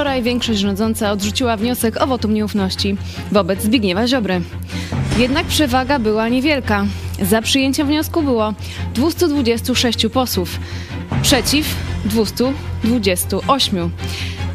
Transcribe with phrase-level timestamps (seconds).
[0.00, 2.96] Wczoraj większość rządząca odrzuciła wniosek o wotum nieufności
[3.32, 4.40] wobec Zbigniewa Ziobry.
[5.18, 6.86] Jednak przewaga była niewielka.
[7.22, 8.54] Za przyjęciem wniosku było
[8.94, 10.60] 226 posłów,
[11.22, 13.90] przeciw 228.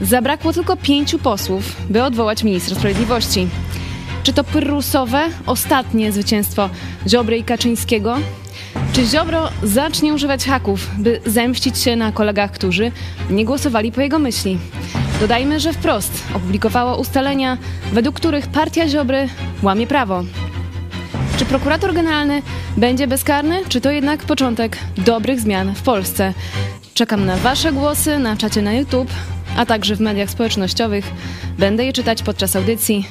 [0.02, 3.48] Zabrakło tylko pięciu posłów, by odwołać ministra sprawiedliwości.
[4.24, 6.70] Czy to pyrrusowe, ostatnie zwycięstwo
[7.08, 8.18] Ziobry i Kaczyńskiego?
[8.94, 12.92] Czy Ziobro zacznie używać haków, by zemścić się na kolegach, którzy
[13.30, 14.58] nie głosowali po jego myśli?
[15.20, 17.58] Dodajmy, że wprost opublikowało ustalenia,
[17.94, 19.30] według których partia Ziobry
[19.64, 20.24] łamie prawo.
[21.38, 22.42] Czy prokurator generalny
[22.78, 26.34] będzie bezkarny, czy to jednak początek dobrych zmian w Polsce?
[26.94, 29.12] Czekam na Wasze głosy na czacie na YouTube,
[29.58, 31.12] a także w mediach społecznościowych.
[31.58, 33.08] Będę je czytać podczas audycji.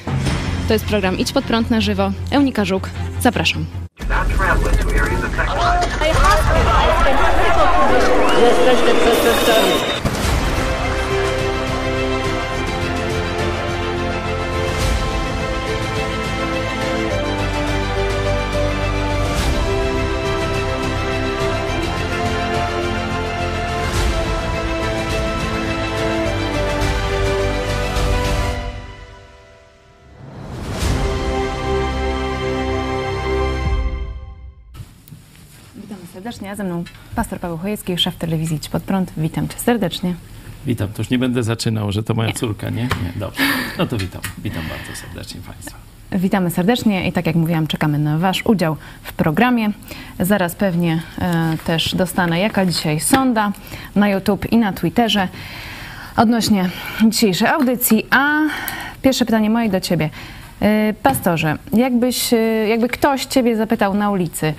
[0.67, 2.11] To jest program Idź pod prąd na żywo.
[2.31, 2.89] Eunika Żuk,
[3.21, 3.65] zapraszam.
[8.41, 9.94] Jesteście przestępcami.
[36.45, 36.83] Serdecznie, a ze mną
[37.15, 39.11] pastor Paweł Chojecki, szef telewizji Idź pod prąd.
[39.17, 40.15] Witam cię serdecznie.
[40.65, 42.81] Witam, to już nie będę zaczynał, że to moja córka, nie?
[42.83, 43.41] Nie, dobrze.
[43.77, 45.77] No to witam, witam bardzo serdecznie Państwa.
[46.11, 49.71] Witamy serdecznie i tak jak mówiłam, czekamy na Wasz udział w programie.
[50.19, 53.51] Zaraz pewnie e, też dostanę jaka dzisiaj sonda
[53.95, 55.27] na YouTube i na Twitterze
[56.17, 56.69] odnośnie
[57.09, 58.05] dzisiejszej audycji.
[58.09, 58.39] A
[59.01, 60.09] pierwsze pytanie moje do Ciebie.
[60.61, 62.37] E, pastorze, jakbyś, e,
[62.67, 64.53] jakby ktoś Ciebie zapytał na ulicy,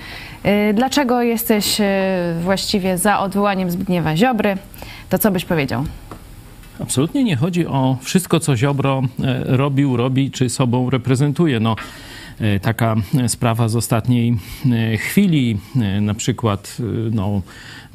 [0.73, 4.57] dlaczego jesteś e, właściwie za odwołaniem Zbigniewa Ziobry,
[5.09, 5.85] to co byś powiedział?
[6.79, 11.59] Absolutnie nie chodzi o wszystko, co Ziobro e, robił, robi, czy sobą reprezentuje.
[11.59, 11.75] No,
[12.39, 12.95] e, taka
[13.27, 14.37] sprawa z ostatniej
[14.93, 15.57] e, chwili,
[16.01, 16.77] na przykład
[17.11, 17.41] no,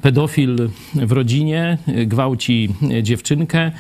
[0.03, 2.69] pedofil w rodzinie gwałci
[3.03, 3.73] dziewczynkę.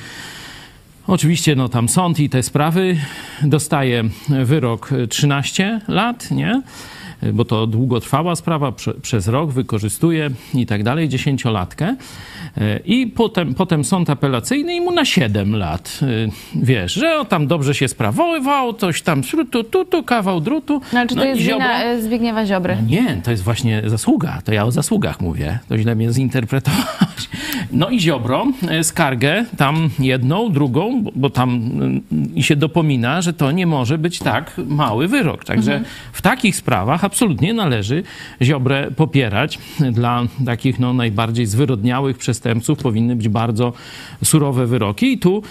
[1.06, 2.97] Oczywiście no, tam sąd i te sprawy
[3.43, 4.04] dostaje
[4.44, 6.62] wyrok 13 lat, nie?
[7.33, 11.97] Bo to długotrwała sprawa, prze, przez rok wykorzystuje i tak dalej, dziesięciolatkę.
[12.56, 16.06] E, I potem, potem sąd apelacyjny i mu na 7 lat, e,
[16.55, 20.81] wiesz, że on tam dobrze się sprawował, coś tam tu, tu, tu, kawał drutu.
[20.93, 22.77] No czy to No jest i wina Ziobro- e, Zbigniewa Ziobry?
[22.77, 24.43] no nie, to jest właśnie zasługa.
[24.44, 25.59] To ja o zasługach mówię.
[25.69, 27.28] To źle mnie zinterpretować.
[27.72, 32.03] No i Ziobro e, skargę tam jedną, drugą, bo, tam mm,
[32.43, 35.44] się dopomina, że to nie może być tak mały wyrok.
[35.44, 38.03] Także w takich sprawach absolutnie należy
[38.43, 39.59] Ziobrę popierać.
[39.93, 43.72] Dla takich no, najbardziej zwyrodniałych przestępców powinny być bardzo
[44.25, 45.12] surowe wyroki.
[45.12, 45.43] I tu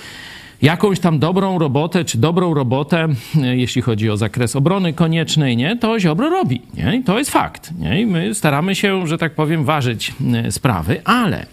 [0.61, 3.07] jakąś tam dobrą robotę, czy dobrą robotę,
[3.41, 6.61] e, jeśli chodzi o zakres obrony koniecznej, nie, to Ziobro robi.
[6.73, 6.95] Nie?
[6.95, 7.71] I to jest fakt.
[7.79, 8.01] Nie?
[8.01, 11.45] I my staramy się, że tak powiem, ważyć e, sprawy, ale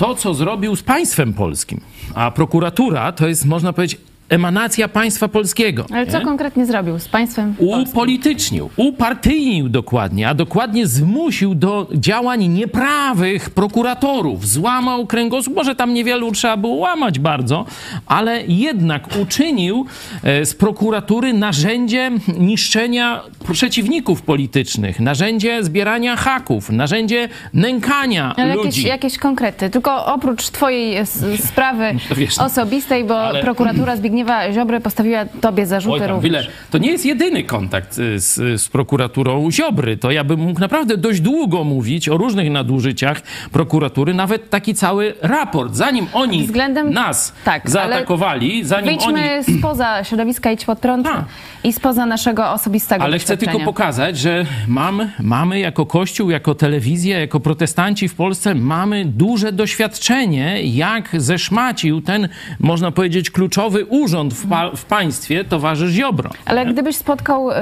[0.00, 1.80] to, co zrobił z państwem polskim,
[2.14, 4.00] a prokuratura to jest, można powiedzieć,
[4.30, 5.84] emanacja państwa polskiego.
[5.92, 6.24] Ale co nie?
[6.24, 7.82] konkretnie zrobił z państwem polskim?
[7.90, 14.48] Upolitycznił, upartyjnił dokładnie, a dokładnie zmusił do działań nieprawych prokuratorów.
[14.48, 17.64] Złamał kręgosłup, może tam niewielu trzeba było łamać bardzo,
[18.06, 19.86] ale jednak uczynił
[20.22, 28.86] e, z prokuratury narzędzie niszczenia przeciwników politycznych, narzędzie zbierania haków, narzędzie nękania Ale jakieś, ludzi.
[28.86, 31.06] jakieś konkrety, tylko oprócz twojej
[31.38, 32.44] sprawy to wiesz, no.
[32.44, 34.19] osobistej, bo Ale- prokuratura Zbigniewa
[34.52, 36.46] Ziobry postawiła tobie zarzuty Oj tam, również.
[36.46, 39.96] Wile, to nie jest jedyny kontakt y, z, z prokuraturą Ziobry.
[39.96, 43.20] To ja bym mógł naprawdę dość długo mówić o różnych nadużyciach
[43.52, 45.74] prokuratury, nawet taki cały raport.
[45.74, 49.58] Zanim oni Względem- nas tak, zaatakowali, zanim Wyjdźmy oni...
[49.58, 51.24] spoza środowiska Idź pod prąd A.
[51.64, 57.18] i spoza naszego osobistego Ale chcę tylko pokazać, że mamy, mamy jako Kościół, jako telewizja,
[57.20, 62.28] jako protestanci w Polsce, mamy duże doświadczenie, jak zeszmacił ten,
[62.60, 66.30] można powiedzieć, kluczowy urząd w, pa- w państwie towarzysz Ziobro.
[66.46, 67.54] Ale gdybyś spotkał y,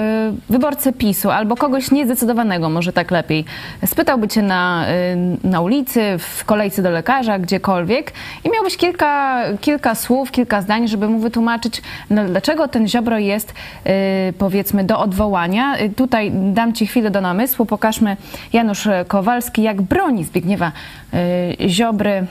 [0.51, 3.45] wyborcę PiSu albo kogoś niezdecydowanego, może tak lepiej,
[3.87, 4.87] spytałby cię na,
[5.45, 8.13] y, na ulicy, w kolejce do lekarza, gdziekolwiek
[8.45, 13.55] i miałbyś kilka, kilka słów, kilka zdań, żeby mu wytłumaczyć, no, dlaczego ten Ziobro jest,
[13.87, 13.91] y,
[14.39, 15.79] powiedzmy, do odwołania.
[15.81, 17.67] Y, tutaj dam ci chwilę do namysłu.
[17.67, 18.17] Pokażmy
[18.53, 20.73] Janusz Kowalski, jak broni Zbigniewa
[21.63, 22.27] y, Ziobry,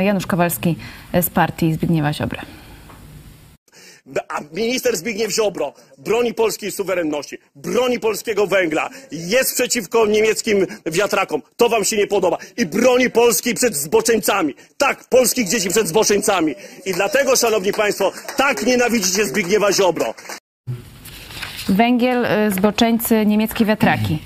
[0.00, 0.76] y, Janusz Kowalski
[1.20, 2.38] z partii Zbigniewa Ziobry.
[4.28, 11.42] A minister Zbigniew Ziobro broni polskiej suwerenności, broni polskiego węgla, jest przeciwko niemieckim wiatrakom.
[11.56, 12.36] To wam się nie podoba.
[12.56, 14.54] I broni Polski przed zboczeńcami.
[14.78, 16.54] Tak, polskich dzieci przed zboczeńcami.
[16.86, 20.14] I dlatego, szanowni państwo, tak nienawidzicie Zbigniewa Ziobro.
[21.68, 24.18] Węgiel, y, zboczeńcy, niemieckie wiatraki.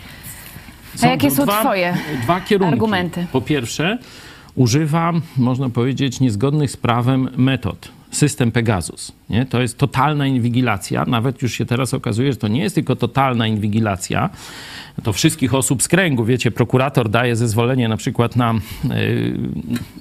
[1.03, 2.73] A jakie są dwa, twoje dwa kierunki.
[2.73, 3.27] argumenty?
[3.33, 3.99] Po pierwsze,
[4.55, 7.89] używa, można powiedzieć, niezgodnych z prawem metod.
[8.17, 9.13] System Pegasus.
[9.31, 9.47] Nie?
[9.47, 11.05] To jest totalna inwigilacja.
[11.05, 14.31] Nawet już się teraz okazuje, że to nie jest tylko totalna inwigilacja.
[15.03, 16.25] To wszystkich osób z kręgu.
[16.25, 19.35] Wiecie, prokurator daje zezwolenie na przykład na y,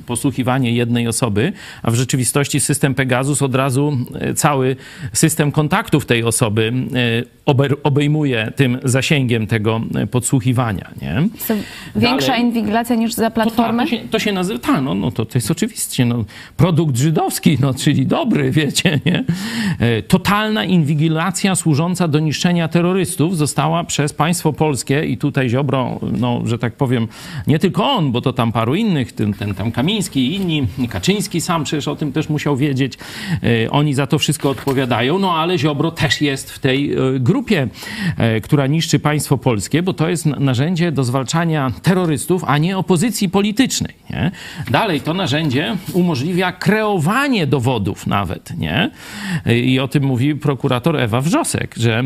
[0.05, 1.53] posłuchiwanie jednej osoby,
[1.83, 3.97] a w rzeczywistości system Pegasus od razu
[4.29, 4.75] y, cały
[5.13, 6.73] system kontaktów tej osoby
[7.21, 7.35] y,
[7.83, 9.81] obejmuje tym zasięgiem tego
[10.11, 10.89] podsłuchiwania.
[11.01, 11.27] Nie?
[11.47, 11.53] To
[11.95, 12.41] większa Dalej.
[12.41, 13.83] inwigilacja niż za To, tak, platformę?
[13.83, 16.25] to, się, to się nazywa, tak, no, no to, to jest oczywiście no,
[16.57, 19.23] produkt żydowski, no, czyli dobry, wiecie, nie?
[19.79, 26.41] E, Totalna inwigilacja służąca do niszczenia terrorystów została przez państwo polskie i tutaj Ziobro, no,
[26.45, 27.07] że tak powiem,
[27.47, 31.41] nie tylko on, bo to tam paru innych, ten, ten tam Kamiński i inni, Kaczyński
[31.41, 32.97] sam przecież o tym też musiał wiedzieć,
[33.65, 37.67] E, oni za to wszystko odpowiadają, no ale Ziobro też jest w tej e, grupie,
[38.43, 43.29] która niszczy państwo polskie, bo to jest na- narzędzie do zwalczania terrorystów, a nie opozycji
[43.29, 43.93] politycznej.
[44.09, 44.31] Nie?
[44.69, 48.57] Dalej to narzędzie umożliwia kreowanie dowodów nawet.
[48.57, 48.91] Nie?
[49.55, 52.03] I o tym mówi prokurator Ewa Wrzosek, że e,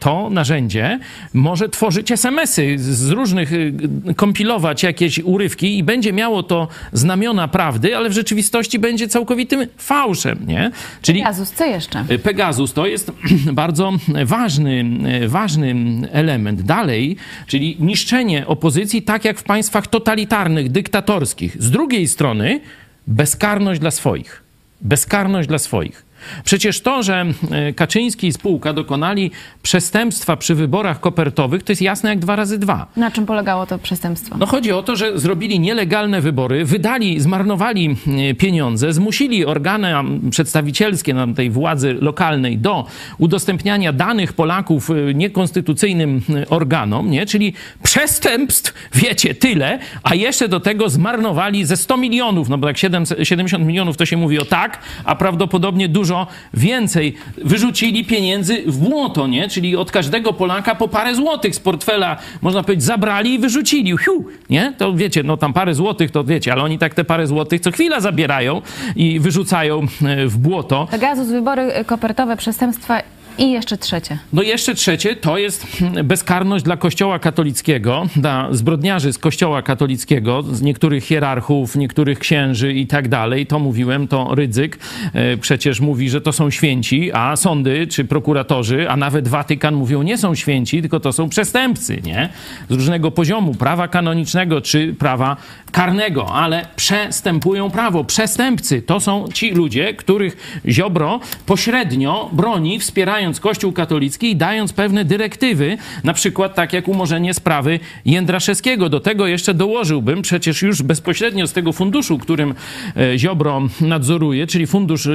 [0.00, 0.98] to narzędzie
[1.34, 7.96] może tworzyć SMS-y z różnych, e, kompilować jakieś urywki i będzie miało to znamiona prawdy,
[7.96, 10.38] ale w rzeczywistości będzie całkowitym fałszem.
[10.46, 10.70] Nie?
[11.02, 12.04] Czyli Jezus, co jeszcze?
[12.22, 13.12] Pegasus to jest
[13.52, 13.92] bardzo
[14.24, 14.84] ważny,
[15.28, 15.74] ważny
[16.12, 16.62] element.
[16.62, 21.62] Dalej, czyli niszczenie opozycji, tak jak w państwach totalitarnych, dyktatorskich.
[21.62, 22.60] Z drugiej strony,
[23.06, 24.43] bezkarność dla swoich.
[24.84, 26.04] Bezkarność dla swoich.
[26.44, 29.30] Przecież to, że e, Kaczyński i spółka dokonali
[29.62, 32.86] przestępstwa przy wyborach kopertowych, to jest jasne jak dwa razy dwa.
[32.96, 34.36] Na czym polegało to przestępstwo?
[34.38, 37.96] No chodzi o to, że zrobili nielegalne wybory, wydali, zmarnowali
[38.30, 39.94] e, pieniądze, zmusili organy
[40.30, 42.86] przedstawicielskie na tej władzy lokalnej do
[43.18, 46.20] udostępniania danych Polaków e, niekonstytucyjnym
[46.50, 47.26] organom, nie?
[47.26, 52.78] czyli przestępstw, wiecie, tyle, a jeszcze do tego zmarnowali ze 100 milionów, no bo tak
[52.78, 56.13] 7, 70 milionów to się mówi o tak, a prawdopodobnie dużo
[56.54, 57.14] więcej.
[57.36, 59.48] Wyrzucili pieniędzy w błoto, nie?
[59.48, 63.98] czyli od każdego Polaka po parę złotych z portfela, można powiedzieć, zabrali i wyrzucili.
[63.98, 64.72] Hiu, nie?
[64.78, 67.70] To wiecie, no tam parę złotych, to wiecie, ale oni tak te parę złotych co
[67.70, 68.62] chwila zabierają
[68.96, 70.88] i wyrzucają e, w błoto.
[70.90, 73.02] Pegasus, wybory kopertowe, przestępstwa
[73.38, 74.18] i jeszcze trzecie.
[74.32, 79.62] No i jeszcze trzecie to jest hmm, bezkarność dla Kościoła katolickiego, dla zbrodniarzy z Kościoła
[79.62, 83.46] katolickiego, z niektórych hierarchów, niektórych księży i tak dalej.
[83.46, 84.78] To mówiłem, to Rydzyk
[85.12, 90.02] e, przecież mówi, że to są święci, a sądy czy prokuratorzy, a nawet Watykan mówią,
[90.02, 92.28] nie są święci, tylko to są przestępcy, nie?
[92.68, 95.36] Z różnego poziomu, prawa kanonicznego czy prawa
[95.72, 98.04] karnego, ale przestępują prawo.
[98.04, 102.78] Przestępcy to są ci ludzie, których Ziobro pośrednio broni,
[103.24, 108.88] wspierając Kościół katolicki i dając pewne dyrektywy, na przykład tak jak umorzenie sprawy Jędraszewskiego.
[108.88, 112.54] Do tego jeszcze dołożyłbym, przecież już bezpośrednio z tego funduszu, którym
[112.96, 115.08] e, Ziobro nadzoruje, czyli Fundusz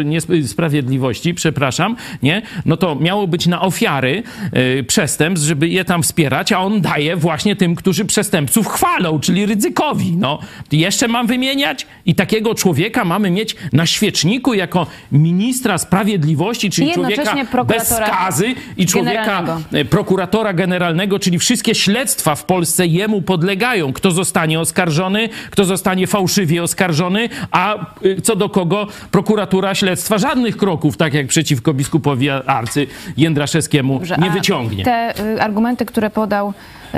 [0.45, 2.41] Sprawiedliwości, przepraszam, nie?
[2.65, 7.15] No to miało być na ofiary e, przestępstw, żeby je tam wspierać, a on daje
[7.15, 10.17] właśnie tym, którzy przestępców chwalą, czyli ryzykowi.
[10.17, 10.39] No,
[10.71, 17.35] jeszcze mam wymieniać i takiego człowieka mamy mieć na świeczniku jako ministra sprawiedliwości, czyli człowieka
[17.65, 19.61] bez skazy i człowieka generalnego.
[19.73, 23.93] e, prokuratora generalnego, czyli wszystkie śledztwa w Polsce jemu podlegają.
[23.93, 27.75] Kto zostanie oskarżony, kto zostanie fałszywie oskarżony, a
[28.05, 32.87] y, co do kogo prokuratura śledztwa żadnych kroków, tak jak przeciwko biskupowi arcy
[33.17, 34.83] Jędraszewskiemu, Dobrze, nie wyciągnie.
[34.83, 36.53] Te y, argumenty, które podał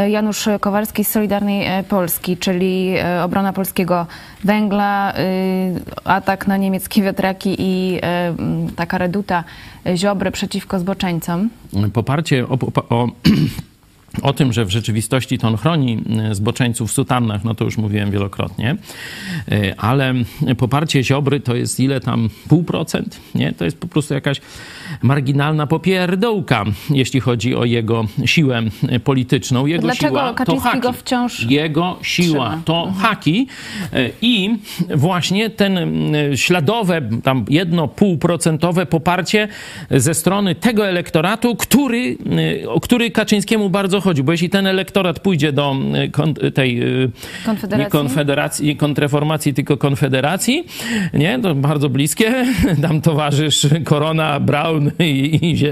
[0.09, 4.05] Janusz Kowalski z Solidarnej y, Polski, czyli y, obrona polskiego
[4.43, 5.13] węgla,
[6.03, 7.99] atak na niemieckie wiatraki i
[8.75, 9.43] taka reduta
[9.95, 11.49] Ziobry przeciwko zboczeńcom.
[11.93, 13.07] poparcie o, o, o
[14.35, 18.77] tym, że w rzeczywistości to on chroni zboczeńców w sutannach, no to już mówiłem wielokrotnie,
[19.51, 20.13] E, ale
[20.57, 22.29] poparcie Ziobry to jest ile tam?
[22.49, 23.19] Pół procent?
[23.35, 23.53] Nie?
[23.53, 24.41] To jest po prostu jakaś
[25.01, 29.65] marginalna popierdołka, jeśli chodzi o jego siłę e, polityczną.
[29.65, 30.99] Jego Dlaczego siła to Kaczyńskiego haki.
[30.99, 32.61] wciąż Jego siła trzyma?
[32.65, 33.47] to haki
[33.93, 34.55] e, i
[34.95, 35.79] właśnie ten
[36.35, 39.47] śladowe, tam jedno półprocentowe poparcie
[39.91, 42.17] ze strony tego elektoratu, który,
[42.67, 46.85] o który Kaczyńskiemu bardzo chodzi, bo jeśli ten elektorat pójdzie do e, kon, tej e,
[47.45, 47.85] Konfederacji?
[47.85, 50.65] nie konfederacji, nie kontrreformacji, tylko konfederacji,
[51.13, 52.45] nie, to bardzo bliskie,
[52.87, 55.63] tam towarzysz Korona, wolny i, i,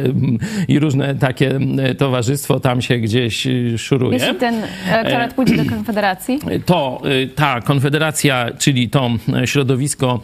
[0.67, 1.59] i różne takie
[1.97, 4.17] towarzystwo tam się gdzieś szuruje.
[4.17, 4.55] Jeśli ten
[4.87, 6.39] elektorat pójdzie do Konfederacji?
[6.65, 7.01] To
[7.35, 9.09] ta Konfederacja, czyli to
[9.45, 10.19] środowisko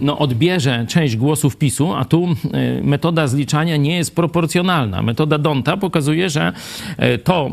[0.00, 2.28] no, odbierze część głosów PiSu, a tu
[2.82, 5.02] metoda zliczania nie jest proporcjonalna.
[5.02, 6.52] Metoda Donta pokazuje, że
[7.24, 7.50] to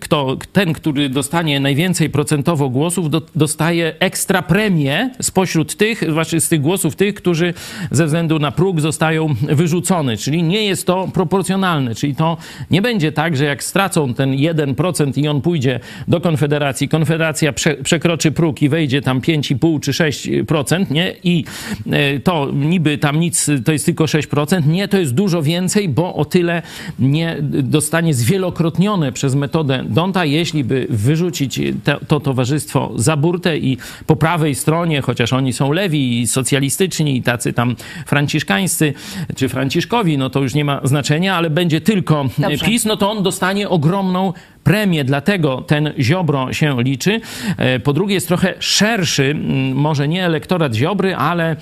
[0.00, 6.48] kto, ten, który dostanie najwięcej procentowo głosów, do, dostaje ekstra premię spośród tych, właśnie z
[6.48, 7.54] tych głosów tych, którzy
[7.90, 10.16] ze względu na próg zostają wyrzucone.
[10.16, 11.94] Czyli nie jest to proporcjonalne.
[11.94, 12.36] Czyli to
[12.70, 17.74] nie będzie tak, że jak stracą ten 1% i on pójdzie do Konfederacji, Konfederacja prze,
[17.74, 21.14] przekroczy próg i wejdzie tam 5,5 czy 6%, nie?
[21.24, 21.44] I
[21.92, 24.66] e, to niby tam nic, to jest tylko 6%.
[24.66, 26.62] Nie, to jest dużo więcej, bo o tyle
[26.98, 28.14] nie dostanie
[28.56, 34.54] zwielokrotnione przez metodę Donta, jeśli by wyrzucić te, to towarzystwo za burtę i po prawej
[34.54, 38.94] stronie, chociaż oni są lewi i socjalistyczni i tacy tam franciszkańscy
[39.36, 42.64] czy franciszkowi, no to już nie ma znaczenia, ale będzie tylko Dobrze.
[42.64, 44.32] PiS, no to on dostanie ogromną
[44.66, 47.20] premię, dlatego ten Ziobro się liczy.
[47.56, 49.34] E, po drugie jest trochę szerszy,
[49.74, 51.56] może nie elektorat Ziobry, ale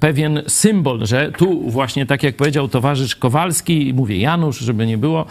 [0.00, 5.26] pewien symbol, że tu właśnie tak jak powiedział towarzysz Kowalski, mówię Janusz, żeby nie było,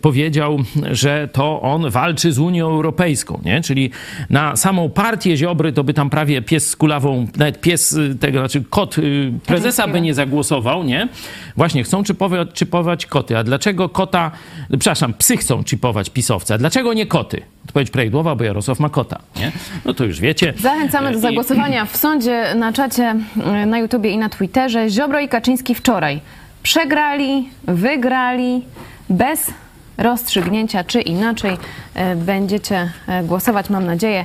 [0.00, 0.58] powiedział,
[0.90, 3.60] że to on walczy z Unią Europejską, nie?
[3.60, 3.90] Czyli
[4.30, 8.38] na samą partię Ziobry to by tam prawie pies z kulawą, nawet pies y, tego,
[8.38, 11.08] znaczy kot y, prezesa by nie zagłosował, nie?
[11.56, 13.38] Właśnie, chcą czypować, czypować koty.
[13.38, 14.30] A dlaczego kota,
[14.70, 16.58] przepraszam, psy chcą chcą chipować pisowca.
[16.58, 17.42] Dlaczego nie koty?
[17.66, 19.18] Odpowiedź prawidłowa, bo Jarosław ma kota.
[19.36, 19.52] Nie?
[19.84, 20.54] No to już wiecie.
[20.60, 23.16] Zachęcamy do zagłosowania w sądzie, na czacie,
[23.62, 24.90] y, na YouTubie i na Twitterze.
[24.90, 26.20] Ziobro i Kaczyński wczoraj
[26.62, 28.64] przegrali, wygrali
[29.10, 29.50] bez
[29.98, 32.90] rozstrzygnięcia, czy inaczej y, będziecie
[33.22, 34.24] głosować, mam nadzieję.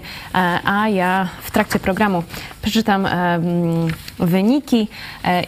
[0.65, 2.24] A ja w trakcie programu
[2.62, 3.07] przeczytam
[4.19, 4.88] wyniki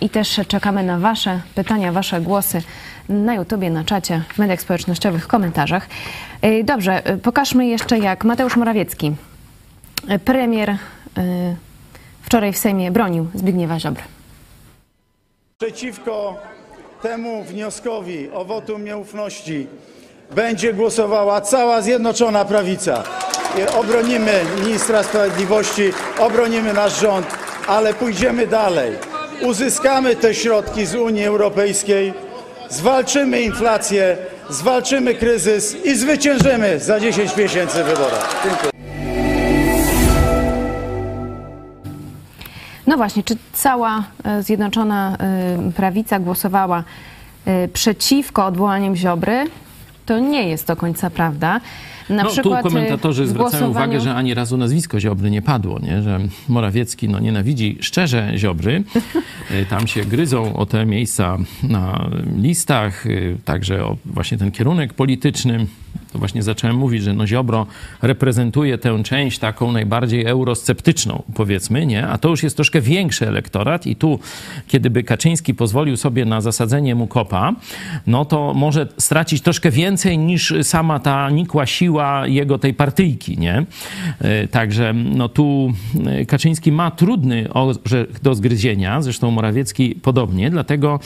[0.02, 2.62] i też czekamy na Wasze pytania, Wasze głosy
[3.10, 5.88] na YouTubie, na czacie, w mediach społecznościowych, w komentarzach.
[6.64, 9.16] Dobrze, e, pokażmy jeszcze jak Mateusz Morawiecki,
[10.08, 10.78] e, premier,
[12.22, 14.04] wczoraj w Sejmie bronił Zbigniewa Ziobry.
[15.58, 16.38] Przeciwko
[17.02, 19.68] temu wnioskowi o wotum nieufności
[20.36, 23.04] będzie głosowała cała Zjednoczona Prawica.
[23.80, 27.28] Obronimy ministra sprawiedliwości, obronimy nasz rząd,
[27.68, 28.92] ale pójdziemy dalej.
[29.42, 32.14] Uzyskamy te środki z Unii Europejskiej
[32.72, 34.18] zwalczymy inflację,
[34.50, 38.42] zwalczymy kryzys i zwyciężymy za 10 miesięcy w wyborach.
[38.44, 38.72] Dziękuję.
[42.88, 46.84] No właśnie, czy cała e, Zjednoczona e, Prawica głosowała
[47.46, 49.46] e, przeciwko odwołaniom Ziobry?
[50.06, 51.60] To nie jest do końca prawda.
[52.12, 56.02] Na no, przykład tu komentatorzy zwracają uwagę, że ani razu nazwisko Ziobry nie padło, nie?
[56.02, 58.84] że Morawiecki no, nienawidzi szczerze Ziobry.
[59.52, 64.94] Y, tam się gryzą o te miejsca na listach, y, także o właśnie ten kierunek
[64.94, 65.66] polityczny
[66.14, 67.68] to właśnie zacząłem mówić, że no Ziobro
[68.02, 72.08] reprezentuje tę część taką najbardziej eurosceptyczną, powiedzmy, nie?
[72.08, 74.20] A to już jest troszkę większy elektorat i tu,
[74.68, 77.54] kiedyby Kaczyński pozwolił sobie na zasadzenie mu kopa,
[78.08, 83.66] no to może stracić troszkę więcej niż sama ta nikła siła jego tej partyjki, nie?
[84.20, 85.74] E, także no tu
[86.06, 91.00] e, Kaczyński ma trudny orzech do zgryzienia, zresztą Morawiecki podobnie, dlatego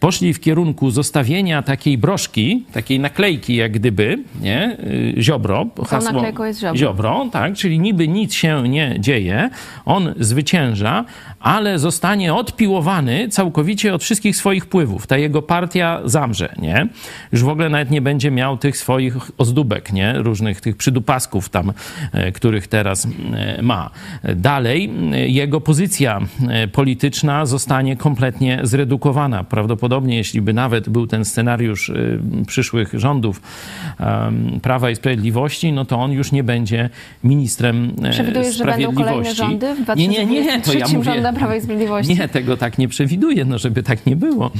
[0.00, 4.76] poszli w kierunku zostawienia takiej broszki, takiej naklejki jak gdyby, nie?
[5.18, 6.76] Y, Ziobro, hasło jest Ziobro.
[6.76, 9.50] Ziobro, tak, czyli niby nic się nie dzieje,
[9.84, 11.04] on zwycięża,
[11.40, 15.06] ale zostanie odpiłowany całkowicie od wszystkich swoich wpływów.
[15.06, 16.88] Ta jego partia zamrze, nie?
[17.32, 20.12] Już w ogóle nawet nie będzie miał tych swoich ozdóbek, nie?
[20.18, 21.72] Różnych tych przydupasków tam,
[22.12, 23.90] e, których teraz e, ma.
[24.36, 26.20] Dalej e, jego pozycja
[26.72, 29.44] polityczna zostanie kompletnie zredukowana.
[29.44, 31.92] Prawdopodobnie, jeśli by nawet był ten scenariusz
[32.46, 33.40] przyszłych rządów
[34.62, 36.90] Prawa i Sprawiedliwości, no to on już nie będzie
[37.24, 38.98] ministrem Przewidujesz, sprawiedliwości.
[38.98, 42.14] że będą kolejne rządy w nie, nie, nie, to ja mówię, Prawa i Sprawiedliwości.
[42.14, 44.50] Nie, tego tak nie przewiduję, no żeby tak nie było.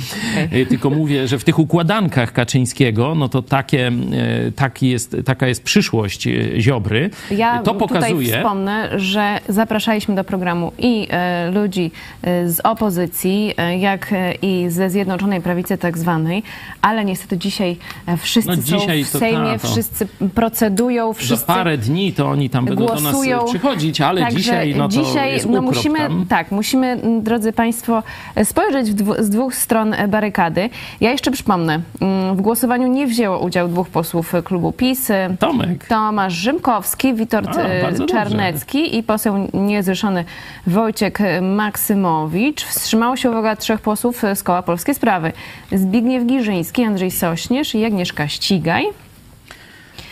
[0.46, 0.66] Okay.
[0.66, 5.62] Tylko mówię, że w tych układankach Kaczyńskiego, no to takie, e, taki jest, taka jest
[5.62, 7.10] przyszłość e, Ziobry.
[7.30, 8.26] Ja to pokazuje...
[8.26, 11.90] tutaj wspomnę, że zapraszaliśmy do programu i e, ludzi
[12.22, 16.42] e, z opozycji, e, jak e, i ze Zjednoczonej Prawicy tak zwanej,
[16.82, 17.76] ale niestety dzisiaj
[18.18, 22.26] wszyscy no, dzisiaj są w Sejmie, ta, to wszyscy procedują, Za wszyscy parę dni to
[22.28, 23.40] oni tam będą do głosują.
[23.40, 26.26] nas przychodzić, ale Także dzisiaj no to dzisiaj, jest no musimy, tam.
[26.28, 28.02] Tak, musimy, drodzy Państwo,
[28.44, 30.70] spojrzeć dwu, z dwóch stron barykady.
[31.00, 35.08] Ja jeszcze przypomnę, mm, w głosowaniu nie wzięło udziału dwóch posłów klubu PiS.
[35.38, 35.86] Tomek.
[35.86, 38.14] Tomasz Rzymkowski, Witold A, e, bardzo dobrze.
[38.14, 40.24] Czarnecki i poseł niezrzeszony
[40.66, 42.64] Wojciech Maksymowicz.
[42.64, 45.32] Wstrzymało się uwaga trzech posłów z koła Polskie Sprawy.
[45.72, 49.05] Zbigniew Giżyński, Andrzej Sośnierz i Agnieszka Ścigaj.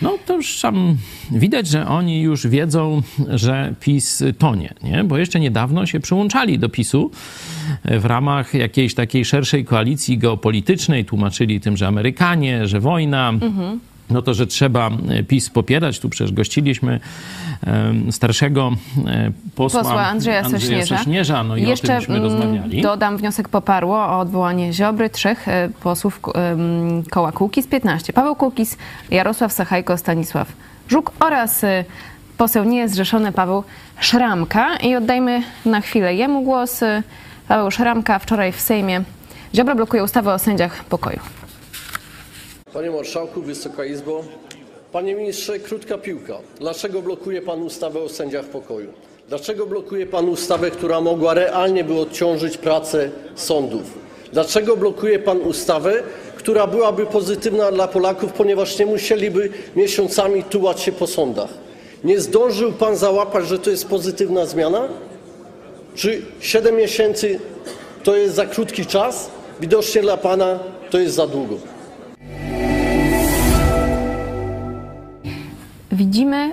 [0.01, 0.97] No to już tam
[1.31, 5.03] widać, że oni już wiedzą, że PiS tonie, nie?
[5.03, 7.11] Bo jeszcze niedawno się przyłączali do PiSu
[7.85, 13.33] w ramach jakiejś takiej szerszej koalicji geopolitycznej, tłumaczyli tym, że Amerykanie, że wojna.
[14.09, 14.89] No to, że trzeba
[15.27, 15.99] PiS popierać.
[15.99, 16.99] Tu przecież gościliśmy
[17.63, 18.71] em, starszego
[19.07, 20.97] e, posła, posła Andrzeja, Sośnierza.
[20.97, 21.43] Sośnierza.
[21.43, 22.81] No i Jeszcze o tym mm, rozmawiali.
[22.81, 26.19] dodam, wniosek poparło o odwołanie Ziobry trzech e, posłów
[27.11, 28.13] koła Kukiz 15.
[28.13, 28.77] Paweł Kukiz,
[29.11, 30.51] Jarosław Sachajko, Stanisław
[30.89, 31.85] Żuk oraz e,
[32.37, 33.63] poseł niezrzeszony Paweł
[33.99, 34.75] Szramka.
[34.77, 36.83] I oddajmy na chwilę jemu głos.
[36.83, 37.03] E,
[37.47, 39.03] Paweł Szramka wczoraj w Sejmie.
[39.55, 41.19] Ziobro blokuje ustawę o sędziach pokoju.
[42.75, 44.23] Panie Marszałku, Wysoka Izbo.
[44.91, 46.37] Panie Ministrze, krótka piłka.
[46.59, 48.93] Dlaczego blokuje Pan ustawę o sędziach pokoju?
[49.29, 53.83] Dlaczego blokuje Pan ustawę, która mogła realnie by odciążyć pracę sądów?
[54.33, 56.03] Dlaczego blokuje Pan ustawę,
[56.35, 61.49] która byłaby pozytywna dla Polaków, ponieważ nie musieliby miesiącami tułać się po sądach?
[62.03, 64.87] Nie zdążył Pan załapać, że to jest pozytywna zmiana?
[65.95, 67.39] Czy 7 miesięcy
[68.03, 69.29] to jest za krótki czas?
[69.59, 71.74] Widocznie dla Pana to jest za długo.
[75.95, 76.51] Widzimy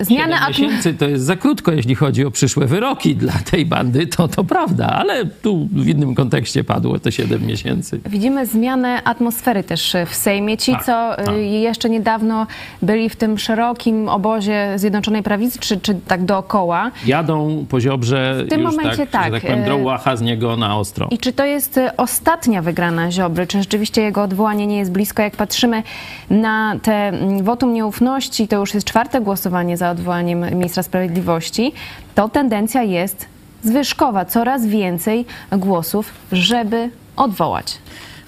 [0.00, 0.66] y, zmianę atmosfery.
[0.66, 4.44] miesięcy to jest za krótko, jeśli chodzi o przyszłe wyroki dla tej bandy, to to
[4.44, 8.00] prawda, ale tu w innym kontekście padło te 7 miesięcy.
[8.06, 10.56] Widzimy zmianę atmosfery też w Sejmie.
[10.56, 11.36] Ci, Tak, co y, tak.
[11.36, 12.46] jeszcze niedawno
[12.82, 16.90] byli w tym szerokim obozie Zjednoczonej Prawicy, czy, czy tak dookoła.
[17.06, 20.56] Jadą po Ziobrze W tym momencie tak, tak, że tak powiem, e, drołacha z niego
[20.56, 21.08] na ostro.
[21.10, 23.46] I czy to jest y, ostatnia wygrana Ziobry?
[23.46, 25.22] Czy rzeczywiście jego odwołanie nie jest blisko?
[25.22, 25.82] Jak patrzymy
[26.30, 31.72] na te mm, wotum nieufności, to już jest czwarte głosowanie za odwołaniem ministra sprawiedliwości,
[32.14, 33.26] to tendencja jest
[33.62, 34.24] zwyżkowa.
[34.24, 37.78] Coraz więcej głosów, żeby odwołać.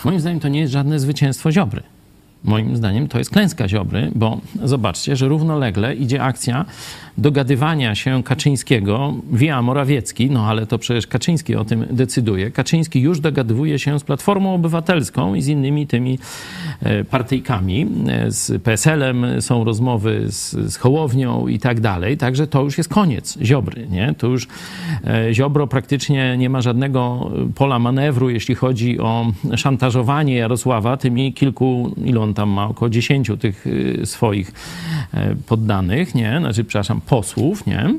[0.04, 1.82] Moim zdaniem to nie jest żadne zwycięstwo Ziobry.
[2.46, 6.64] Moim zdaniem to jest klęska Ziobry, bo zobaczcie, że równolegle idzie akcja
[7.18, 12.50] dogadywania się Kaczyńskiego via Morawiecki, no ale to przecież Kaczyński o tym decyduje.
[12.50, 16.18] Kaczyński już dogadywuje się z Platformą Obywatelską i z innymi tymi
[16.82, 17.86] e, partyjkami.
[18.08, 22.16] E, Z PSL-em są rozmowy z, z Hołownią i tak dalej.
[22.16, 24.14] Także to już jest koniec Ziobry, nie?
[24.18, 24.48] To już
[25.04, 31.94] e, Ziobro praktycznie nie ma żadnego pola manewru, jeśli chodzi o szantażowanie Jarosława tymi kilku,
[32.04, 34.52] ile on tam ma, około dziesięciu tych y, swoich
[35.14, 36.36] e, poddanych, nie?
[36.38, 37.94] Znaczy, przepraszam, posłów, nie?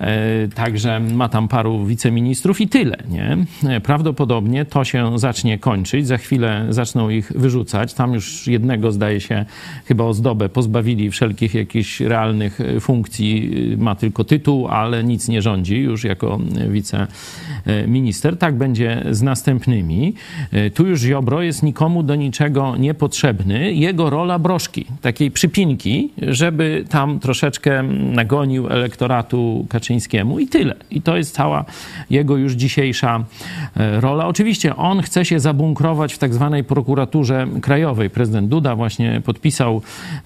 [0.00, 3.36] E, Także ma tam paru wiceministrów i tyle, nie?
[3.68, 6.06] E, Prawdopodobnie to się zacznie kończyć.
[6.06, 7.94] Za chwilę zaczną ich wyrzucać.
[7.94, 9.44] Tam już jednego, zdaje się,
[9.84, 13.50] chyba ozdobę pozbawili wszelkich jakichś realnych funkcji.
[13.72, 16.38] Y, Ma tylko tytuł, ale nic nie rządzi już jako
[16.70, 18.36] wiceminister.
[18.38, 20.14] Tak będzie z następnymi.
[20.74, 23.71] Tu już Ziobro jest nikomu do niczego niepotrzebny.
[23.74, 27.82] Jego rola broszki, takiej przypinki, żeby tam troszeczkę
[28.12, 30.74] nagonił elektoratu Kaczyńskiemu i tyle.
[30.90, 31.64] I to jest cała
[32.10, 33.24] jego już dzisiejsza
[33.76, 34.26] e, rola.
[34.26, 38.10] Oczywiście on chce się zabunkrować w tak zwanej prokuraturze krajowej.
[38.10, 39.82] Prezydent Duda właśnie podpisał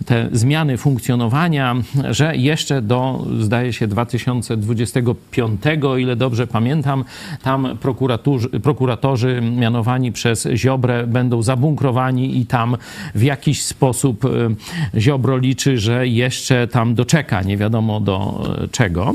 [0.06, 1.76] te zmiany funkcjonowania,
[2.10, 7.04] że jeszcze do, zdaje się, 2025, o ile dobrze pamiętam,
[7.42, 7.78] tam
[8.62, 12.76] prokuratorzy mianowani przez Ziobrę będą zabunkrowani i tam
[13.14, 14.28] w jakiś sposób e,
[15.00, 19.14] Ziobro liczy, że jeszcze tam doczeka, nie wiadomo do e, czego.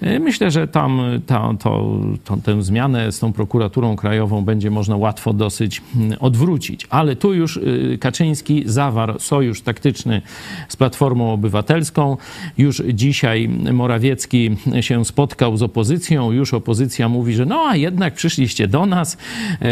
[0.00, 4.96] E, Myślę, że tam ta, to, to, tę zmianę z tą prokuraturą krajową będzie można
[4.96, 6.86] łatwo dosyć mm, odwrócić.
[6.90, 10.22] Ale tu już y, Kaczyński zawarł sojusz taktyczny
[10.68, 12.16] z Platformą Obywatelską.
[12.58, 16.32] Już dzisiaj Morawiecki się spotkał z opozycją.
[16.32, 19.16] Już opozycja mówi, że no a jednak przyszliście do nas,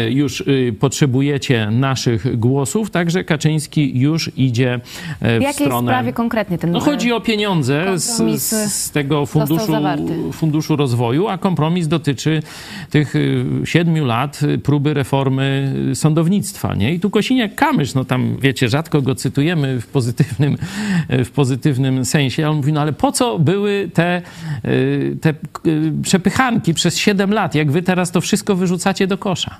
[0.09, 2.91] już y, potrzebujecie naszych głosów.
[2.91, 5.91] Także Kaczyński już idzie e, W w jakiej stronę...
[5.91, 9.73] sprawie konkretnie ten No chodzi o pieniądze z, y, z tego funduszu,
[10.33, 12.43] funduszu rozwoju, a kompromis dotyczy
[12.89, 13.13] tych
[13.63, 16.75] siedmiu lat próby reformy sądownictwa.
[16.75, 16.93] Nie?
[16.93, 20.57] I tu Kosiniak-Kamysz, no tam wiecie, rzadko go cytujemy w pozytywnym,
[21.09, 24.21] w pozytywnym sensie, ale on mówi, no ale po co były te,
[25.21, 25.33] te
[26.03, 29.55] przepychanki przez siedem lat, jak wy teraz to wszystko wyrzucacie do kosza?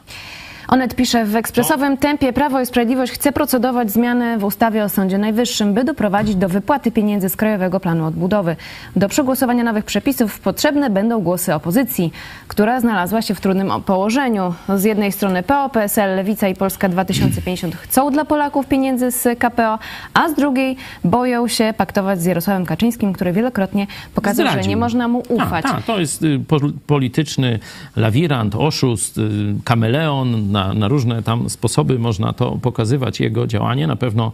[0.69, 5.17] Onet pisze, w ekspresowym tempie Prawo i Sprawiedliwość chce procedować zmiany w ustawie o Sądzie
[5.17, 8.55] Najwyższym, by doprowadzić do wypłaty pieniędzy z Krajowego Planu Odbudowy.
[8.95, 12.11] Do przegłosowania nowych przepisów potrzebne będą głosy opozycji,
[12.47, 14.53] która znalazła się w trudnym położeniu.
[14.75, 19.79] Z jednej strony PO, PSL, Lewica i Polska 2050 chcą dla Polaków pieniędzy z KPO,
[20.13, 24.69] a z drugiej boją się paktować z Jarosławem Kaczyńskim, który wielokrotnie pokazał, że Zdradził.
[24.69, 25.63] nie można mu ufać.
[25.63, 27.59] Tak, to jest y, po- polityczny
[27.95, 29.21] lawirant, oszust, y,
[29.63, 30.51] kameleon.
[30.59, 33.87] Na, na różne tam sposoby można to pokazywać, jego działanie.
[33.87, 34.31] Na pewno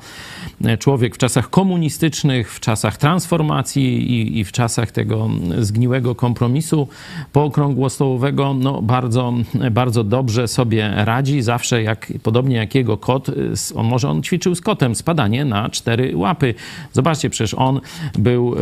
[0.66, 6.88] e, człowiek w czasach komunistycznych, w czasach transformacji i, i w czasach tego zgniłego kompromisu
[7.34, 9.34] pookrągłostołowego, no bardzo,
[9.72, 11.42] bardzo dobrze sobie radzi.
[11.42, 15.70] Zawsze, jak, podobnie jak jego kot, s- on może on ćwiczył z kotem spadanie na
[15.70, 16.54] cztery łapy.
[16.94, 17.82] Zobaczcie, przecież on
[18.20, 18.56] był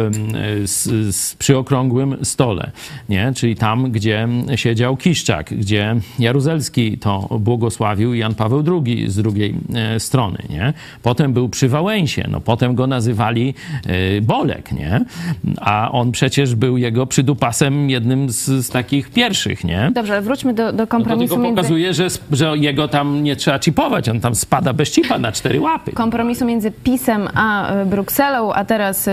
[0.66, 2.72] z, z, przy okrągłym stole,
[3.10, 3.32] nie?
[3.36, 10.00] czyli tam, gdzie siedział Kiszczak, gdzie Jaruzelski to błogosławił Jan Paweł II z drugiej e,
[10.00, 10.38] strony.
[10.50, 10.74] Nie?
[11.04, 13.54] Potem był przy Wałęsie, no potem go nazywali
[14.18, 15.06] e, Bolek, nie?
[15.62, 19.92] a on przecież był jego przydupasem jednym z, z takich pierwszych, nie?
[19.96, 21.56] Dobrze, ale wróćmy do, do No to kompromisu tylko między...
[21.62, 25.32] pokazuje, że, sp- że jego tam nie trzeba chipować, on tam spada bez chipa na
[25.32, 25.92] cztery łapy.
[25.92, 29.10] kompromisu między PiSem a e, Brukselą, a teraz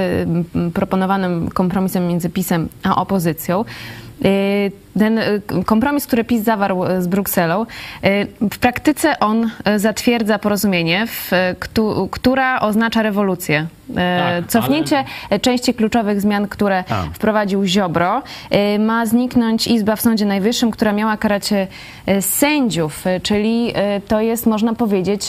[0.75, 3.65] proponowanym kompromisem między PiSem a opozycją.
[5.01, 5.25] Ten e,
[5.67, 7.67] kompromis, który PiS zawarł e, z Brukselą,
[8.03, 13.67] e, w praktyce on zatwierdza porozumienie, w, któ- która oznacza rewolucję.
[13.95, 15.05] Tak, Cofnięcie
[15.43, 17.05] części kluczowych zmian, które Tak.
[17.13, 18.23] wprowadził Ziobro.
[18.79, 21.51] Ma zniknąć Izba w Sądzie Najwyższym, która miała karać
[22.21, 23.73] sędziów, czyli
[24.09, 25.23] to jest, można powiedzieć,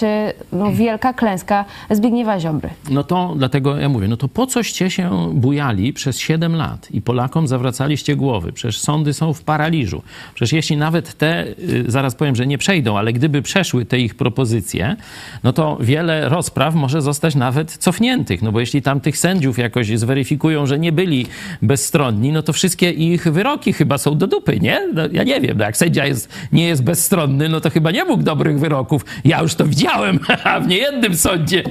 [0.51, 2.69] no, wielka klęska Zbigniewa Ziobry.
[2.89, 7.01] No to dlatego ja mówię, no to po coście się bujali przez 7 lat i
[7.01, 8.51] Polakom zawracaliście głowy?
[8.51, 10.03] Przecież sądy są w paraliżu.
[10.33, 14.15] Przecież jeśli nawet te, y, zaraz powiem, że nie przejdą, ale gdyby przeszły te ich
[14.15, 14.95] propozycje,
[15.43, 18.41] no to wiele rozpraw może zostać nawet cofniętych.
[18.41, 21.27] No bo jeśli tam tych sędziów jakoś zweryfikują, że nie byli
[21.61, 24.87] bezstronni, no to wszystkie ich wyroki chyba są do dupy, nie?
[24.93, 28.05] No, ja nie wiem, no jak sędzia jest, nie jest bezstronny, no to chyba nie
[28.05, 29.05] mógł dobrych wyroków.
[29.25, 30.19] Ja już to widziałem
[30.63, 31.63] w niejednym sądzie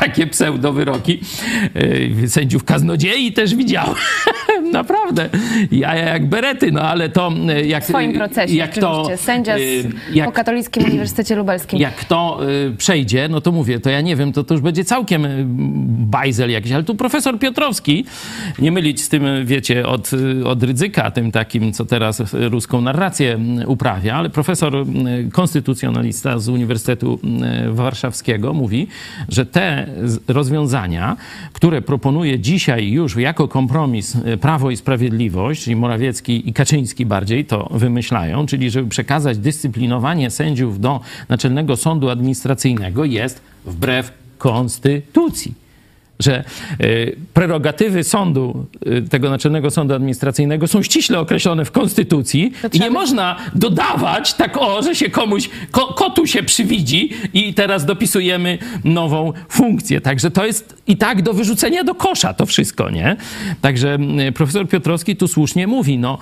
[0.00, 1.20] takie pseudowyroki.
[2.20, 3.94] Yy, Sędziów kaznodziei też widziałem.
[4.78, 5.28] Naprawdę.
[5.70, 7.84] Ja jak berety, no ale to yy, jak...
[7.84, 9.24] W swoim procesie jak to, oczywiście.
[9.24, 11.78] Sędzia z, yy, jak, po Katolickim Uniwersytecie Lubelskim.
[11.80, 14.84] jak to y, przejdzie, no to mówię, to ja nie wiem, to, to już będzie
[14.84, 15.44] całkiem y,
[16.10, 18.04] bajzel jakiś, ale tu profesor Piotrowski,
[18.58, 22.48] nie mylić z tym, y, wiecie, od, y, od Rydzyka, tym takim, co teraz y,
[22.48, 24.84] ruską narrację y, uprawia, ale profesor y,
[25.32, 27.18] konstytucjonalista z Uniwersytetu
[27.68, 28.86] y, Warszawskiego mówi,
[29.28, 29.86] że te
[30.28, 31.16] rozwiązania,
[31.52, 37.17] które proponuje dzisiaj już jako kompromis y, Prawo i Sprawiedliwość, czyli Morawiecki i Kaczyński bardziej
[37.48, 45.68] to wymyślają, czyli żeby przekazać dyscyplinowanie sędziów do Naczelnego Sądu Administracyjnego jest wbrew konstytucji.
[46.18, 46.44] Że
[46.80, 52.86] y, prerogatywy sądu, y, tego Naczelnego Sądu Administracyjnego są ściśle określone w Konstytucji i nie
[52.86, 58.58] by- można dodawać tak o, że się komuś, ko, kotu się przywidzi i teraz dopisujemy
[58.84, 60.00] nową funkcję.
[60.00, 63.16] Także to jest i tak do wyrzucenia do kosza to wszystko, nie?
[63.60, 66.18] Także y, profesor Piotrowski tu słusznie mówi, no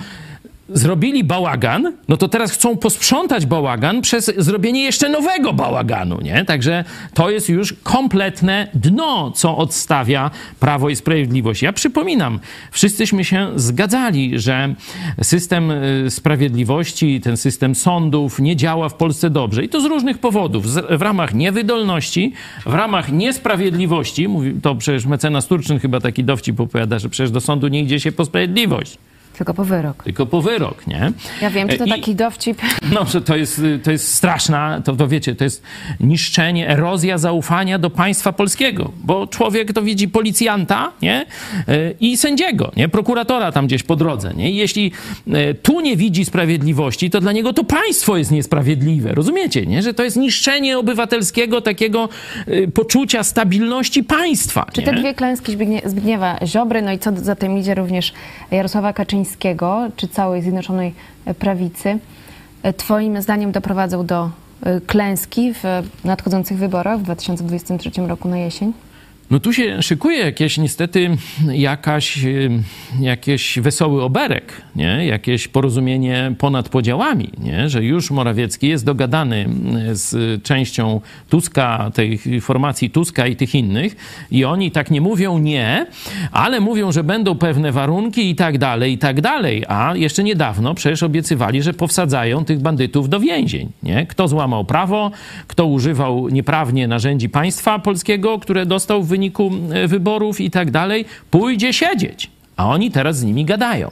[0.68, 6.44] zrobili bałagan, no to teraz chcą posprzątać bałagan przez zrobienie jeszcze nowego bałaganu, nie?
[6.44, 11.62] Także to jest już kompletne dno, co odstawia Prawo i Sprawiedliwość.
[11.62, 14.74] Ja przypominam, wszyscyśmy się zgadzali, że
[15.22, 20.18] system y, sprawiedliwości, ten system sądów nie działa w Polsce dobrze i to z różnych
[20.18, 20.66] powodów.
[20.90, 22.32] W ramach niewydolności,
[22.66, 24.28] w ramach niesprawiedliwości,
[24.62, 28.12] to przecież mecenas Turczyn chyba taki dowcip opowiada, że przecież do sądu nie idzie się
[28.12, 28.98] po sprawiedliwość,
[29.36, 30.04] Tylko po wyrok.
[30.04, 31.12] tylko po wyrok, nie?
[31.42, 32.62] Ja wiem, czy to I- taki dowcip.
[32.94, 35.62] no, że to jest, to jest straszna, to, to wiecie, to jest
[36.00, 41.26] niszczenie, erozja zaufania do państwa polskiego, bo człowiek to widzi policjanta, nie?
[41.68, 42.88] E, I sędziego, nie?
[42.88, 44.50] Prokuratora tam gdzieś po drodze, nie?
[44.50, 44.92] I jeśli
[45.32, 49.82] e, tu nie widzi sprawiedliwości, to dla niego to państwo jest niesprawiedliwe, rozumiecie, nie?
[49.82, 52.08] Że to jest niszczenie obywatelskiego takiego
[52.46, 54.86] e, poczucia stabilności państwa, Czy nie?
[54.86, 58.12] te dwie klęski Zbignie- Zbigniewa Ziobry, no i co za tym idzie również
[58.50, 59.25] Jarosława Kaczyńskiego,
[59.96, 60.94] czy całej Zjednoczonej
[61.38, 61.98] Prawicy,
[62.62, 64.30] e, twoim zdaniem doprowadzą do
[64.62, 65.64] e, klęski w
[66.04, 68.72] nadchodzących wyborach w 2023 roku na jesień?
[69.30, 71.10] No tu się szykuje jakieś niestety
[71.52, 72.50] jakaś, y,
[73.00, 75.06] jakieś wesoły oberek, nie?
[75.06, 77.68] jakieś porozumienie ponad podziałami, nie?
[77.68, 79.48] że już Morawiecki jest dogadany
[79.92, 83.96] z częścią Tuska, tej formacji Tuska i tych innych
[84.30, 85.86] i oni tak nie mówią nie,
[86.32, 90.74] ale mówią, że będą pewne warunki i tak dalej, i tak dalej, a jeszcze niedawno
[90.74, 93.68] przecież obiecywali, że powsadzają tych bandytów do więzień.
[93.82, 94.06] Nie?
[94.06, 95.10] Kto złamał prawo,
[95.46, 101.04] kto używał nieprawnie narzędzi państwa polskiego, które dostał w wyniku e, wyborów i tak dalej,
[101.30, 102.30] pójdzie siedzieć.
[102.56, 103.90] A oni teraz z nimi gadają.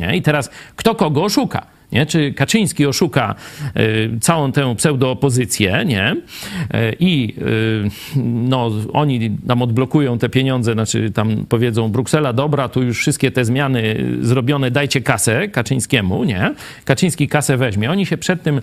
[0.00, 0.16] Nie?
[0.16, 1.66] I teraz kto kogo oszuka?
[1.92, 2.06] Nie?
[2.06, 3.34] Czy Kaczyński oszuka
[3.76, 6.12] y, całą tę pseudoopozycję, nie?
[6.12, 12.82] Y, I y, no, oni tam odblokują te pieniądze, znaczy tam powiedzą Bruksela, dobra, tu
[12.82, 16.54] już wszystkie te zmiany zrobione, dajcie kasę Kaczyńskiemu, nie?
[16.84, 17.90] Kaczyński kasę weźmie.
[17.90, 18.60] Oni się przed tym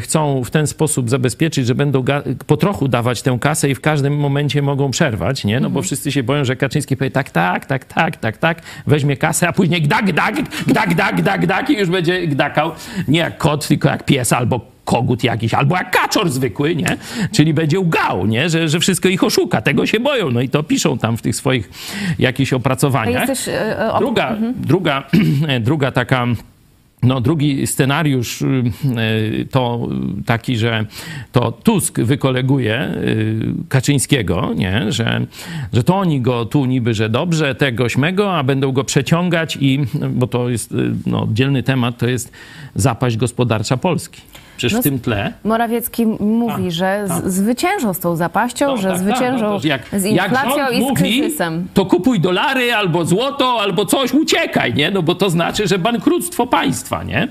[0.00, 2.04] chcą w ten sposób zabezpieczyć, że będą
[2.46, 5.60] po trochu dawać tę kasę i w każdym momencie mogą przerwać, nie?
[5.60, 9.16] No bo wszyscy się boją, że Kaczyński powie tak, tak, tak, tak, tak, tak, weźmie
[9.16, 10.34] kasę, a później gdak, gdak,
[10.66, 12.72] gdak, gdak, gdak, gdak i już będzie gdak skakał
[13.08, 16.96] nie jak kot, tylko jak pies albo kogut jakiś, albo jak kaczor zwykły, nie?
[17.32, 18.48] Czyli będzie ugał, nie?
[18.48, 19.60] Że, że wszystko ich oszuka.
[19.60, 20.30] Tego się boją.
[20.30, 21.70] No i to piszą tam w tych swoich
[22.18, 23.26] jakichś opracowaniach.
[23.26, 23.54] Też, yy,
[23.98, 24.54] druga, mhm.
[24.56, 25.02] druga,
[25.60, 26.26] druga taka
[27.06, 28.46] no, drugi scenariusz y,
[29.40, 29.88] y, to
[30.26, 30.86] taki, że
[31.32, 34.92] to Tusk wykoleguje y, Kaczyńskiego, nie?
[34.92, 35.26] Że,
[35.72, 39.80] że to oni go tu niby, że dobrze, tego śmego, a będą go przeciągać i,
[40.10, 40.74] bo to jest
[41.06, 42.32] no, oddzielny temat, to jest
[42.74, 44.20] zapaść gospodarcza Polski.
[44.56, 45.32] Przecież no, w tym tle.
[45.44, 47.20] Morawiecki mówi, a, że a.
[47.30, 50.76] zwyciężą z tą zapaścią, no, że tak, zwyciężą tak, no jak, z inflacją jak i
[50.76, 51.68] z mówi, kryzysem.
[51.74, 54.90] To kupuj dolary albo złoto, albo coś, uciekaj, nie?
[54.90, 57.28] No bo to znaczy, że bankructwo państwa, nie?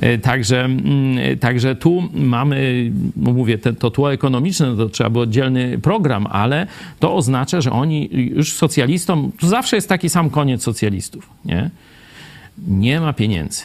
[0.00, 5.24] E, także, mm, także tu mamy, mówię, te, to tło ekonomiczne, no to trzeba było
[5.24, 6.66] oddzielny program, ale
[6.98, 11.70] to oznacza, że oni już socjalistom, to zawsze jest taki sam koniec socjalistów, nie?
[12.68, 13.62] Nie ma pieniędzy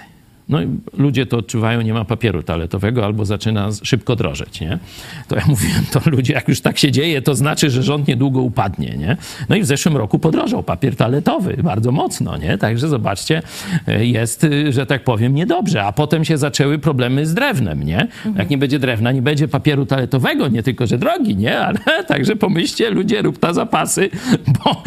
[0.49, 4.79] no i ludzie to odczuwają, nie ma papieru toaletowego albo zaczyna szybko drożeć, nie?
[5.27, 8.41] To ja mówiłem, to ludzie, jak już tak się dzieje, to znaczy, że rząd niedługo
[8.41, 9.17] upadnie, nie?
[9.49, 12.57] No i w zeszłym roku podrożał papier toaletowy bardzo mocno, nie?
[12.57, 13.41] Także zobaczcie,
[13.87, 15.83] e, jest, e, że tak powiem, niedobrze.
[15.83, 18.01] A potem się zaczęły problemy z drewnem, nie?
[18.01, 18.35] Mhm.
[18.35, 21.59] Jak nie będzie drewna, nie będzie papieru toaletowego, nie tylko, że drogi, nie?
[21.67, 24.09] Ale także pomyślcie, ludzie, rób ta zapasy,
[24.63, 24.83] bo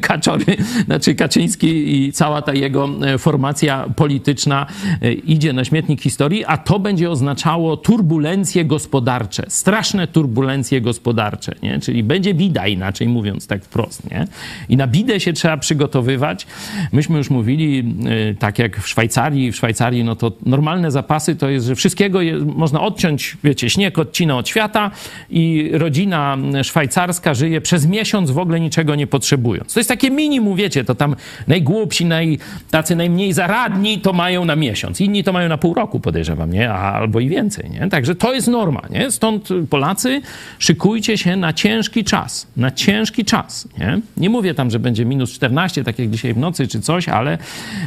[0.00, 4.66] Kaczory, znaczy Kaczyński i cała ta jego e, formacja polityczna
[5.10, 11.80] idzie na śmietnik historii, a to będzie oznaczało turbulencje gospodarcze, straszne turbulencje gospodarcze, nie?
[11.80, 14.10] czyli będzie bida, inaczej mówiąc tak wprost.
[14.10, 14.26] Nie?
[14.68, 16.46] I na bidę się trzeba przygotowywać.
[16.92, 17.94] Myśmy już mówili,
[18.30, 22.18] e, tak jak w Szwajcarii, w Szwajcarii no to normalne zapasy to jest, że wszystkiego
[22.44, 24.90] można odciąć, wiecie, śnieg odcina od świata
[25.30, 29.74] i rodzina szwajcarska żyje przez miesiąc w ogóle niczego nie potrzebując.
[29.74, 31.16] To jest takie minimum, wiecie, to tam
[31.48, 32.38] najgłupsi, naj,
[32.70, 35.00] tacy najmniej zaradni to mają na miesiąc miesiąc.
[35.00, 36.72] Inni to mają na pół roku, podejrzewam, nie?
[36.72, 37.88] albo i więcej, nie?
[37.88, 39.10] Także to jest norma, nie?
[39.10, 40.20] Stąd Polacy,
[40.58, 42.46] szykujcie się na ciężki czas.
[42.56, 44.00] Na ciężki czas, nie?
[44.16, 47.38] Nie mówię tam, że będzie minus 14, tak jak dzisiaj w nocy czy coś, ale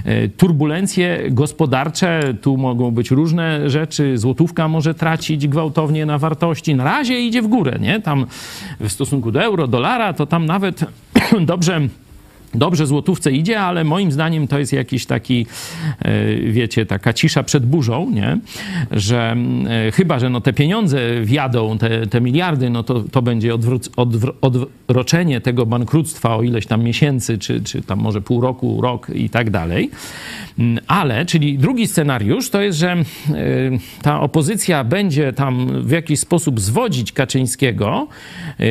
[0.06, 4.18] e, turbulencje gospodarcze, tu mogą być różne rzeczy.
[4.18, 6.76] Złotówka może tracić gwałtownie na wartości.
[6.76, 8.02] Na razie idzie w górę, nie?
[8.02, 8.26] Tam
[8.80, 10.86] w stosunku do euro, dolara, to tam nawet
[11.42, 11.82] dobrze
[12.58, 15.46] dobrze złotówce idzie, ale moim zdaniem to jest jakiś taki,
[16.00, 18.38] e, wiecie, taka cisza przed burzą, nie?
[18.92, 19.36] Że
[19.88, 23.90] e, chyba, że no te pieniądze wjadą, te, te miliardy, no to, to będzie odwró-
[23.90, 29.10] odwr- odroczenie tego bankructwa o ileś tam miesięcy, czy, czy tam może pół roku, rok
[29.16, 29.90] i tak dalej.
[30.60, 33.04] Mm, ale, czyli drugi scenariusz to jest, że e,
[34.02, 38.08] ta opozycja będzie tam w jakiś sposób zwodzić Kaczyńskiego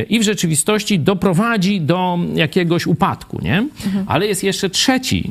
[0.08, 3.68] i w rzeczywistości doprowadzi do jakiegoś upadku, nie?
[3.86, 4.04] Mhm.
[4.08, 5.30] Ale jest jeszcze trzeci,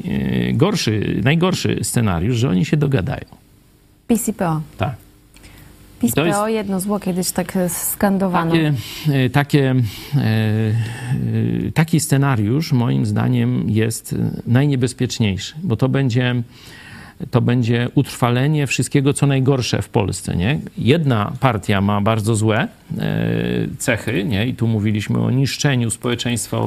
[0.49, 3.25] y, gorszy, najgorszy scenariusz, że oni się dogadają.
[4.08, 4.62] PCPO.
[4.77, 4.95] Tak.
[5.99, 8.51] PCPO, jest, jedno zło kiedyś tak skandowano.
[8.51, 8.73] Takie,
[9.25, 9.75] y, takie,
[11.65, 14.15] y, taki scenariusz moim zdaniem jest
[14.47, 16.43] najniebezpieczniejszy, bo to będzie
[17.32, 20.36] to będzie utrwalenie wszystkiego, co najgorsze w Polsce.
[20.36, 20.60] Nie?
[20.77, 22.67] Jedna partia ma bardzo złe e,
[23.77, 24.47] cechy, nie?
[24.47, 26.58] i tu mówiliśmy o niszczeniu społeczeństwa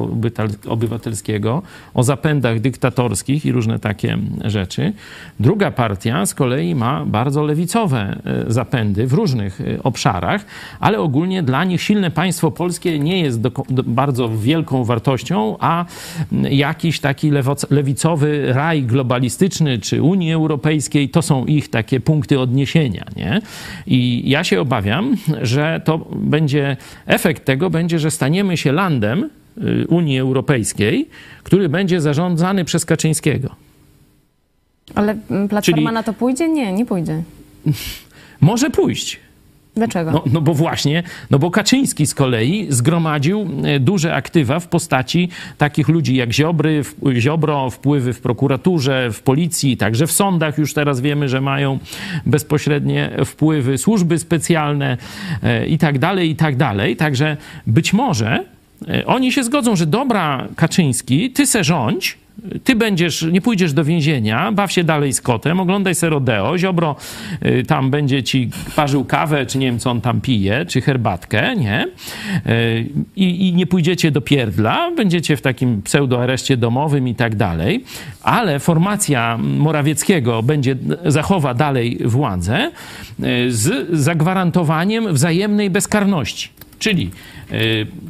[0.67, 1.61] obywatelskiego,
[1.93, 4.93] o zapędach dyktatorskich i różne takie rzeczy.
[5.39, 10.45] Druga partia z kolei ma bardzo lewicowe e, zapędy w różnych e, obszarach,
[10.79, 15.85] ale ogólnie dla nich silne państwo polskie nie jest do, do bardzo wielką wartością, a
[16.49, 17.31] jakiś taki
[17.69, 23.05] lewicowy raj globalistyczny czy Unii Europejskiej, to są ich takie punkty odniesienia.
[23.15, 23.41] Nie?
[23.87, 29.87] I ja się obawiam, że to będzie, efekt tego będzie, że staniemy się landem, y,
[29.87, 31.09] Unii Europejskiej,
[31.43, 33.55] który będzie zarządzany przez Kaczyńskiego.
[34.95, 36.49] Ale mm, Platforma Czyli- na to pójdzie?
[36.49, 37.23] Nie, nie pójdzie.
[38.41, 39.19] Może pójść.
[39.77, 40.11] Dlaczego?
[40.11, 45.29] No, no bo właśnie, no bo Kaczyński z kolei zgromadził e, duże aktywa w postaci
[45.57, 46.83] takich ludzi jak Ziobry,
[47.17, 51.79] Ziobro, wpływy w prokuraturze, w policji, także w sądach już teraz wiemy, że mają
[52.25, 54.97] bezpośrednie wpływy, służby specjalne
[55.43, 56.95] e, i tak dalej, i tak dalej.
[56.95, 57.37] Także
[57.67, 58.43] być może
[58.87, 62.17] e, oni się zgodzą, że dobra Kaczyński, ty se rządź,
[62.63, 66.95] ty będziesz, nie pójdziesz do więzienia, baw się dalej z kotem, oglądaj se rodeo, Ziobro
[67.45, 71.55] y, tam będzie ci parzył kawę, czy nie wiem, co on tam pije, czy herbatkę,
[71.55, 71.87] nie?
[72.47, 77.83] Y, I, I nie pójdziecie do pierdla, będziecie w takim pseudoareszcie domowym i tak dalej,
[78.23, 82.71] ale formacja Morawieckiego będzie, zachowa dalej władzę
[83.23, 86.49] y, z zagwarantowaniem wzajemnej bezkarności.
[86.79, 87.11] Czyli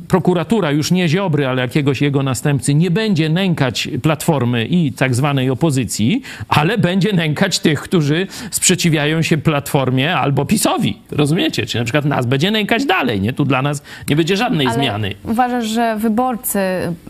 [0.08, 5.50] prokuratura już nie Ziobry, ale jakiegoś jego następcy nie będzie nękać Platformy i tak zwanej
[5.50, 10.98] opozycji, ale będzie nękać tych, którzy sprzeciwiają się Platformie albo PiSowi.
[11.12, 11.66] Rozumiecie?
[11.66, 13.34] Czy na przykład nas będzie nękać dalej, nie?
[13.34, 15.16] Tu dla nas nie będzie żadnej Ale zmiany.
[15.24, 16.60] uważasz, że wyborcy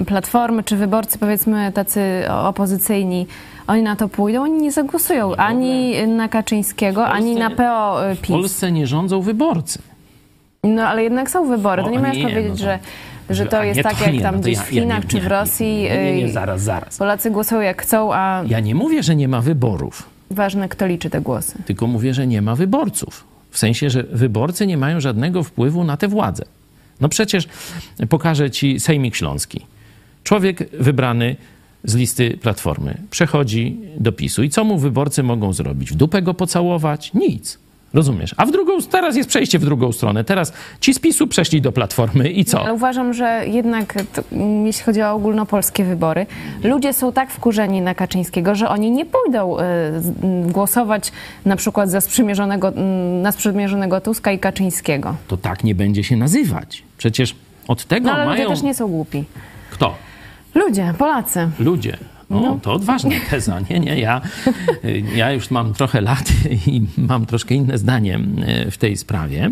[0.08, 3.28] Platformy, czy wyborcy powiedzmy tacy opozycyjni,
[3.68, 4.44] oni na to pójdą?
[4.44, 8.32] Oni nie zagłosują ani na Kaczyńskiego, ani na PO W PiS.
[8.32, 9.80] Polsce nie rządzą wyborcy.
[10.64, 11.84] No ale jednak są wybory.
[11.84, 12.80] To No, nie możesz powiedzieć, no że,
[13.30, 15.04] że to jest nie, tak to jak nie, tam no gdzieś ja- w ja Chinach
[15.04, 15.68] nie- czy w Rosji.
[15.84, 16.98] Nie, nie, nie, y, zaraz, zaraz.
[16.98, 20.10] Polacy głosują jak chcą, a Ja nie mówię, że nie ma wyborów.
[20.32, 21.58] ważne kto liczy te głosy.
[21.66, 23.24] tylko mówię, że nie ma wyborców.
[23.52, 26.44] W sensie, że wyborcy nie mają żadnego wpływu na tę władzę.
[27.02, 27.48] No przecież
[28.10, 29.66] pokażę ci Sejmik Śląski.
[30.24, 31.36] Człowiek wybrany
[31.84, 35.92] z listy Platformy przechodzi do PiSu i co mu wyborcy mogą zrobić?
[35.92, 37.14] W dupę go pocałować?
[37.14, 37.60] Nic.
[37.94, 38.34] Rozumiesz?
[38.38, 40.24] A w drugą, teraz jest przejście w drugą stronę.
[40.24, 42.62] Teraz ci z PiSu przeszli do Platformy i co?
[42.62, 46.26] Ale uważam, że jednak to, mm, jeśli chodzi o ogólnopolskie wybory,
[46.64, 49.62] ludzie są tak wkurzeni na Kaczyńskiego, że oni nie pójdą y,
[50.02, 51.12] z- m, głosować
[51.46, 55.16] na przykład za sprzymierzonego, m, na sprzymierzonego Tuska i Kaczyńskiego.
[55.28, 56.84] To tak nie będzie się nazywać.
[56.98, 57.36] Przecież
[57.68, 58.44] od tego No ale mają...
[58.44, 59.24] ludzie też nie są głupi.
[59.72, 59.96] Kto?
[60.56, 61.50] Ludzie, Polacy.
[61.60, 61.98] Ludzie.
[62.30, 63.60] No, to odważna teza.
[63.70, 64.22] Nie, nie, ja,
[65.16, 66.26] ja już mam trochę lat
[66.68, 69.52] i mam troszkę inne zdanie e, w tej sprawie.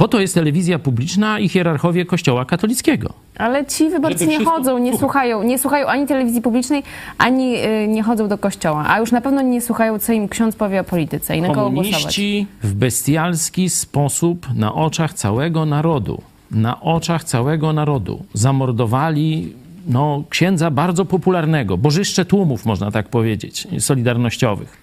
[0.00, 3.12] Po to jest telewizja publiczna i hierarchowie Kościoła katolickiego.
[3.38, 6.82] Ale ci wyborcy nie chodzą, nie słuchają, nie słuchają ani telewizji publicznej,
[7.18, 8.84] ani y, nie chodzą do kościoła.
[8.88, 11.70] A już na pewno nie słuchają, co im ksiądz powie o polityce i na kogo
[11.70, 12.20] głosować.
[12.62, 19.54] W bestialski sposób na oczach całego narodu, na oczach całego narodu zamordowali
[19.86, 24.76] no, księdza bardzo popularnego, bożyszcze tłumów, można tak powiedzieć, solidarnościowych.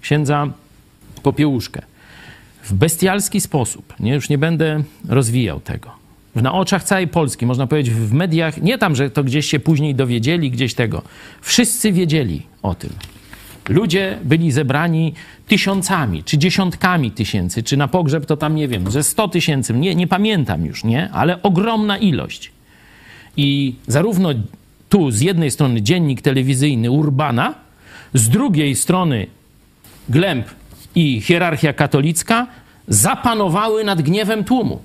[0.00, 0.48] Księdza
[1.22, 1.82] Popiełuszkę.
[2.64, 3.94] W bestialski sposób.
[4.00, 5.90] Nie, już nie będę rozwijał tego.
[6.34, 9.94] Na oczach całej Polski, można powiedzieć, w mediach, nie tam, że to gdzieś się później
[9.94, 11.02] dowiedzieli, gdzieś tego.
[11.40, 12.90] Wszyscy wiedzieli o tym.
[13.68, 15.14] Ludzie byli zebrani
[15.48, 19.94] tysiącami, czy dziesiątkami tysięcy, czy na pogrzeb to tam nie wiem, że sto tysięcy, nie,
[19.94, 21.10] nie pamiętam już, nie?
[21.10, 22.52] Ale ogromna ilość.
[23.36, 24.30] I zarówno
[24.88, 27.54] tu z jednej strony dziennik telewizyjny Urbana,
[28.14, 29.26] z drugiej strony
[30.08, 30.46] Glęb
[30.94, 32.46] i hierarchia katolicka
[32.88, 34.82] zapanowały nad gniewem tłumu.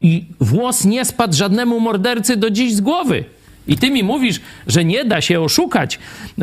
[0.00, 3.24] I włos nie spadł żadnemu mordercy do dziś z głowy.
[3.68, 5.98] I ty mi mówisz, że nie da się oszukać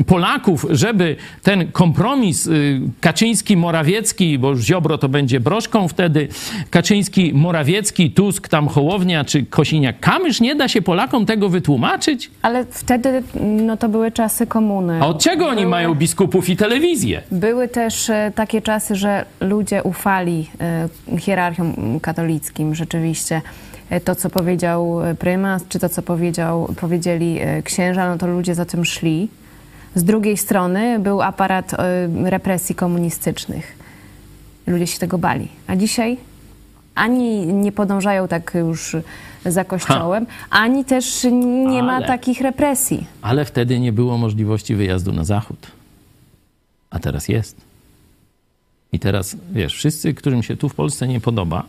[0.08, 6.28] Polaków, żeby ten kompromis y, Kaczyński-Morawiecki, bo już Ziobro to będzie broszką wtedy,
[6.72, 12.32] Kaczyński-Morawiecki, Tusk, tam Hołownia czy Kosiniak-Kamysz, nie da się Polakom tego wytłumaczyć?
[12.42, 15.00] Ale wtedy no, to były czasy komuny.
[15.02, 17.22] A od czego oni Były- mają biskupów i telewizję?
[17.32, 23.42] Były też e, takie czasy, że ludzie ufali e, hierarchiom katolickim rzeczywiście.
[23.90, 28.28] E, To, co powiedział e, prymas, czy to, co powiedział, powiedzieli e, księża, no to
[28.28, 29.30] ludzie za tym szli.
[29.96, 31.76] Z drugiej strony był aparat
[32.24, 33.78] represji komunistycznych.
[34.68, 35.48] Ludzie się tego bali.
[35.68, 36.18] A dzisiaj
[36.96, 38.96] ani nie podążają tak już
[39.46, 41.24] za kościołem, ani też
[41.66, 43.08] nie ma Ale- takich represji.
[43.22, 45.68] Ale wtedy nie było możliwości wyjazdu na zachód.
[46.90, 47.58] A teraz jest.
[48.94, 51.64] I teraz, wiesz, wszyscy, którym się tu w Polsce nie podoba,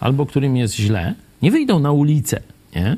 [0.00, 2.40] albo którym jest źle, nie wyjdą na ulicę,
[2.76, 2.96] nie?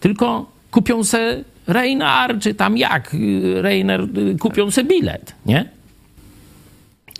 [0.00, 5.77] Tylko kupią se Reinar, czy tam jak, y, Reiner, y, kupią se bilet, nie?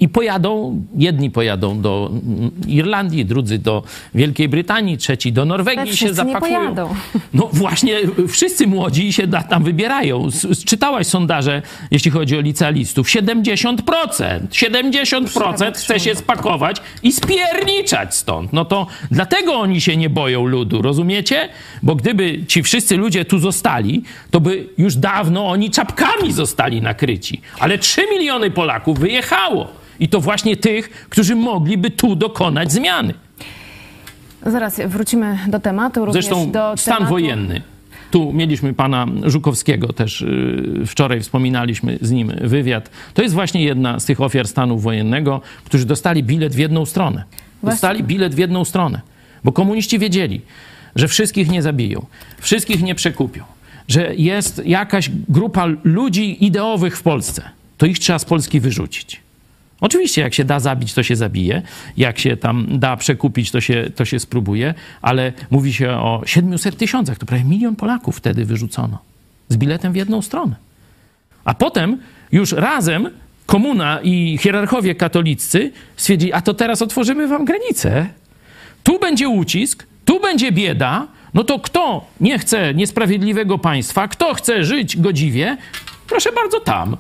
[0.01, 2.11] I pojadą, jedni pojadą do
[2.67, 3.83] Irlandii, drudzy do
[4.15, 6.75] Wielkiej Brytanii, trzeci do Norwegii się zapakują.
[7.35, 7.97] No właśnie,
[8.29, 10.29] wszyscy młodzi się tam wybierają.
[10.67, 13.09] Czytałaś sondaże, jeśli chodzi o licealistów.
[13.09, 13.83] 70%.
[14.51, 18.53] 70% chce się spakować i spierniczać stąd.
[18.53, 21.49] No to dlatego oni się nie boją ludu, rozumiecie?
[21.83, 27.41] Bo gdyby ci wszyscy ludzie tu zostali, to by już dawno oni czapkami zostali nakryci.
[27.59, 29.69] Ale 3 miliony Polaków wyjechało.
[30.01, 33.15] I to właśnie tych, którzy mogliby tu dokonać zmiany.
[34.47, 37.11] Zaraz wrócimy do tematu, również Zresztą do stan tematu...
[37.11, 37.63] wojenny.
[38.11, 42.91] Tu mieliśmy pana Żukowskiego też yy, wczoraj wspominaliśmy z nim wywiad.
[43.15, 47.25] To jest właśnie jedna z tych ofiar stanu wojennego, którzy dostali bilet w jedną stronę.
[47.63, 49.01] Dostali bilet w jedną stronę,
[49.45, 50.41] bo komuniści wiedzieli,
[50.97, 52.07] że wszystkich nie zabiją,
[52.39, 53.45] wszystkich nie przekupią,
[53.89, 57.43] że jest jakaś grupa ludzi ideowych w Polsce.
[57.79, 59.21] To ich trzeba z Polski wyrzucić.
[59.81, 61.63] Oczywiście, jak się da zabić, to się zabije.
[61.97, 64.75] Jak się tam da przekupić, to się, to się spróbuje.
[65.03, 67.19] Ale mówi się o 700 tysiącach.
[67.19, 68.99] To prawie milion Polaków wtedy wyrzucono.
[69.49, 70.57] Z biletem w jedną stronę.
[71.45, 71.99] A potem
[72.33, 73.11] już razem
[73.47, 78.07] komuna i hierarchowie katoliccy stwierdzili, a to teraz otworzymy wam granicę.
[78.83, 81.07] Tu będzie ucisk, tu będzie bieda.
[81.35, 85.57] No to kto nie chce niesprawiedliwego państwa, kto chce żyć godziwie,
[86.09, 86.97] proszę bardzo tam.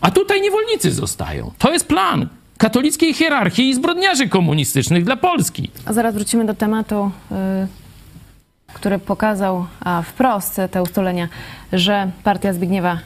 [0.00, 1.50] A tutaj niewolnicy zostają.
[1.58, 2.28] To jest plan
[2.58, 5.70] katolickiej hierarchii i zbrodniarzy komunistycznych dla Polski.
[5.86, 7.34] A zaraz wrócimy do tematu, y,
[8.74, 11.28] który pokazał a, wprost te ustalenia,
[11.72, 12.98] że partia Zbigniewa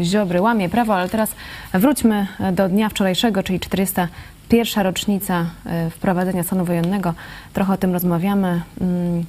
[0.00, 1.30] y, Ziobry łamie prawo, ale teraz
[1.74, 4.84] wróćmy do dnia wczorajszego, czyli 401.
[4.84, 5.46] rocznica
[5.86, 7.14] y, wprowadzenia stanu wojennego.
[7.52, 8.62] Trochę o tym rozmawiamy.
[8.80, 9.24] Mm,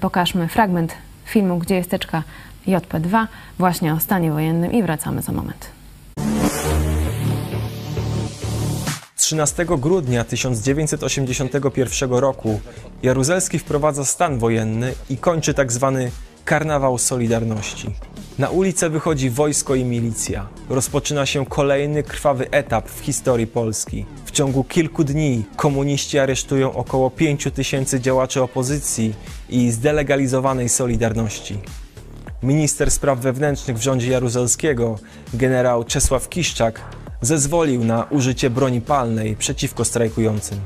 [0.00, 0.94] Pokażmy fragment
[1.24, 2.22] filmu, gdzie jest teczka
[2.66, 3.26] JP2,
[3.58, 5.77] właśnie o stanie wojennym i wracamy za moment.
[9.28, 12.60] 13 grudnia 1981 roku
[13.02, 16.10] Jaruzelski wprowadza stan wojenny i kończy tak zwany
[16.44, 17.90] Karnawał Solidarności.
[18.38, 20.48] Na ulicę wychodzi wojsko i milicja.
[20.68, 24.06] Rozpoczyna się kolejny krwawy etap w historii Polski.
[24.24, 29.14] W ciągu kilku dni komuniści aresztują około 5 tysięcy działaczy opozycji
[29.48, 31.58] i zdelegalizowanej Solidarności.
[32.42, 34.98] Minister spraw wewnętrznych w rządzie Jaruzelskiego,
[35.34, 36.80] generał Czesław Kiszczak,
[37.20, 40.58] zezwolił na użycie broni palnej przeciwko strajkującym.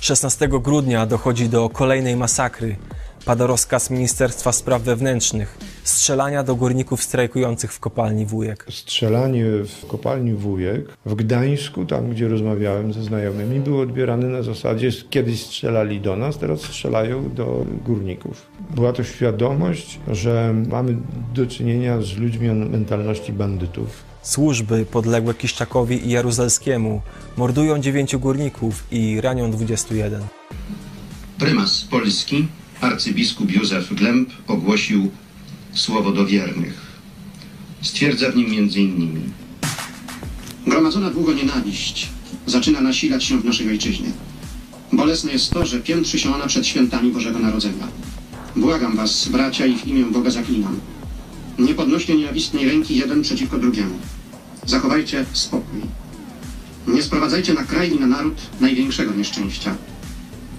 [0.00, 2.76] 16 grudnia dochodzi do kolejnej masakry.
[3.24, 8.66] Pada rozkaz Ministerstwa Spraw Wewnętrznych strzelania do górników strajkujących w kopalni Wujek.
[8.70, 14.90] Strzelanie w kopalni Wujek w Gdańsku, tam gdzie rozmawiałem ze znajomymi, było odbierane na zasadzie
[15.10, 18.46] kiedyś strzelali do nas, teraz strzelają do górników.
[18.70, 20.96] Była to świadomość, że mamy
[21.34, 24.11] do czynienia z ludźmi o mentalności bandytów.
[24.22, 27.02] Służby podległe Kiszczakowi i Jaruzelskiemu
[27.36, 30.22] mordują dziewięciu górników i ranią 21.
[31.38, 32.46] Prymas Polski,
[32.80, 35.10] arcybiskup Józef Glemp ogłosił
[35.74, 36.80] słowo do wiernych.
[37.82, 39.32] Stwierdza w nim m.in.
[40.66, 42.08] Gromadzona długo nienawiść
[42.46, 44.08] zaczyna nasilać się w naszej ojczyźnie.
[44.92, 47.88] Bolesne jest to, że piętrzy się ona przed świętami Bożego Narodzenia.
[48.56, 50.80] Błagam was, bracia, i w imię Boga zaklinam.
[51.62, 53.94] Nie podnoście nienawistnej ręki jeden przeciwko drugiemu.
[54.66, 55.80] Zachowajcie spokój.
[56.86, 59.74] Nie sprowadzajcie na kraj i na naród największego nieszczęścia.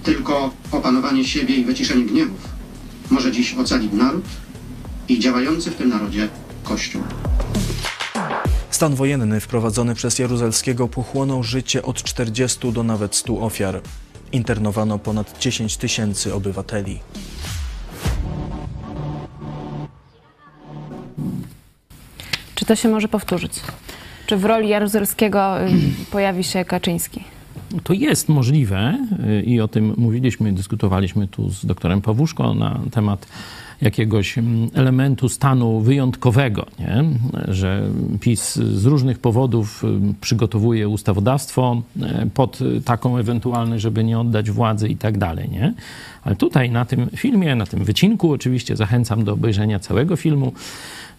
[0.02, 2.48] Tylko opanowanie siebie i wyciszenie gniewów
[3.10, 4.24] może dziś ocalić naród
[5.08, 6.28] i działający w tym narodzie
[6.62, 7.02] Kościół.
[8.70, 13.80] Stan wojenny wprowadzony przez Jaruzelskiego pochłonął życie od 40 do nawet 100 ofiar.
[14.32, 17.00] Internowano ponad 10 tysięcy obywateli.
[22.64, 23.52] Czy to się może powtórzyć?
[24.26, 25.70] Czy w roli Jaruzelskiego y,
[26.12, 27.24] pojawi się Kaczyński?
[27.82, 28.98] To jest możliwe
[29.28, 33.26] y, i o tym mówiliśmy, dyskutowaliśmy tu z doktorem Pawłuszko na temat
[33.80, 37.04] jakiegoś mm, elementu stanu wyjątkowego, nie?
[37.48, 37.82] że
[38.20, 41.82] PiS z różnych powodów y, przygotowuje ustawodawstwo
[42.34, 45.50] pod taką ewentualność, żeby nie oddać władzy i tak dalej.
[45.50, 45.74] Nie?
[46.22, 50.52] Ale tutaj na tym filmie, na tym wycinku, oczywiście zachęcam do obejrzenia całego filmu,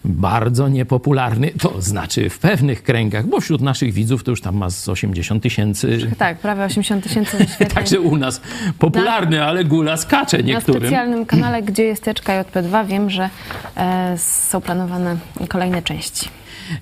[0.04, 4.70] bardzo niepopularny, to znaczy w pewnych kręgach, bo wśród naszych widzów to już tam ma
[4.70, 6.10] z 80 tysięcy.
[6.18, 7.46] Tak, prawie 80 tysięcy.
[7.74, 8.40] Także u nas
[8.78, 10.80] popularny, ale gula skacze Na niektórym.
[10.80, 13.30] specjalnym kanale, gdzie jest teczka JP2, wiem, że
[13.76, 15.16] e, są planowane
[15.48, 16.28] kolejne części.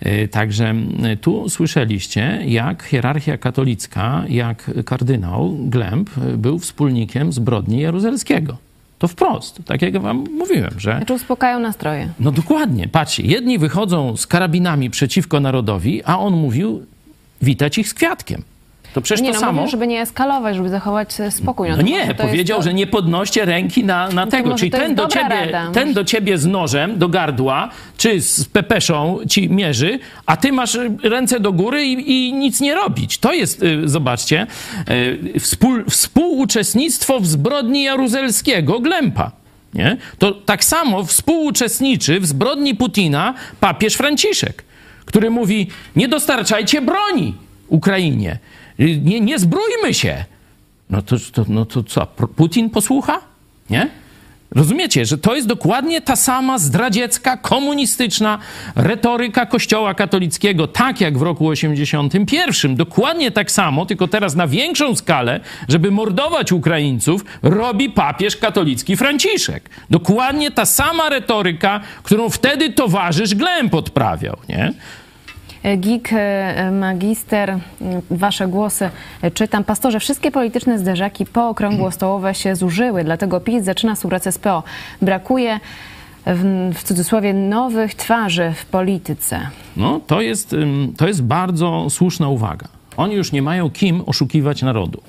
[0.07, 0.75] Y, Także
[1.13, 8.57] y, tu słyszeliście, jak hierarchia katolicka, jak kardynał Glemp y, był wspólnikiem zbrodni Jaruzelskiego.
[8.99, 12.09] To wprost, tak jak wam mówiłem, że Znaczy uspokają nastroje.
[12.21, 16.87] No dokładnie, patrzcie, jedni wychodzą z karabinami przeciwko narodowi, a on mówił
[17.43, 18.43] witać ich z kwiatkiem.
[18.95, 19.53] To przecież nie, to no, samo...
[19.53, 21.71] Mówił, żeby nie eskalować, żeby zachować spokój.
[21.71, 24.55] No to nie, powiedział, jest że nie podnoście ręki na, na to tego.
[24.55, 25.71] Czyli ten do, ciebie, rada.
[25.73, 30.79] ten do ciebie z nożem do gardła, czy z pepeszą ci mierzy, a ty masz
[31.03, 33.19] ręce do góry i, i nic nie robić.
[33.19, 34.47] To jest, y, zobaczcie,
[35.35, 39.31] y, współ, współuczestnictwo w zbrodni jaruzelskiego Glempa.
[39.75, 39.97] Nie?
[40.19, 44.65] To tak samo współuczestniczy w zbrodni Putina papież Franciszek,
[45.05, 47.35] który mówi: Nie dostarczajcie broni
[47.69, 48.39] Ukrainie,
[48.79, 49.37] nie, nie
[49.95, 50.25] się.
[50.91, 53.21] No to, to, no to co, Putin posłucha?
[53.71, 53.91] Nie?
[54.55, 58.39] Rozumiecie, że to jest dokładnie ta sama zdradziecka, komunistyczna
[58.77, 62.77] retoryka Kościoła katolickiego, tak jak w roku 81.
[62.77, 69.71] Dokładnie tak samo, tylko teraz na większą skalę, żeby mordować Ukraińców, robi papież katolicki Franciszek.
[69.91, 74.73] Dokładnie ta sama retoryka, którą wtedy towarzysz Glemp odprawiał, nie?
[75.77, 77.59] Gik, e, magister,
[78.11, 78.91] wasze głosy
[79.23, 79.65] e, czytam.
[79.65, 84.63] Pastorze, wszystkie polityczne zderzaki pookrągłostołowe się zużyły, dlatego PiS zaczyna współpracę z PO.
[85.03, 85.61] Brakuje
[86.27, 89.41] w, cudzysłowie nowych twarzy w polityce.
[89.77, 90.57] No, to jest,
[90.97, 92.69] to jest bardzo słuszna uwaga.
[92.97, 95.03] Oni już nie mają kim oszukiwać narodu.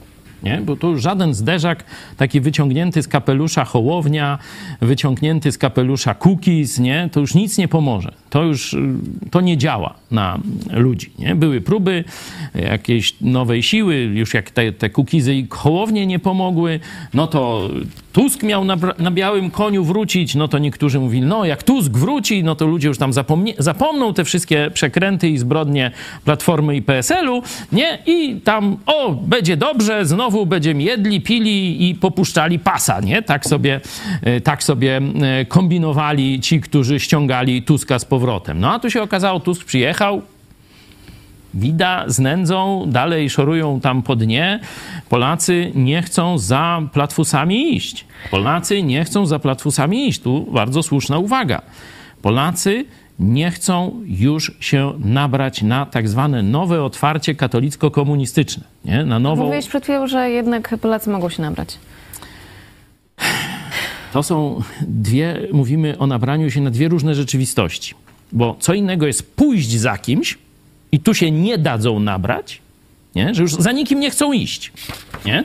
[0.45, 0.61] Nie?
[0.61, 1.83] Bo już żaden zderzak
[2.17, 4.39] taki wyciągnięty z kapelusza Hołownia,
[4.81, 7.09] wyciągnięty z kapelusza Cookies, nie?
[7.11, 8.13] to już nic nie pomoże.
[8.29, 8.77] To już y,
[9.31, 10.39] to nie działa na
[10.71, 11.11] ludzi.
[11.19, 11.35] Nie?
[11.35, 12.03] Były próby
[12.55, 16.79] jakiejś nowej siły, już jak te, te Cookiesy i Hołownie nie pomogły,
[17.13, 17.69] no to
[18.16, 22.43] Tusk miał na, na białym koniu wrócić, no to niektórzy mówili, no jak Tusk wróci,
[22.43, 23.11] no to ludzie już tam
[23.57, 25.91] zapomną te wszystkie przekręty i zbrodnie
[26.26, 27.41] Platformy i PSL-u,
[27.72, 27.99] nie?
[28.05, 33.22] I tam, o, będzie dobrze, znowu będziemy jedli, pili i popuszczali pasa, nie?
[33.22, 33.82] Tak sobie,
[34.22, 38.59] e, tak sobie e, kombinowali ci, którzy ściągali Tuska z powrotem.
[38.59, 40.22] No a tu się okazało, Tusk przyjechał,
[41.55, 44.59] bida z nędzą, dalej szorują tam po dnie.
[45.09, 48.05] Polacy nie chcą za platfusami iść.
[48.31, 50.21] Polacy nie chcą za platfusami iść.
[50.21, 51.61] Tu bardzo słuszna uwaga.
[52.21, 52.85] Polacy
[53.19, 58.63] nie chcą już się nabrać na tak zwane nowe otwarcie katolicko-komunistyczne.
[58.85, 59.05] Nie?
[59.05, 59.43] Na nową...
[59.43, 61.77] Mówiłeś przed chwilą, że jednak Polacy mogą się nabrać.
[64.13, 67.93] To są dwie, mówimy o nabraniu się na dwie różne rzeczywistości.
[68.31, 70.37] Bo co innego jest pójść za kimś
[70.95, 72.61] i tu się nie dadzą nabrać,
[73.15, 73.35] nie?
[73.35, 74.71] że już za nikim nie chcą iść.
[75.25, 75.43] Nie?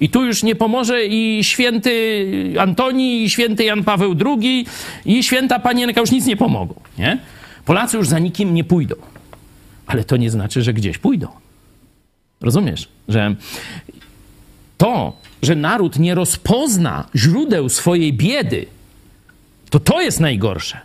[0.00, 4.66] I tu już nie pomoże i święty Antoni, i święty Jan Paweł II,
[5.04, 6.74] i święta Panienka już nic nie pomogą.
[6.98, 7.18] Nie?
[7.64, 8.94] Polacy już za nikim nie pójdą.
[9.86, 11.28] Ale to nie znaczy, że gdzieś pójdą.
[12.40, 12.88] Rozumiesz?
[13.08, 13.34] Że
[14.78, 18.66] to, że naród nie rozpozna źródeł swojej biedy,
[19.70, 20.80] to to jest najgorsze.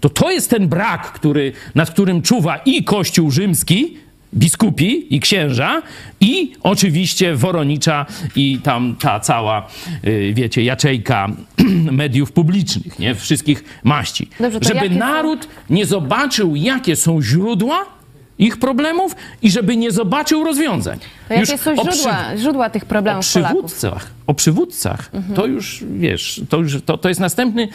[0.00, 3.96] To to jest ten brak, który, nad którym czuwa i Kościół rzymski,
[4.34, 5.82] biskupi i księża
[6.20, 9.68] i oczywiście Woronicza i tam ta cała,
[10.04, 11.28] y, wiecie, jaczejka
[11.92, 13.14] mediów publicznych, nie?
[13.14, 14.28] Wszystkich maści.
[14.40, 17.97] Dobrze, Żeby jakie naród nie zobaczył, jakie są źródła
[18.38, 20.98] ich problemów i żeby nie zobaczył rozwiązań.
[21.28, 23.64] To jakie Już są o przy- źródła, źródła tych o problemów Polaków?
[23.64, 27.68] przywódcach, o przywódcach, to już wiesz, to, już, to, to jest następny.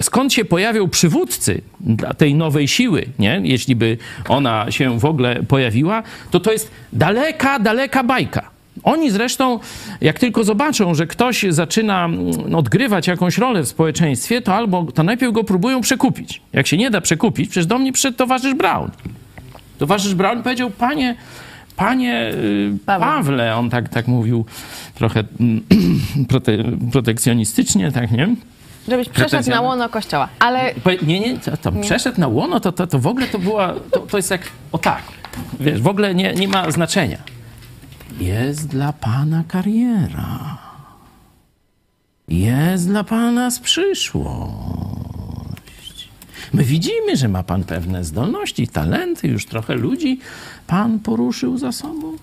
[0.00, 3.40] Skąd się pojawią przywódcy dla tej nowej siły, nie?
[3.44, 3.98] jeśli by
[4.28, 8.50] ona się w ogóle pojawiła, to to jest daleka, daleka bajka.
[8.82, 9.60] Oni zresztą,
[10.00, 15.02] jak tylko zobaczą, że ktoś zaczyna mm, odgrywać jakąś rolę w społeczeństwie, to albo to
[15.02, 16.40] najpierw go próbują przekupić.
[16.52, 18.90] Jak się nie da przekupić, przecież do mnie przyszedł towarzysz Brown.
[19.80, 21.16] Towarzysz Brown powiedział, panie,
[21.76, 23.08] panie y, Paweł.
[23.08, 24.44] Pawle, on tak, tak mówił
[24.94, 25.64] trochę mm,
[26.28, 26.52] prote,
[26.92, 28.36] protekcjonistycznie, tak, nie?
[28.88, 30.28] Żebyś przeszedł na łono kościoła.
[30.38, 33.74] Ale Nie, nie, to, to przeszedł na łono, to, to, to w ogóle to była,
[33.90, 35.02] to, to jest jak, o tak,
[35.60, 37.18] wiesz, w ogóle nie, nie ma znaczenia.
[38.20, 40.58] Jest dla pana kariera.
[42.28, 45.09] Jest dla pana z przyszłość.
[46.54, 50.18] My widzimy, że ma pan pewne zdolności, talenty, już trochę ludzi
[50.66, 52.16] pan poruszył za sobą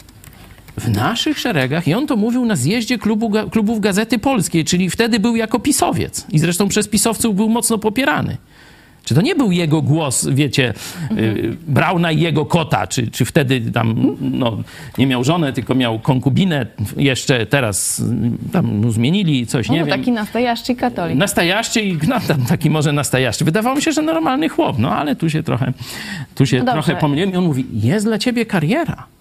[0.77, 5.19] w naszych szeregach, i on to mówił na zjeździe klubu, klubów Gazety Polskiej, czyli wtedy
[5.19, 8.37] był jako pisowiec i zresztą przez pisowców był mocno popierany.
[9.07, 10.73] Czy to nie był jego głos, wiecie,
[11.11, 14.57] y, Brauna i jego kota, czy, czy wtedy tam no,
[14.97, 16.65] nie miał żonę, tylko miał konkubinę,
[16.97, 18.03] jeszcze teraz y,
[18.51, 19.99] tam zmienili coś, nie no, wiem.
[19.99, 21.17] taki nastojaszczy katolik.
[21.17, 23.45] Nastajaszczy i no, tam taki może nastajaszczy.
[23.45, 25.73] Wydawało mi się, że normalny chłop, no ale tu się trochę,
[26.35, 29.16] tu się No trochę pomyliłem i on mówi, jest dla ciebie kariera.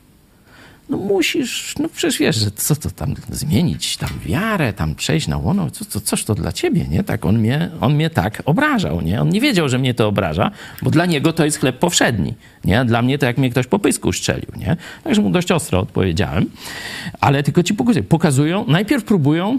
[0.88, 5.38] No musisz, no przecież wiesz, że co to tam zmienić, tam wiarę, tam przejść na
[5.38, 7.04] łono, co, co, coś to dla ciebie, nie?
[7.04, 9.20] Tak, on mnie, on mnie tak obrażał, nie?
[9.20, 10.50] On nie wiedział, że mnie to obraża,
[10.82, 12.34] bo dla niego to jest chleb powszedni,
[12.64, 12.84] nie?
[12.84, 14.76] Dla mnie to jak mnie ktoś po pysku strzelił, nie?
[15.04, 16.50] Także mu dość ostro odpowiedziałem,
[17.20, 17.74] ale tylko ci
[18.08, 19.58] pokazują, najpierw próbują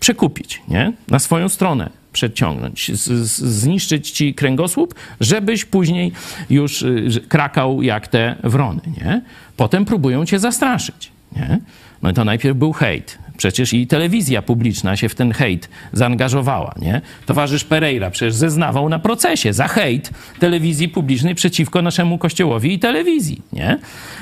[0.00, 0.92] przekupić, nie?
[1.08, 6.12] Na swoją stronę przeciągnąć, zniszczyć ci kręgosłup, żebyś później
[6.50, 9.22] już y, krakał jak te wrony, nie?
[9.56, 11.60] Potem próbują cię zastraszyć, nie?
[12.06, 13.18] No i to najpierw był hejt.
[13.36, 17.00] Przecież i telewizja publiczna się w ten hejt zaangażowała, nie?
[17.26, 23.42] Towarzysz Pereira przecież zeznawał na procesie za hejt telewizji publicznej przeciwko naszemu kościołowi i telewizji,
[23.52, 23.78] nie?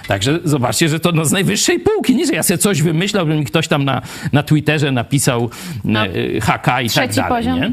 [0.08, 3.36] Także zobaczcie, że to no z najwyższej półki, nie, że ja sobie coś wymyślał, by
[3.36, 5.50] mi ktoś tam na, na Twitterze napisał
[5.84, 6.00] no,
[6.42, 7.60] HK i tak dalej, poziom?
[7.60, 7.72] nie?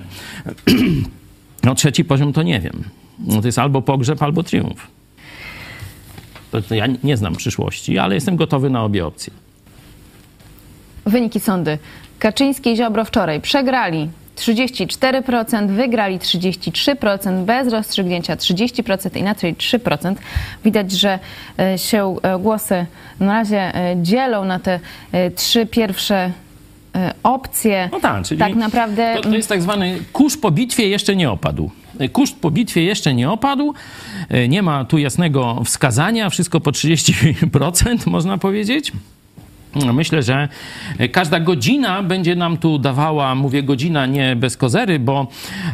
[1.63, 2.83] No trzeci poziom to nie wiem.
[3.19, 4.87] No, to jest albo pogrzeb, albo triumf.
[6.51, 9.33] To, to ja nie znam przyszłości, ale jestem gotowy na obie opcje.
[11.05, 11.77] Wyniki sądy.
[12.19, 20.15] Kaczyński i Ziobro wczoraj przegrali 34%, wygrali 33%, bez rozstrzygnięcia 30% inaczej 3%.
[20.65, 21.19] Widać, że
[21.59, 22.85] e, się e, głosy
[23.19, 24.79] na razie e, dzielą na te
[25.35, 26.31] trzy pierwsze
[27.23, 27.89] opcje.
[27.91, 29.15] No tak, czyli tak naprawdę...
[29.15, 31.71] to, to jest tak zwany kurz po bitwie jeszcze nie opadł.
[32.13, 33.73] Kuszt po bitwie jeszcze nie opadł,
[34.49, 38.91] nie ma tu jasnego wskazania, wszystko po 30% można powiedzieć.
[39.93, 40.47] Myślę, że
[41.11, 45.27] każda godzina będzie nam tu dawała, mówię godzina nie bez kozery, bo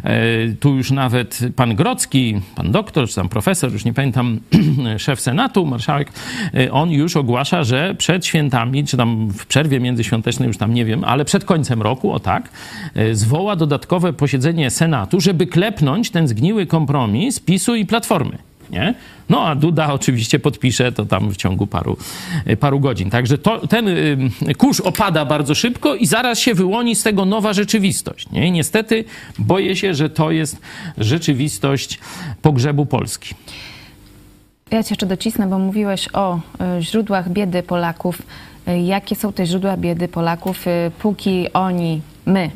[0.04, 0.20] e,
[0.60, 4.40] tu już nawet pan Grocki, pan doktor, czy tam profesor, już nie pamiętam,
[4.98, 6.12] szef Senatu, marszałek,
[6.54, 10.86] e, on już ogłasza, że przed świętami, czy tam w przerwie międzyświątecznej, już tam nie
[10.86, 12.50] wiem, ale przed końcem roku, o tak,
[12.96, 18.94] e, zwoła dodatkowe posiedzenie Senatu, żeby klepnąć ten zgniły kompromis PiSu i Platformy nie?
[19.30, 21.98] No a Duda oczywiście podpisze to tam w ciągu paru,
[22.50, 23.10] y, paru godzin.
[23.10, 27.54] Także to, ten y, kurz opada bardzo szybko i zaraz się wyłoni z tego nowa
[27.54, 28.30] rzeczywistość.
[28.32, 28.48] Nie?
[28.48, 29.04] I niestety
[29.40, 30.62] boję się, że to jest
[30.98, 32.00] rzeczywistość
[32.42, 33.36] pogrzebu Polski.
[34.72, 36.40] Ja cię jeszcze docisnę, bo mówiłeś o
[36.78, 38.22] y, źródłach biedy Polaków.
[38.86, 40.66] Jakie są te źródła biedy Polaków?
[41.00, 42.52] Póki oni, my,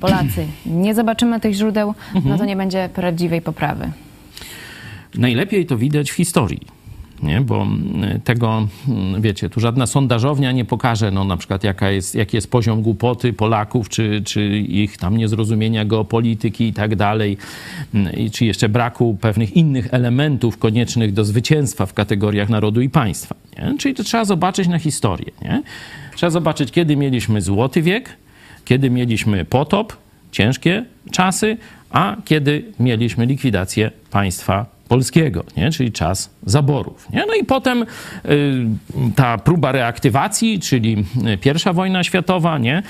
[0.00, 1.94] Polacy, nie zobaczymy tych źródeł,
[2.24, 3.90] no to nie będzie prawdziwej poprawy.
[5.16, 6.60] Najlepiej to widać w historii.
[7.22, 7.40] Nie?
[7.40, 12.14] Bo mm, tego, mm, wiecie, tu żadna sondażownia nie pokaże, no na przykład jaka jest,
[12.14, 17.36] jaki jest poziom głupoty Polaków, czy, czy ich tam niezrozumienia geopolityki i tak dalej,
[17.94, 23.34] mm, czy jeszcze braku pewnych innych elementów koniecznych do zwycięstwa w kategoriach narodu i państwa.
[23.58, 23.78] Nie?
[23.78, 25.30] Czyli to trzeba zobaczyć na historię.
[25.42, 25.62] Nie?
[26.14, 28.16] Trzeba zobaczyć, kiedy mieliśmy złoty wiek,
[28.64, 29.96] kiedy mieliśmy potop,
[30.32, 31.56] ciężkie czasy,
[31.90, 35.70] a kiedy mieliśmy likwidację państwa polskiego, nie?
[35.70, 37.10] czyli czas zaborów.
[37.12, 37.24] Nie?
[37.28, 37.86] No i potem y,
[39.16, 41.04] ta próba reaktywacji, czyli
[41.40, 42.82] pierwsza wojna światowa, nie?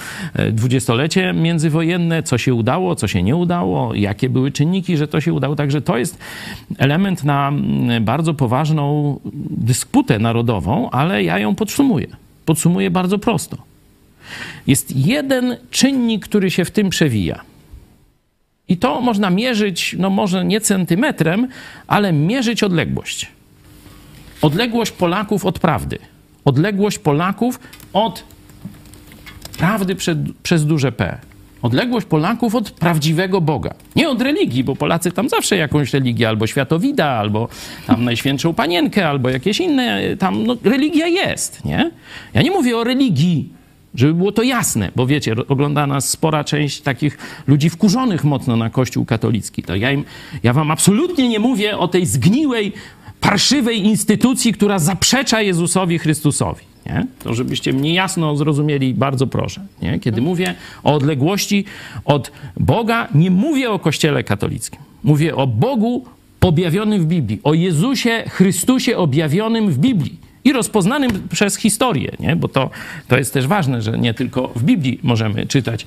[0.52, 5.32] dwudziestolecie międzywojenne, co się udało, co się nie udało, jakie były czynniki, że to się
[5.32, 5.56] udało.
[5.56, 6.18] Także to jest
[6.78, 7.52] element na
[8.00, 9.20] bardzo poważną
[9.50, 12.06] dysputę narodową, ale ja ją podsumuję.
[12.44, 13.56] Podsumuję bardzo prosto.
[14.66, 17.40] Jest jeden czynnik, który się w tym przewija–
[18.68, 21.48] i to można mierzyć, no może nie centymetrem,
[21.86, 23.28] ale mierzyć odległość.
[24.42, 25.98] Odległość Polaków od prawdy.
[26.44, 27.60] Odległość Polaków
[27.92, 28.24] od
[29.58, 31.18] prawdy przed, przez duże P.
[31.62, 33.74] Odległość Polaków od prawdziwego Boga.
[33.96, 37.48] Nie od religii, bo Polacy tam zawsze jakąś religię, albo światowida, albo
[37.86, 41.90] tam Najświętszą Panienkę, albo jakieś inne, tam no, religia jest, nie?
[42.34, 43.48] Ja nie mówię o religii
[43.96, 48.70] żeby było to jasne, bo wiecie, ogląda nas spora część takich ludzi wkurzonych mocno na
[48.70, 49.62] Kościół katolicki.
[49.62, 50.04] To ja, im,
[50.42, 52.72] ja wam absolutnie nie mówię o tej zgniłej,
[53.20, 56.64] parszywej instytucji, która zaprzecza Jezusowi Chrystusowi.
[56.86, 57.06] Nie?
[57.18, 59.66] To żebyście mnie jasno zrozumieli, bardzo proszę.
[59.82, 59.98] Nie?
[59.98, 61.64] Kiedy mówię o odległości
[62.04, 64.80] od Boga, nie mówię o Kościele katolickim.
[65.04, 66.04] Mówię o Bogu
[66.40, 72.36] objawionym w Biblii, o Jezusie Chrystusie objawionym w Biblii i rozpoznanym przez historię, nie?
[72.36, 72.70] bo to,
[73.08, 75.86] to jest też ważne, że nie tylko w Biblii możemy czytać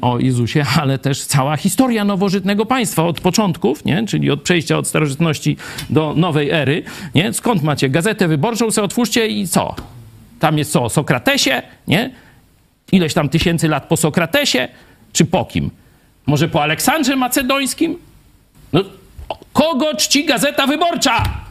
[0.00, 4.06] o Jezusie, ale też cała historia nowożytnego państwa od początków, nie?
[4.06, 5.56] czyli od przejścia od starożytności
[5.90, 6.82] do nowej ery.
[7.14, 7.32] Nie?
[7.32, 9.74] Skąd macie gazetę wyborczą, sobie otwórzcie i co?
[10.40, 10.82] Tam jest co?
[10.82, 11.62] O Sokratesie?
[11.88, 12.10] Nie?
[12.92, 14.68] Ileś tam tysięcy lat po Sokratesie?
[15.12, 15.70] Czy po kim?
[16.26, 17.98] Może po Aleksandrze Macedońskim?
[18.72, 18.80] No,
[19.52, 21.44] kogo czci Gazeta Wyborcza?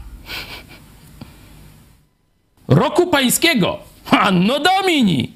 [2.68, 3.80] Roku pańskiego,
[4.12, 5.32] anno domini,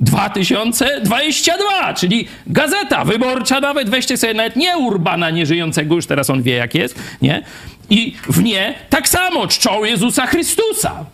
[0.00, 6.54] 2022, czyli gazeta wyborcza nawet, weźcie sobie nawet nie Urbana nieżyjącego, już teraz on wie
[6.54, 7.42] jak jest, nie?
[7.90, 11.04] I w nie tak samo czczą Jezusa Chrystusa.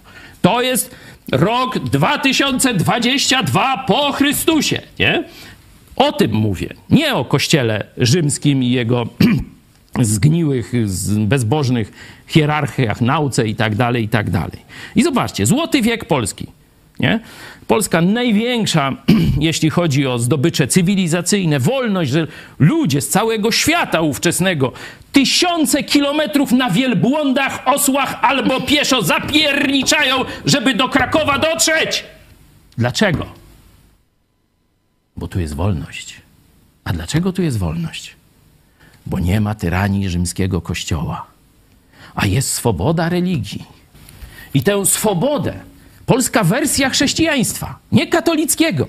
[0.43, 0.95] To jest
[1.33, 5.25] rok 2022 po Chrystusie, nie?
[5.97, 6.75] O tym mówię.
[6.91, 9.07] Nie o kościele rzymskim i jego
[10.01, 10.73] zgniłych,
[11.19, 11.93] bezbożnych
[12.27, 14.59] hierarchiach, nauce i tak dalej, i tak dalej.
[14.97, 16.47] I zobaczcie, złoty wiek Polski.
[17.01, 17.21] Nie?
[17.67, 18.93] Polska największa,
[19.41, 22.27] jeśli chodzi o zdobycze cywilizacyjne, wolność, że
[22.59, 24.73] ludzie z całego świata ówczesnego
[25.13, 32.05] tysiące kilometrów na wielbłądach, osłach albo pieszo zapierniczają, żeby do Krakowa dotrzeć.
[32.79, 33.27] Dlaczego?
[35.17, 36.21] Bo tu jest wolność.
[36.85, 38.17] A dlaczego tu jest wolność?
[39.07, 41.27] Bo nie ma tyranii rzymskiego kościoła,
[42.15, 43.65] a jest swoboda religii.
[44.55, 45.55] I tę swobodę
[46.07, 48.89] polska wersja chrześcijaństwa, nie katolickiego.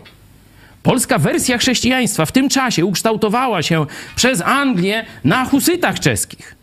[0.83, 3.85] Polska wersja chrześcijaństwa w tym czasie ukształtowała się
[4.15, 6.55] przez Anglię na husytach czeskich.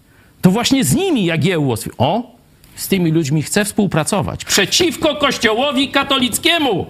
[0.42, 1.76] To właśnie z nimi Jagiełło...
[1.98, 2.36] O,
[2.76, 4.44] z tymi ludźmi chce współpracować.
[4.44, 6.86] Przeciwko kościołowi katolickiemu.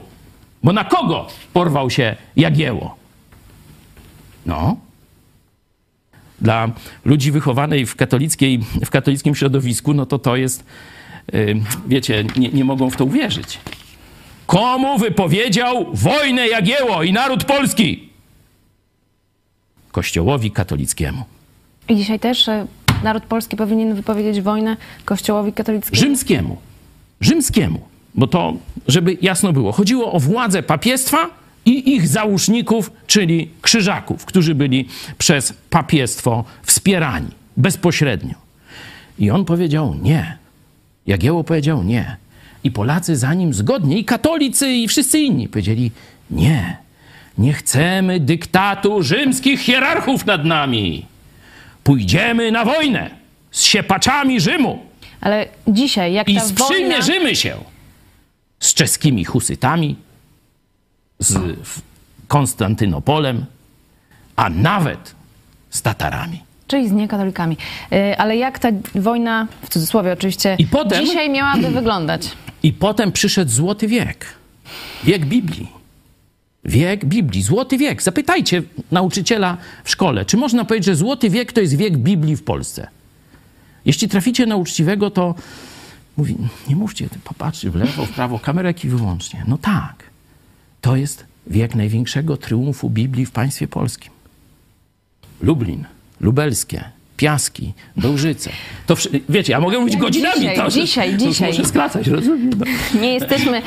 [0.62, 2.96] Bo na kogo porwał się Jagiełło?
[4.46, 4.76] No.
[6.42, 6.70] Dla
[7.04, 10.64] ludzi wychowanej w, katolickiej, w katolickim środowisku, no to to jest
[11.86, 13.58] wiecie, nie, nie mogą w to uwierzyć.
[14.46, 18.08] Komu wypowiedział wojnę Jagieło i naród polski?
[19.92, 21.24] Kościołowi katolickiemu.
[21.88, 22.50] I dzisiaj też
[23.02, 26.00] naród polski powinien wypowiedzieć wojnę Kościołowi katolickiemu?
[26.00, 26.56] Rzymskiemu.
[27.20, 27.80] Rzymskiemu.
[28.14, 28.54] Bo to,
[28.88, 34.88] żeby jasno było, chodziło o władzę papiestwa i ich załóżników, czyli krzyżaków, którzy byli
[35.18, 38.34] przez papiestwo wspierani bezpośrednio.
[39.18, 40.38] I on powiedział nie.
[41.06, 42.16] Jagiełło powiedział nie.
[42.64, 45.90] I Polacy za nim zgodnie, i katolicy, i wszyscy inni powiedzieli
[46.30, 46.76] nie.
[47.38, 51.06] Nie chcemy dyktatu rzymskich hierarchów nad nami.
[51.84, 53.10] Pójdziemy na wojnę
[53.50, 54.78] z siepaczami Rzymu.
[55.20, 56.48] Ale dzisiaj, jak ta I wojna...
[56.48, 57.56] sprzymierzymy się
[58.60, 59.96] z czeskimi husytami,
[61.22, 61.38] z
[62.28, 63.44] Konstantynopolem,
[64.36, 65.14] a nawet
[65.70, 66.42] z Tatarami
[66.72, 67.56] czyli z niekatolikami.
[67.92, 72.30] Y, ale jak ta wojna, w cudzysłowie oczywiście, I potem, dzisiaj miałaby wyglądać?
[72.62, 74.26] I potem przyszedł złoty wiek.
[75.04, 75.68] Wiek Biblii.
[76.64, 78.02] Wiek Biblii, złoty wiek.
[78.02, 82.44] Zapytajcie nauczyciela w szkole, czy można powiedzieć, że złoty wiek to jest wiek Biblii w
[82.44, 82.88] Polsce.
[83.84, 85.34] Jeśli traficie na uczciwego, to
[86.16, 86.36] mówi,
[86.68, 89.44] nie mówcie, popatrzy w lewo, w prawo, kamerek i wyłącznie.
[89.48, 90.04] No tak,
[90.82, 94.12] to jest wiek największego triumfu Biblii w państwie polskim.
[95.40, 95.84] Lublin,
[96.20, 96.84] lubelskie,
[97.16, 98.50] Piaski, Bełżyce.
[98.86, 98.96] To
[99.28, 100.40] wiecie, ja mogę mówić godzinami.
[100.40, 101.50] Dzisiaj, to, dzisiaj, to dzisiaj.
[101.50, 102.50] Muszę skracać, rozumiem.
[102.58, 103.00] No.
[103.00, 103.62] Nie jesteśmy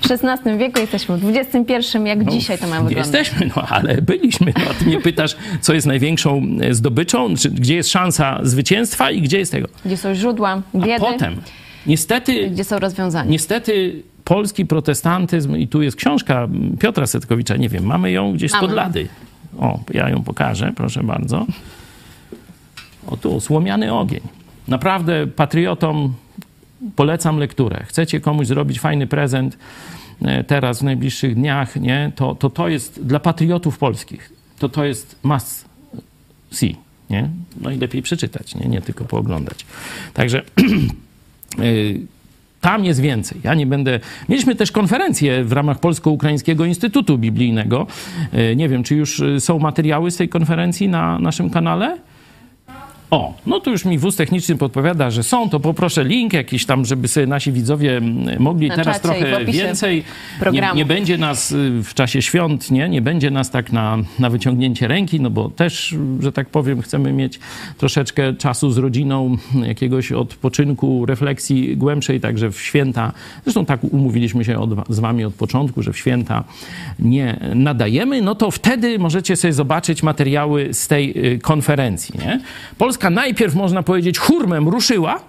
[0.00, 2.96] w XVI wieku, jesteśmy w XXI, jak no, dzisiaj to ma wyglądać.
[2.96, 4.52] Jesteśmy, no ale byliśmy.
[4.58, 9.10] No, a ty mnie pytasz, co jest największą e, zdobyczą, czy, gdzie jest szansa zwycięstwa
[9.10, 9.68] i gdzie jest tego.
[9.84, 10.94] Gdzie są źródła biedy.
[10.94, 11.36] A potem,
[11.86, 12.50] niestety...
[12.50, 13.30] Gdzie są rozwiązania.
[13.30, 14.02] Niestety
[14.32, 16.48] polski protestantyzm, i tu jest książka
[16.80, 19.08] Piotra Setkowicza, nie wiem, mamy ją gdzieś spod lady.
[19.58, 21.46] O, ja ją pokażę, proszę bardzo.
[23.06, 24.20] O tu, Słomiany ogień.
[24.68, 26.14] Naprawdę patriotom
[26.96, 27.84] polecam lekturę.
[27.88, 29.58] Chcecie komuś zrobić fajny prezent
[30.22, 32.12] e, teraz, w najbliższych dniach, nie?
[32.16, 34.32] To, to to jest dla patriotów polskich.
[34.58, 35.64] To to jest must
[36.50, 36.76] see,
[37.10, 37.30] nie?
[37.60, 38.68] No i lepiej przeczytać, nie?
[38.68, 39.66] Nie tylko pooglądać.
[40.14, 40.42] Także
[41.58, 41.62] e,
[42.62, 43.40] tam jest więcej.
[43.44, 44.00] Ja nie będę.
[44.28, 47.86] Mieliśmy też konferencję w ramach Polsko-Ukraińskiego Instytutu Biblijnego.
[48.32, 51.98] E, nie wiem, czy już e, są materiały z tej konferencji na naszym kanale.
[53.12, 56.84] O, no to już mi wóz techniczny podpowiada, że są, to poproszę link jakiś tam,
[56.84, 58.00] żeby sobie nasi widzowie
[58.38, 60.04] mogli na teraz trochę więcej.
[60.52, 62.88] Nie, nie, będzie nas y, w czasie świąt, nie?
[62.88, 67.12] Nie będzie nas tak na, na wyciągnięcie ręki, no bo też, że tak powiem, chcemy
[67.12, 67.40] mieć
[67.78, 69.36] troszeczkę czasu z rodziną,
[69.66, 73.12] jakiegoś odpoczynku, refleksji głębszej, także w święta,
[73.44, 76.44] zresztą tak umówiliśmy się od, z wami od początku, że w święta
[76.98, 82.40] nie nadajemy, no to wtedy możecie sobie zobaczyć materiały z tej y, konferencji, nie?
[82.78, 85.20] Polska Polska najpierw, można powiedzieć, hurmem ruszyła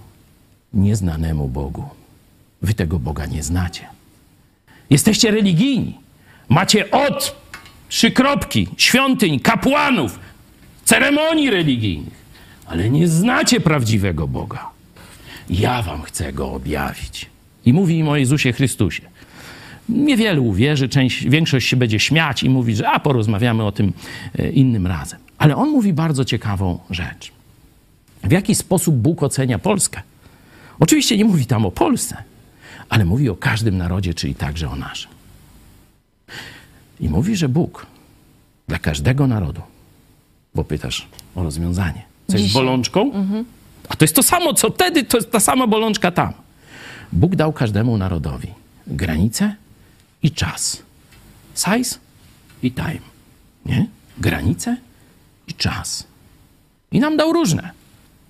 [0.75, 1.85] nieznanemu Bogu.
[2.63, 3.87] Wy tego Boga nie znacie.
[4.91, 5.99] Jesteście religijni.
[6.49, 7.37] Macie od
[7.89, 10.19] trzy kropki, świątyń, kapłanów,
[10.85, 12.25] ceremonii religijnych,
[12.67, 14.74] ale nie znacie prawdziwego Boga.
[15.51, 17.27] Ja wam chcę go objawić.
[17.67, 19.03] I mówi im o Jezusie Chrystusie.
[19.89, 23.93] Niewielu uwierzy, część, większość się będzie śmiać i mówić, że a porozmawiamy o tym
[24.39, 25.21] e, innym razem.
[25.39, 27.33] Ale on mówi bardzo ciekawą rzecz.
[28.25, 30.03] W jaki sposób Bóg ocenia Polskę?
[30.81, 32.17] Oczywiście nie mówi tam o Polsce,
[32.89, 35.11] ale mówi o każdym narodzie, czyli także o naszym.
[37.01, 37.87] I mówi, że Bóg
[38.69, 39.61] dla każdego narodu,
[40.55, 43.13] bo pytasz o rozwiązanie, co jest bolączką,
[43.89, 46.33] a to jest to samo, co wtedy, to jest ta sama bolączka tam.
[47.13, 48.49] Bóg dał każdemu narodowi
[48.87, 49.55] granicę
[50.23, 50.83] i czas.
[51.55, 51.99] Size
[52.63, 53.05] i time.
[53.67, 53.87] Nie?
[54.19, 54.77] Granice
[55.49, 56.07] i czas.
[56.93, 57.71] I nam dał różne.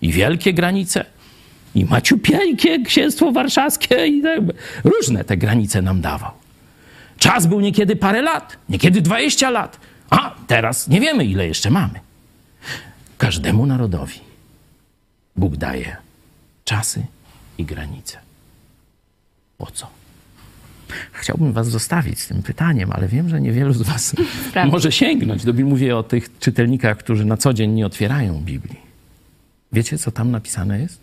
[0.02, 1.04] I wielkie granice,
[1.74, 4.40] i maciupieńkie księstwo warszawskie, i tak,
[4.84, 6.30] różne te granice nam dawał.
[7.18, 9.80] Czas był niekiedy parę lat, niekiedy 20 lat,
[10.10, 12.00] a teraz nie wiemy, ile jeszcze mamy.
[13.18, 14.20] Każdemu narodowi
[15.36, 15.96] Bóg daje
[16.64, 17.06] czasy
[17.58, 18.18] i granice.
[19.58, 19.90] Po co?
[21.12, 24.14] Chciałbym was zostawić z tym pytaniem, ale wiem, że niewielu z was
[24.72, 25.44] może sięgnąć.
[25.44, 28.80] Do, mówię o tych czytelnikach, którzy na co dzień nie otwierają Biblii.
[29.72, 31.00] Wiecie, co tam napisane jest?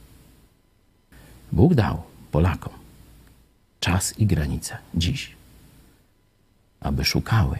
[1.51, 2.73] Bóg dał Polakom
[3.79, 5.31] czas i granice dziś,
[6.79, 7.57] aby szukały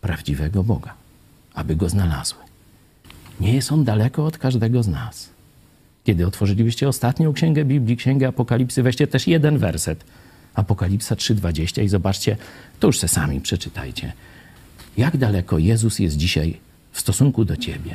[0.00, 0.94] prawdziwego Boga,
[1.54, 2.42] aby go znalazły.
[3.40, 5.28] Nie jest on daleko od każdego z nas.
[6.04, 10.04] Kiedy otworzylibyście ostatnią księgę Biblii, księgę Apokalipsy, weźcie też jeden werset.
[10.54, 12.36] Apokalipsa 3:20 i zobaczcie,
[12.80, 14.12] to już se sami przeczytajcie.
[14.96, 16.60] Jak daleko Jezus jest dzisiaj
[16.92, 17.94] w stosunku do ciebie?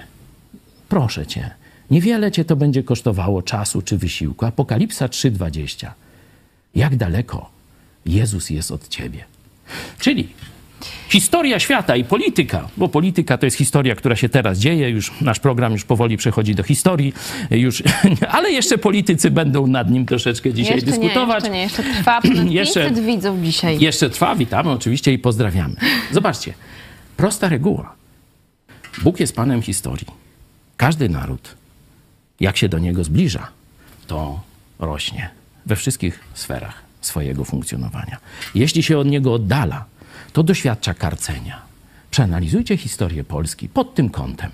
[0.89, 1.51] Proszę cię,
[1.91, 4.45] niewiele cię to będzie kosztowało czasu czy wysiłku.
[4.45, 5.91] Apokalipsa 3:20.
[6.75, 7.49] Jak daleko
[8.05, 9.25] Jezus jest od ciebie?
[9.99, 10.27] Czyli
[11.09, 15.39] historia świata i polityka, bo polityka to jest historia, która się teraz dzieje, już nasz
[15.39, 17.13] program już powoli przechodzi do historii,
[17.51, 17.83] już,
[18.36, 21.43] ale jeszcze politycy będą nad nim troszeczkę dzisiaj jeszcze dyskutować.
[21.43, 23.79] Nie, jeszcze nie, jeszcze trwa ponad Jeszcze- 500 widzów dzisiaj.
[23.79, 25.75] Jeszcze trwa, witamy oczywiście i pozdrawiamy.
[26.11, 26.53] Zobaczcie,
[27.17, 27.95] prosta reguła.
[29.03, 30.07] Bóg jest Panem historii.
[30.77, 31.55] Każdy naród,
[32.39, 33.47] jak się do Niego zbliża,
[34.07, 34.41] to
[34.79, 35.29] rośnie
[35.65, 38.17] we wszystkich sferach swojego funkcjonowania.
[38.55, 39.86] Jeśli się od Niego oddala,
[40.36, 41.61] to doświadcza karcenia.
[42.11, 44.51] Przeanalizujcie historię Polski pod tym kątem,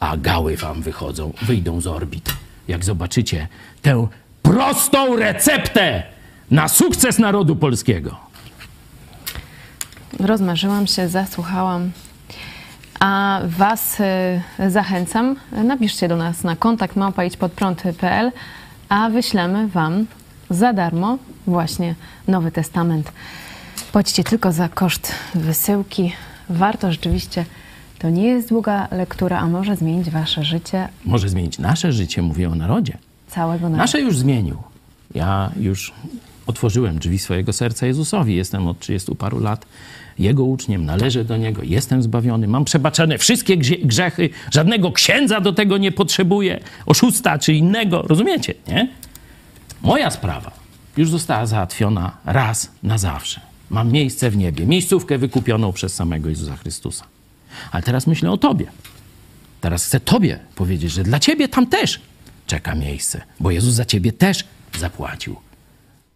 [0.00, 2.34] a gały wam wychodzą, wyjdą z orbit.
[2.68, 3.48] Jak zobaczycie
[3.82, 4.06] tę
[4.42, 6.02] prostą receptę
[6.50, 8.16] na sukces narodu polskiego.
[10.20, 11.90] Rozmarzyłam się, zasłuchałam.
[13.00, 18.32] A Was y, zachęcam, napiszcie do nas na kontakt małpaidźpodprąd.pl,
[18.88, 20.06] a wyślemy Wam
[20.50, 21.94] za darmo właśnie
[22.28, 23.12] Nowy Testament.
[23.82, 26.12] Płacicie tylko za koszt wysyłki.
[26.50, 27.44] Warto rzeczywiście,
[27.98, 32.50] to nie jest długa lektura, a może zmienić Wasze życie, Może zmienić nasze życie, mówię
[32.50, 32.98] o narodzie.
[33.28, 33.76] całego narodu.
[33.78, 34.56] Nasze już zmienił.
[35.14, 35.92] Ja już
[36.46, 38.36] otworzyłem drzwi swojego serca Jezusowi.
[38.36, 39.66] Jestem od 30 paru lat
[40.18, 45.52] Jego uczniem, należę do Niego, jestem zbawiony, mam przebaczone wszystkie grze- grzechy, żadnego księdza do
[45.52, 48.88] tego nie potrzebuję, oszusta czy innego, rozumiecie, nie?
[49.82, 50.50] Moja sprawa
[50.96, 53.40] już została załatwiona raz na zawsze.
[53.70, 57.04] Mam miejsce w niebie, miejscówkę wykupioną przez samego Jezusa Chrystusa.
[57.72, 58.66] Ale teraz myślę o Tobie.
[59.60, 62.00] Teraz chcę Tobie powiedzieć, że dla Ciebie tam też
[62.46, 64.44] czeka miejsce, bo Jezus za Ciebie też
[64.78, 65.36] zapłacił.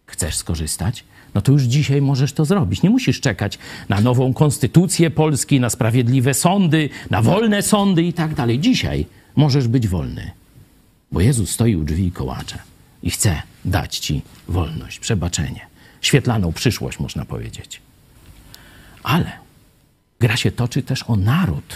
[0.05, 1.03] Chcesz skorzystać?
[1.33, 2.81] no to już dzisiaj możesz to zrobić.
[2.81, 8.35] Nie musisz czekać na nową konstytucję Polski, na sprawiedliwe sądy, na wolne sądy i tak
[8.35, 8.59] dalej.
[8.59, 10.31] Dzisiaj możesz być wolny,
[11.11, 12.57] bo Jezus stoi u drzwi i kołacze
[13.03, 15.59] i chce dać ci wolność, przebaczenie,
[16.03, 17.81] świetlaną przyszłość, można powiedzieć.
[19.03, 19.31] Ale
[20.19, 21.75] gra się toczy też o naród,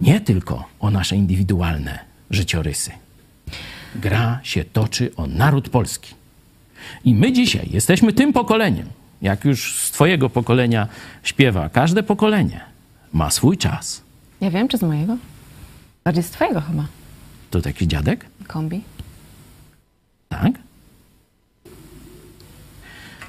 [0.00, 1.98] nie tylko o nasze indywidualne
[2.30, 2.90] życiorysy.
[3.94, 6.14] Gra się toczy o naród polski.
[7.04, 8.88] I my dzisiaj jesteśmy tym pokoleniem,
[9.22, 10.88] jak już z Twojego pokolenia
[11.22, 12.60] śpiewa, każde pokolenie
[13.12, 14.02] ma swój czas.
[14.40, 15.16] Ja wiem, czy z mojego?
[16.04, 16.86] Bardziej z twojego chyba.
[17.50, 18.26] To taki dziadek?
[18.46, 18.80] Kombi.
[20.28, 20.52] Tak?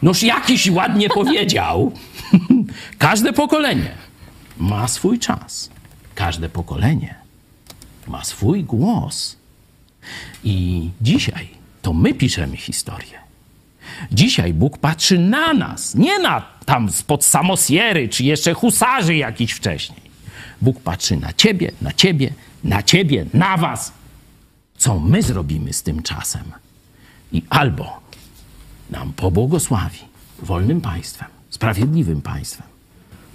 [0.01, 1.91] Noż jakiś ładnie powiedział.
[2.97, 3.91] Każde pokolenie
[4.57, 5.69] ma swój czas.
[6.15, 7.15] Każde pokolenie
[8.07, 9.35] ma swój głos.
[10.43, 11.47] I dzisiaj
[11.81, 13.19] to my piszemy historię.
[14.11, 20.01] Dzisiaj Bóg patrzy na nas, nie na tam spod samosiery, czy jeszcze husarzy jakiś wcześniej.
[20.61, 22.33] Bóg patrzy na ciebie, na ciebie,
[22.63, 23.91] na ciebie, na was.
[24.77, 26.43] Co my zrobimy z tym czasem?
[27.31, 27.99] I albo
[28.89, 29.99] nam pobłogosławi
[30.41, 32.67] wolnym państwem, sprawiedliwym państwem,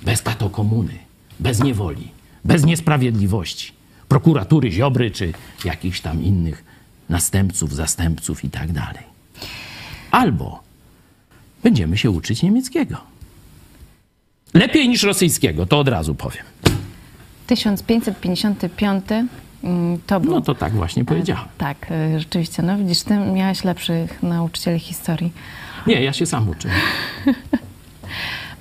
[0.02, 0.98] bez patokomuny,
[1.40, 2.08] bez niewoli,
[2.44, 3.72] bez niesprawiedliwości,
[4.08, 5.32] prokuratury Ziobry czy
[5.64, 6.64] jakichś tam innych
[7.08, 9.04] następców, zastępców i tak dalej.
[10.10, 10.62] Albo
[11.62, 12.96] będziemy się uczyć niemieckiego.
[14.54, 16.44] Lepiej niż rosyjskiego, to od razu powiem.
[17.46, 19.28] 1555 mm,
[20.06, 20.30] to był...
[20.30, 21.44] No to tak właśnie powiedziałem.
[21.58, 22.62] Tak, y, rzeczywiście.
[22.62, 25.32] No widzisz, ty miałeś lepszych nauczycieli historii.
[25.86, 26.68] Nie, ja się sam uczę.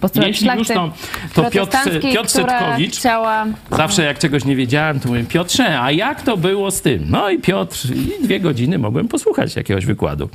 [0.02, 0.92] Bo Jeśli już, to,
[1.34, 1.78] to Piotr,
[2.14, 3.46] Piotr Setkowicz, chciała...
[3.72, 7.06] zawsze jak czegoś nie wiedziałem, to mówię, Piotrze, a jak to było z tym?
[7.10, 10.30] No i Piotr, i dwie godziny mogłem posłuchać jakiegoś wykładu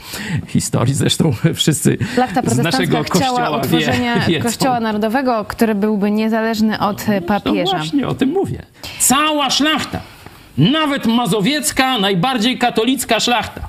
[0.46, 0.94] historii.
[0.94, 6.78] Zresztą wszyscy Szlachta z naszego protestancka chciała kościoła utworzenia wie, kościoła narodowego, który byłby niezależny
[6.78, 7.76] od e, No papieża.
[7.76, 8.62] właśnie, o tym mówię.
[8.98, 10.00] Cała szlachta,
[10.58, 13.68] nawet mazowiecka, najbardziej katolicka szlachta,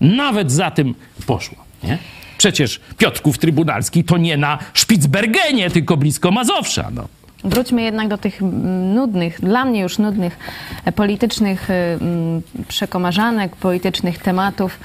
[0.00, 0.94] nawet za tym
[1.26, 1.98] poszło, nie?
[2.38, 7.08] Przecież Piotrków Trybunalski to nie na Spitsbergenie, tylko blisko Mazowsza, no.
[7.44, 10.38] Wróćmy jednak do tych mm, nudnych, dla mnie już nudnych
[10.84, 14.78] e, politycznych y, mm, przekomarzanek, politycznych tematów,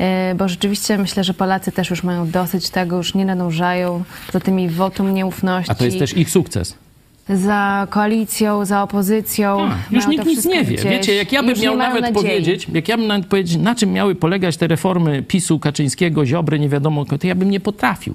[0.00, 4.40] y, bo rzeczywiście myślę, że Polacy też już mają dosyć tego, już nie nadążają za
[4.40, 5.72] tymi wotum nieufności.
[5.72, 6.74] A to jest też ich sukces.
[7.28, 9.60] Za koalicją, za opozycją.
[9.62, 10.74] A, już nikt nic nie wie.
[10.76, 10.90] gdzieś.
[10.90, 12.14] Wiecie, jak ja bym Już miał nawet nadziei.
[12.14, 16.58] powiedzieć, jak ja bym nawet powiedzieć, na czym miały polegać te reformy PiSu, Kaczyńskiego, Ziobry,
[16.58, 18.14] nie wiadomo, to ja bym nie potrafił.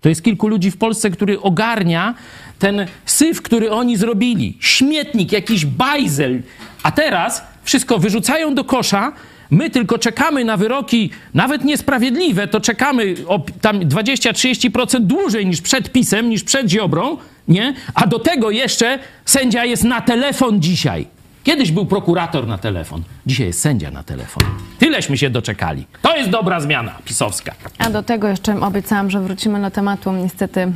[0.00, 2.14] To jest kilku ludzi w Polsce, który ogarnia
[2.58, 4.56] ten syf, który oni zrobili.
[4.60, 6.42] Śmietnik, jakiś bajzel.
[6.82, 9.12] A teraz wszystko wyrzucają do kosza.
[9.52, 15.92] My tylko czekamy na wyroki, nawet niesprawiedliwe, to czekamy o tam 20-30% dłużej niż przed
[15.92, 17.16] pisem, niż przed Ziobrą,
[17.48, 17.74] nie?
[17.94, 21.06] A do tego jeszcze sędzia jest na telefon dzisiaj.
[21.44, 24.42] Kiedyś był prokurator na telefon, dzisiaj jest sędzia na telefon.
[24.78, 25.86] Tyleśmy się doczekali.
[26.02, 27.54] To jest dobra zmiana pisowska.
[27.78, 30.74] A do tego jeszcze obiecałam, że wrócimy do tematu niestety mm,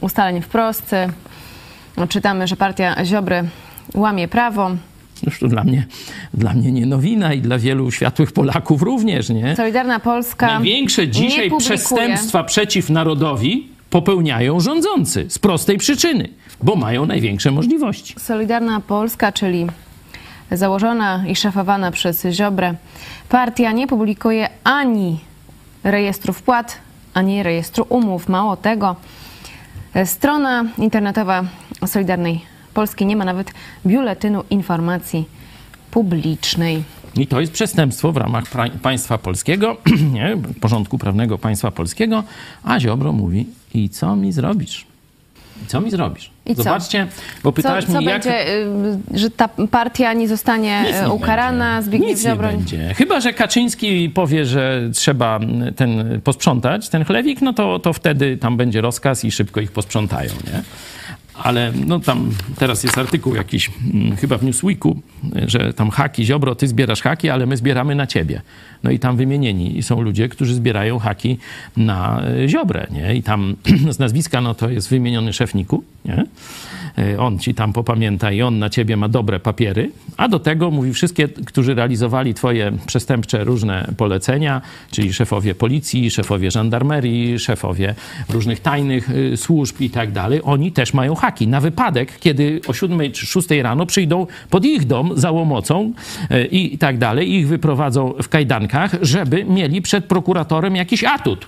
[0.00, 1.08] ustaleń w Polsce.
[2.08, 3.44] Czytamy, że partia Ziobry
[3.94, 4.70] łamie prawo.
[5.40, 5.86] To dla mnie,
[6.34, 9.56] dla mnie nie nowina i dla wielu światłych Polaków również, nie?
[9.56, 16.28] Solidarna Polska Największe dzisiaj przestępstwa przeciw narodowi popełniają rządzący z prostej przyczyny,
[16.62, 18.14] bo mają największe możliwości.
[18.18, 19.66] Solidarna Polska, czyli
[20.50, 22.74] założona i szefowana przez Ziobrę
[23.28, 25.20] partia nie publikuje ani
[25.84, 26.78] rejestru wpłat,
[27.14, 28.28] ani rejestru umów.
[28.28, 28.96] Mało tego,
[30.04, 31.44] strona internetowa
[31.86, 33.52] Solidarnej Polski nie ma nawet
[33.86, 35.24] biuletynu informacji
[35.90, 36.82] publicznej.
[37.16, 39.76] I to jest przestępstwo w ramach pra- państwa polskiego,
[40.12, 40.36] nie?
[40.60, 42.24] porządku prawnego państwa polskiego,
[42.64, 44.86] a Ziobro mówi, i co mi zrobisz?
[45.64, 46.30] I co mi zrobisz?
[46.46, 46.62] I co?
[46.62, 47.06] Zobaczcie,
[47.42, 48.22] bo Co, pytałaś co mnie, jak...
[48.22, 48.56] będzie,
[49.14, 51.82] y, że ta partia nie zostanie Nic y, nie ukarana?
[51.82, 52.94] Zbigniew Nic nie Ziobro będzie.
[52.94, 55.40] Chyba, że Kaczyński powie, że trzeba
[55.76, 60.30] ten posprzątać, ten chlewik, no to, to wtedy tam będzie rozkaz i szybko ich posprzątają,
[60.30, 60.62] nie?
[61.34, 65.00] Ale no tam teraz jest artykuł jakiś, mm, chyba w Newsweeku,
[65.46, 68.40] że tam haki, Ziobro, ty zbierasz haki, ale my zbieramy na ciebie.
[68.82, 71.38] No i tam wymienieni są ludzie, którzy zbierają haki
[71.76, 73.14] na e, Ziobrę, nie?
[73.14, 73.56] I tam
[73.90, 76.24] z nazwiska, no to jest wymieniony szef Niku, nie?
[76.98, 80.70] E, On ci tam popamięta i on na ciebie ma dobre papiery, a do tego
[80.70, 87.94] mówi wszystkie, którzy realizowali twoje przestępcze różne polecenia, czyli szefowie policji, szefowie żandarmerii, szefowie
[88.28, 92.72] różnych tajnych y, służb i tak dalej, oni też mają haki na wypadek, kiedy o
[92.72, 95.92] 7 czy 6 rano przyjdą pod ich dom za łomocą
[96.30, 101.46] y, i tak dalej, i ich wyprowadzą w kajdankach, żeby mieli przed prokuratorem jakiś atut.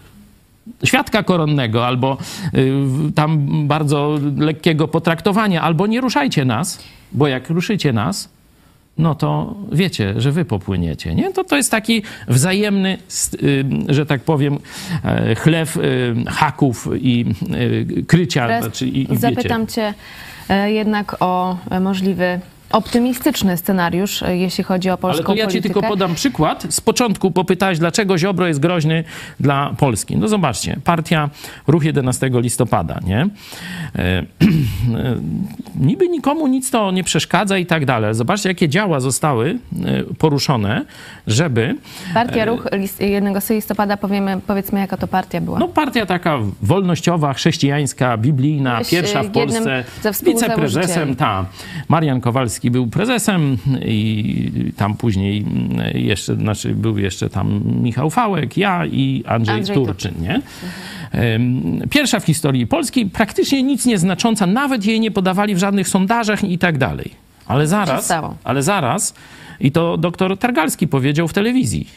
[0.84, 2.18] Świadka koronnego, albo
[2.54, 6.78] y, tam bardzo lekkiego potraktowania, albo nie ruszajcie nas,
[7.12, 8.28] bo jak ruszycie nas,
[8.98, 11.14] no to wiecie, że wy popłyniecie.
[11.14, 11.32] Nie?
[11.32, 12.98] To, to jest taki wzajemny,
[13.42, 14.58] y, że tak powiem,
[15.04, 17.24] e, chlew y, haków i
[18.06, 18.60] krycia.
[18.60, 19.94] Znaczy, i, i zapytam cię
[20.48, 22.40] e, jednak o e, możliwy
[22.72, 25.74] optymistyczny scenariusz, e, jeśli chodzi o polską Ale to ja ci politykę.
[25.74, 26.66] tylko podam przykład.
[26.68, 29.04] Z początku popytałeś, dlaczego Ziobro jest groźny
[29.40, 30.16] dla Polski.
[30.16, 31.30] No zobaczcie, partia
[31.66, 33.26] Ruch 11 listopada, nie?
[34.96, 35.16] E,
[35.80, 38.14] niby nikomu nic to nie przeszkadza i tak dalej.
[38.14, 40.84] Zobaczcie, jakie działa zostały e, poruszone,
[41.26, 41.74] żeby...
[42.14, 45.58] Partia Ruch list, 11 listopada, powiemy, powiedzmy jaka to partia była.
[45.58, 49.84] No partia taka wolnościowa, chrześcijańska, biblijna, Byłeś, pierwsza w e, Polsce.
[50.22, 51.44] Wiceprezesem, ta.
[51.88, 55.44] Marian Kowalski był prezesem i tam później
[55.94, 60.42] jeszcze, znaczy był jeszcze tam Michał Fałek, ja i Andrzej, Andrzej Turczyn, nie?
[61.90, 66.58] Pierwsza w historii Polski, praktycznie nic nieznacząca, nawet jej nie podawali w żadnych sondażach i
[66.58, 67.10] tak dalej.
[67.46, 68.12] Ale zaraz,
[68.44, 69.14] ale zaraz,
[69.60, 71.88] i to doktor Targalski powiedział w telewizji,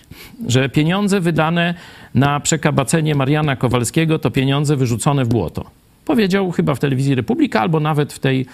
[0.47, 1.73] że pieniądze wydane
[2.15, 5.65] na przekabacenie Mariana Kowalskiego to pieniądze wyrzucone w błoto.
[6.09, 8.45] Powiedział chyba w telewizji Republika albo nawet w tej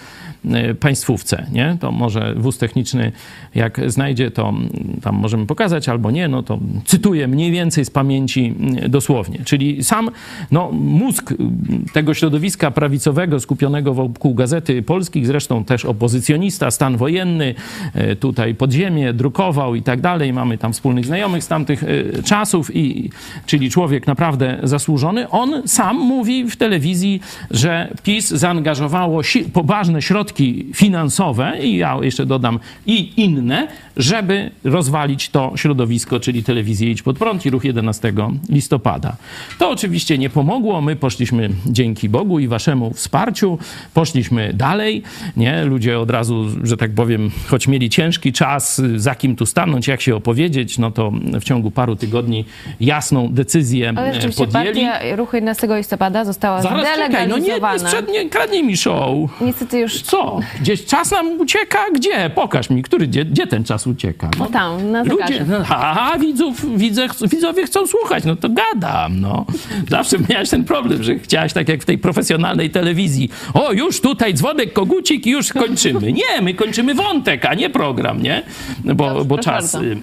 [0.50, 1.76] e, państwówce, nie?
[1.80, 3.12] To może wóz techniczny,
[3.54, 4.68] jak znajdzie, to mm,
[5.02, 9.38] tam możemy pokazać, albo nie, no to cytuję mniej więcej z pamięci mm, dosłownie.
[9.44, 10.10] Czyli sam
[10.50, 17.54] no, mózg mm, tego środowiska prawicowego skupionego wokół Gazety Polskich, zresztą też opozycjonista, stan wojenny,
[17.94, 20.32] e, tutaj podziemie, drukował i tak dalej.
[20.32, 23.10] Mamy tam wspólnych znajomych z tamtych e, czasów, i,
[23.46, 25.30] czyli człowiek naprawdę zasłużony.
[25.30, 29.20] On sam mówi w telewizji, że PiS zaangażowało
[29.52, 36.90] poważne środki finansowe i ja jeszcze dodam i inne, żeby rozwalić to środowisko, czyli telewizję
[36.90, 38.12] Idź Pod Prąd i Ruch 11
[38.48, 39.16] listopada.
[39.58, 40.80] To oczywiście nie pomogło.
[40.80, 43.58] My poszliśmy dzięki Bogu i waszemu wsparciu,
[43.94, 45.02] poszliśmy dalej.
[45.36, 45.64] Nie?
[45.64, 50.00] Ludzie od razu, że tak powiem, choć mieli ciężki czas, za kim tu stanąć, jak
[50.00, 52.44] się opowiedzieć, no to w ciągu paru tygodni
[52.80, 54.66] jasną decyzję Ale e, podjęli.
[54.66, 56.86] partia Ruchu 11 listopada została Zaraz
[57.28, 57.58] no nie,
[58.06, 59.30] nie, nie kradnij mi show.
[59.40, 60.40] Niestety już Co?
[60.60, 61.78] Gdzieś czas nam ucieka?
[61.94, 62.30] Gdzie?
[62.34, 64.30] Pokaż mi, który, gdzie, gdzie ten czas ucieka?
[64.38, 65.44] No, tam, na Ludzie, zegarze.
[65.48, 69.44] no, a widzów, widzę, widzowie chcą słuchać, no to gadam, no.
[69.90, 73.30] Zawsze miałeś ten problem, że chciałaś tak jak w tej profesjonalnej telewizji.
[73.54, 76.12] O, już tutaj dzwonek, kogucik i już kończymy.
[76.12, 78.42] Nie, my kończymy wątek, a nie program, nie?
[78.84, 79.88] Bo, Dobrze, bo czas bardzo.
[79.88, 79.96] y,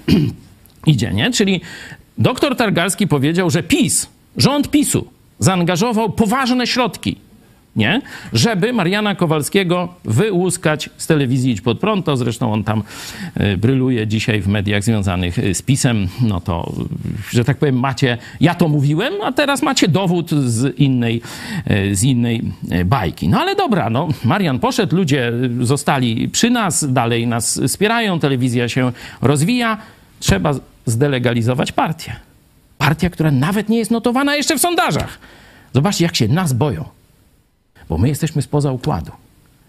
[0.91, 1.31] idzie, nie?
[1.31, 1.61] Czyli
[2.17, 5.07] doktor Targalski powiedział, że PiS, rząd PiSu
[5.43, 7.17] zaangażował poważne środki
[7.75, 8.01] nie?
[8.33, 12.05] Żeby Mariana Kowalskiego wyłuskać z telewizji Idź Pod Prąd.
[12.05, 12.83] To zresztą on tam
[13.41, 16.07] y, bryluje dzisiaj w mediach związanych y, z PiSem.
[16.21, 16.73] No to,
[17.31, 21.21] y, że tak powiem, macie, ja to mówiłem, a teraz macie dowód z innej,
[21.91, 22.41] z innej
[22.85, 23.29] bajki.
[23.29, 25.31] No ale dobra, no, Marian poszedł, ludzie
[25.61, 28.91] zostali przy nas, dalej nas wspierają, telewizja się
[29.21, 29.77] rozwija.
[30.19, 30.53] Trzeba
[30.85, 32.15] zdelegalizować partię.
[32.83, 35.19] Partia, która nawet nie jest notowana jeszcze w sondażach.
[35.73, 36.85] Zobaczcie, jak się nas boją
[37.89, 39.11] bo my jesteśmy spoza układu.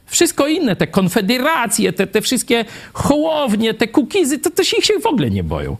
[0.07, 5.07] Wszystko inne, te konfederacje, te, te wszystkie hołownie, te kukizy, to, się ich się w
[5.07, 5.77] ogóle nie boją.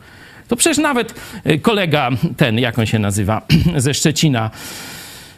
[0.47, 1.15] To przecież nawet
[1.49, 3.41] y, kolega ten, jak on się nazywa,
[3.77, 4.51] ze Szczecina,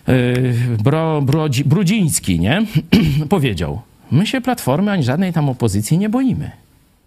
[0.09, 2.65] y, Bro, Brodzi, Brudziński, nie?
[3.29, 3.81] powiedział,
[4.11, 6.51] my się Platformy ani żadnej tam opozycji nie boimy.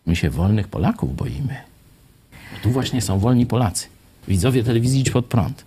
[0.07, 1.57] My się wolnych Polaków boimy.
[2.63, 3.89] Tu właśnie są wolni Polacy.
[4.31, 5.65] Widzowie telewizji Idź Pod Prąd.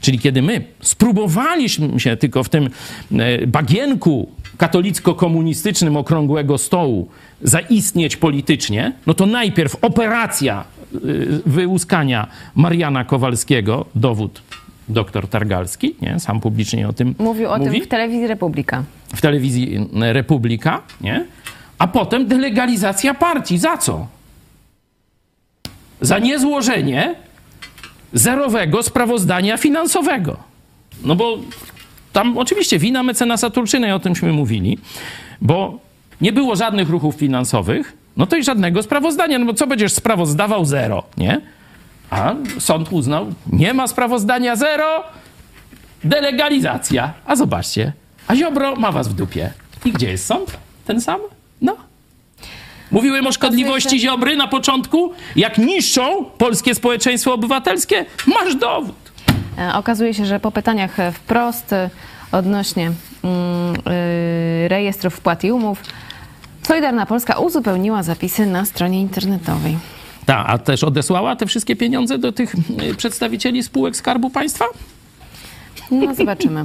[0.00, 2.70] Czyli kiedy my spróbowaliśmy się tylko w tym
[3.12, 7.08] e, bagienku katolicko-komunistycznym okrągłego stołu
[7.42, 10.98] zaistnieć politycznie, no to najpierw operacja e,
[11.46, 14.42] wyłuskania Mariana Kowalskiego, dowód
[14.88, 16.20] doktor Targalski, nie?
[16.20, 18.84] sam publicznie o tym mówił o mówi tym w telewizji Republika.
[19.14, 21.26] w telewizji Republika, nie?
[21.78, 23.58] a potem delegalizacja partii.
[23.58, 24.06] Za co?
[26.00, 27.14] Za niezłożenie
[28.12, 30.36] zerowego sprawozdania finansowego.
[31.04, 31.38] No bo
[32.12, 34.78] tam oczywiście wina mecenasa Turczynej, o tymśmy mówili,
[35.40, 35.78] bo
[36.20, 40.64] nie było żadnych ruchów finansowych, no to i żadnego sprawozdania, no bo co będziesz sprawozdawał
[40.64, 41.40] zero, nie?
[42.10, 45.04] A sąd uznał, nie ma sprawozdania zero,
[46.04, 47.12] delegalizacja.
[47.26, 47.92] A zobaczcie,
[48.26, 49.52] a Ziobro ma was w dupie.
[49.84, 50.56] I gdzie jest sąd?
[50.86, 51.20] Ten sam?
[51.60, 51.89] No.
[52.90, 55.12] Mówiłem o szkodliwości Ziobry na początku.
[55.36, 58.96] Jak niszczą polskie społeczeństwo obywatelskie, masz dowód.
[59.58, 61.90] E, Okazuje się, że po pytaniach e, wprost e,
[62.32, 62.92] odnośnie
[63.24, 63.74] mm,
[64.68, 65.82] rejestrów wpłat i umów,
[66.62, 69.78] Solidarna Polska uzupełniła zapisy na stronie internetowej.
[70.26, 72.54] Ta, a też odesłała te wszystkie pieniądze do tych
[72.96, 74.64] przedstawicieli spółek Skarbu Państwa?
[75.90, 76.62] No zobaczymy.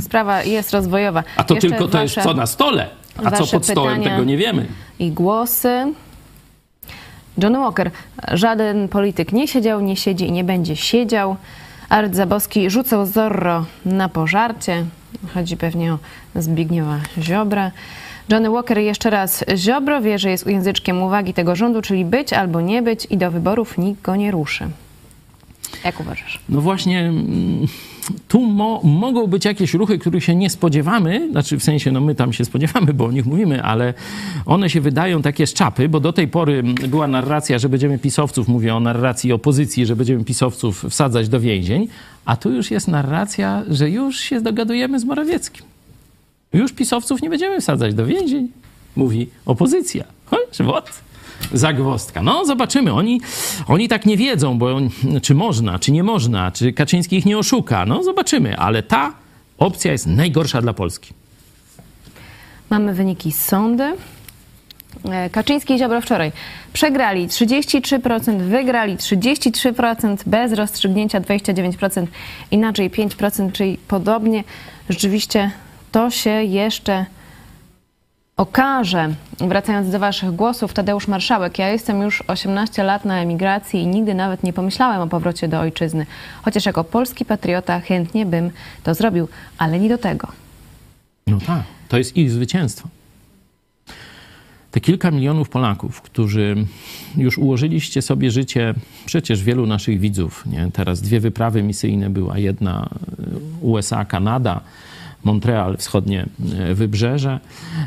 [0.00, 1.22] Sprawa jest rozwojowa.
[1.36, 2.88] A to Jeszcze tylko to jest wasze- co na stole.
[3.24, 4.66] A co pod stołem, tego nie wiemy.
[4.98, 5.92] I głosy.
[7.38, 7.90] Johnny Walker.
[8.32, 11.36] Żaden polityk nie siedział, nie siedzi i nie będzie siedział.
[11.88, 14.84] Art Zabowski rzucał Zorro na pożarcie.
[15.34, 15.98] Chodzi pewnie o
[16.34, 17.70] Zbigniewa Ziobra.
[18.28, 19.44] Johnny Walker jeszcze raz.
[19.56, 23.30] Ziobro wie, że jest języczkiem uwagi tego rządu, czyli być albo nie być i do
[23.30, 24.68] wyborów nikt go nie ruszy.
[25.84, 26.40] Jak uważasz?
[26.48, 27.66] No właśnie, mm,
[28.28, 32.14] tu mo, mogą być jakieś ruchy, których się nie spodziewamy, znaczy w sensie, no my
[32.14, 33.94] tam się spodziewamy, bo o nich mówimy, ale
[34.46, 37.98] one się wydają takie z czapy, bo do tej pory mm, była narracja, że będziemy
[37.98, 41.88] pisowców, mówię o narracji opozycji, że będziemy pisowców wsadzać do więzień,
[42.24, 45.66] a tu już jest narracja, że już się dogadujemy z Morawieckim.
[46.52, 48.48] Już pisowców nie będziemy wsadzać do więzień,
[48.96, 50.04] mówi opozycja.
[50.24, 50.58] Chodź,
[51.42, 51.60] what?
[51.60, 52.22] Zagwozdka.
[52.22, 52.92] No, zobaczymy.
[52.92, 53.20] Oni,
[53.68, 54.80] oni tak nie wiedzą, bo
[55.22, 57.86] czy można, czy nie można, czy Kaczyński ich nie oszuka.
[57.86, 58.58] No, zobaczymy.
[58.58, 59.14] Ale ta
[59.58, 61.14] opcja jest najgorsza dla Polski.
[62.70, 63.92] Mamy wyniki z sądy.
[65.10, 66.32] E, Kaczyński i Ziobro wczoraj
[66.72, 72.06] przegrali 33%, wygrali 33%, bez rozstrzygnięcia 29%,
[72.50, 74.44] inaczej 5%, czyli podobnie.
[74.88, 75.50] Rzeczywiście
[75.92, 77.06] to się jeszcze
[78.36, 79.14] okaże.
[79.38, 81.58] Wracając do Waszych głosów, Tadeusz Marszałek.
[81.58, 85.60] Ja jestem już 18 lat na emigracji i nigdy nawet nie pomyślałem o powrocie do
[85.60, 86.06] ojczyzny.
[86.42, 88.50] Chociaż jako polski patriota chętnie bym
[88.82, 89.28] to zrobił,
[89.58, 90.28] ale nie do tego.
[91.26, 92.88] No tak, to jest ich zwycięstwo.
[94.70, 96.56] Te kilka milionów Polaków, którzy
[97.16, 98.74] już ułożyliście sobie życie,
[99.06, 100.70] przecież wielu naszych widzów, nie?
[100.72, 104.60] teraz dwie wyprawy misyjne była, jedna e, USA, Kanada,
[105.24, 106.26] Montreal, wschodnie
[106.58, 107.40] e, wybrzeże,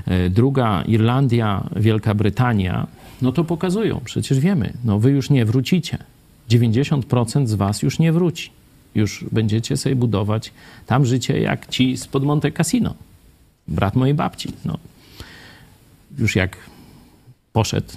[0.05, 2.87] e, druga Irlandia, Wielka Brytania,
[3.21, 5.97] no to pokazują, przecież wiemy, no wy już nie wrócicie.
[6.49, 8.49] 90% z was już nie wróci.
[8.95, 10.51] Już będziecie sobie budować
[10.85, 12.95] tam życie jak ci spod Monte Cassino
[13.67, 14.49] brat mojej babci.
[14.65, 14.77] No.
[16.17, 16.57] Już jak
[17.53, 17.87] poszedł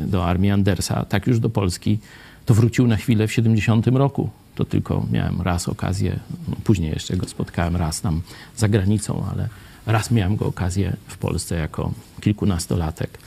[0.00, 1.98] do armii Andersa, tak już do Polski,
[2.46, 4.30] to wrócił na chwilę w 70 roku.
[4.54, 6.18] To tylko miałem raz okazję,
[6.48, 8.22] no, później jeszcze go spotkałem raz tam
[8.56, 9.48] za granicą, ale
[9.86, 13.18] raz miałem go okazję w Polsce jako kilkunastolatek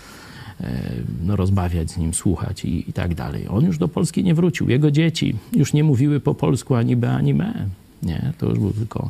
[0.61, 0.81] e,
[1.23, 3.47] no, rozmawiać z nim, słuchać i, i tak dalej.
[3.49, 4.69] On już do Polski nie wrócił.
[4.69, 7.67] Jego dzieci już nie mówiły po polsku ani be, ani me.
[8.03, 9.09] Nie, to już był tylko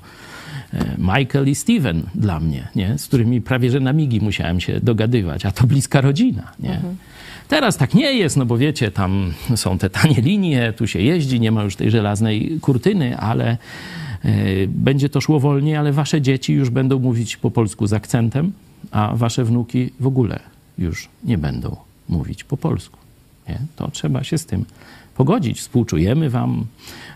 [0.74, 2.98] e, Michael i Steven dla mnie, nie?
[2.98, 6.52] z którymi prawie że na migi musiałem się dogadywać, a to bliska rodzina.
[6.60, 6.82] Nie?
[7.48, 11.40] Teraz tak nie jest, no bo wiecie, tam są te tanie linie, tu się jeździ,
[11.40, 13.58] nie ma już tej żelaznej kurtyny, ale e,
[14.68, 18.52] będzie to szło wolniej, ale wasze dzieci już będą mówić po polsku z akcentem,
[18.92, 20.40] a wasze wnuki w ogóle
[20.78, 21.76] już nie będą
[22.10, 22.98] mówić po polsku.
[23.50, 23.60] Nie?
[23.76, 24.66] To trzeba się z tym
[25.16, 25.60] pogodzić.
[25.60, 26.66] Współczujemy wam,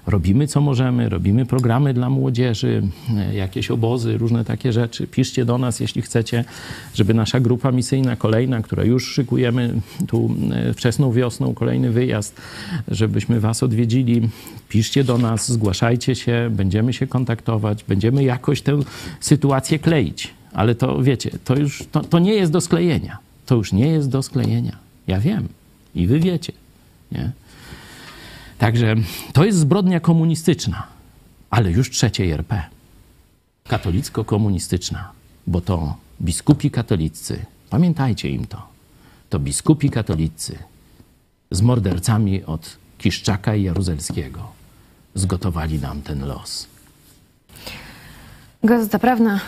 [0.07, 2.83] robimy co możemy, robimy programy dla młodzieży,
[3.17, 5.07] e, jakieś obozy, różne takie rzeczy.
[5.07, 6.45] Piszcie do nas, jeśli chcecie,
[6.93, 9.73] żeby nasza grupa misyjna kolejna, która już szykujemy
[10.07, 12.41] tu e, wczesną wiosną, kolejny wyjazd,
[12.87, 14.29] żebyśmy was odwiedzili.
[14.69, 18.79] Piszcie do nas, zgłaszajcie się, będziemy się kontaktować, będziemy jakoś tę
[19.19, 20.33] sytuację kleić.
[20.53, 23.17] Ale to wiecie, to już to, to nie jest do sklejenia.
[23.45, 24.77] To już nie jest do sklejenia.
[25.07, 25.47] Ja wiem
[25.95, 26.53] i wy wiecie.
[27.11, 27.31] Nie?
[28.61, 28.95] Także
[29.33, 30.87] to jest zbrodnia komunistyczna,
[31.49, 32.63] ale już trzeciej RP.
[33.67, 35.11] Katolicko-komunistyczna,
[35.47, 38.67] bo to biskupi katolicy, pamiętajcie im to,
[39.29, 40.57] to biskupi katolicy
[41.51, 44.51] z mordercami od Kiszczaka i Jaruzelskiego
[45.15, 46.67] zgotowali nam ten los.
[48.63, 49.39] Gazeta Prawna.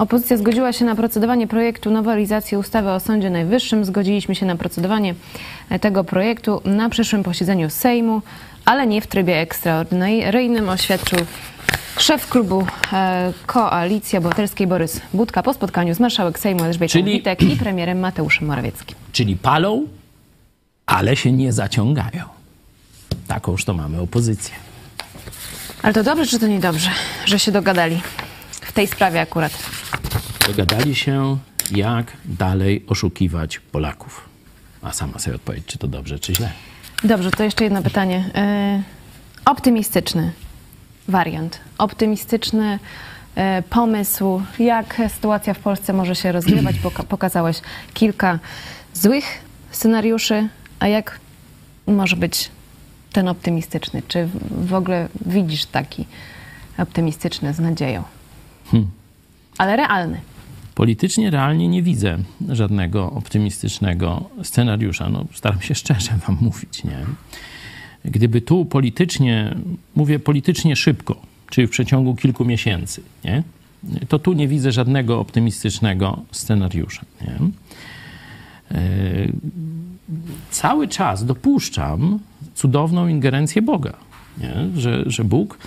[0.00, 3.84] Opozycja zgodziła się na procedowanie projektu nowelizacji ustawy o Sądzie Najwyższym.
[3.84, 5.14] Zgodziliśmy się na procedowanie
[5.80, 8.22] tego projektu na przyszłym posiedzeniu Sejmu,
[8.64, 11.18] ale nie w trybie ekstraordynaryjnym, oświadczył
[11.98, 17.42] szef klubu e, Koalicji Obywatelskiej Borys Budka po spotkaniu z marszałek Sejmu Elżbietą Czyli- Witek
[17.42, 18.96] i premierem Mateuszem Morawieckim.
[19.12, 19.86] Czyli palą,
[20.86, 22.24] ale się nie zaciągają.
[23.28, 24.54] Takąż to mamy opozycję.
[25.82, 26.90] Ale to dobrze czy to niedobrze,
[27.24, 28.00] że się dogadali
[28.70, 29.52] w tej sprawie akurat?
[30.46, 31.38] Dogadali się,
[31.70, 34.28] jak dalej oszukiwać Polaków.
[34.82, 36.52] A sama sobie odpowiedź, czy to dobrze, czy źle.
[37.04, 38.30] Dobrze, to jeszcze jedno pytanie.
[38.34, 38.82] E,
[39.44, 40.32] optymistyczny
[41.08, 42.78] wariant, optymistyczny
[43.34, 46.76] e, pomysł, jak sytuacja w Polsce może się rozgrywać.
[46.84, 47.60] Poka- pokazałeś
[47.94, 48.38] kilka
[48.94, 49.24] złych
[49.70, 50.48] scenariuszy,
[50.80, 51.20] a jak
[51.86, 52.50] może być
[53.12, 54.02] ten optymistyczny?
[54.08, 56.06] Czy w- w ogóle widzisz taki
[56.78, 58.02] optymistyczny z nadzieją?
[59.58, 60.20] Ale realny.
[60.74, 62.18] Politycznie realnie nie widzę
[62.48, 65.08] żadnego optymistycznego scenariusza.
[65.08, 67.06] No, staram się szczerze wam mówić, nie?
[68.04, 69.56] Gdyby tu politycznie,
[69.94, 71.16] mówię politycznie szybko,
[71.50, 73.42] czyli w przeciągu kilku miesięcy, nie?
[74.08, 77.04] to tu nie widzę żadnego optymistycznego scenariusza.
[77.20, 77.38] Nie?
[78.70, 78.80] E,
[80.50, 82.18] cały czas dopuszczam
[82.54, 83.92] cudowną ingerencję Boga,
[84.38, 84.80] nie?
[84.80, 85.58] Że, że Bóg,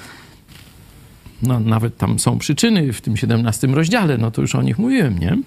[1.44, 5.20] no nawet tam są przyczyny w tym 17 rozdziale, no to już o nich mówiłem,
[5.20, 5.38] nie?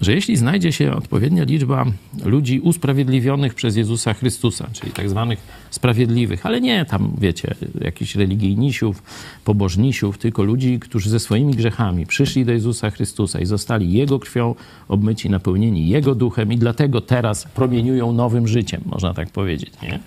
[0.00, 1.84] że jeśli znajdzie się odpowiednia liczba
[2.24, 5.38] ludzi usprawiedliwionych przez Jezusa Chrystusa, czyli tak zwanych
[5.70, 9.02] sprawiedliwych, ale nie tam, wiecie, jakichś religijnisiów,
[9.44, 14.54] pobożnisiów, tylko ludzi, którzy ze swoimi grzechami przyszli do Jezusa Chrystusa i zostali Jego krwią
[14.88, 19.98] obmyci, napełnieni Jego duchem i dlatego teraz promieniują nowym życiem, można tak powiedzieć, nie?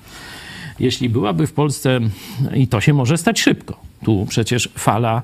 [0.80, 2.00] Jeśli byłaby w Polsce,
[2.56, 5.22] i to się może stać szybko, tu przecież fala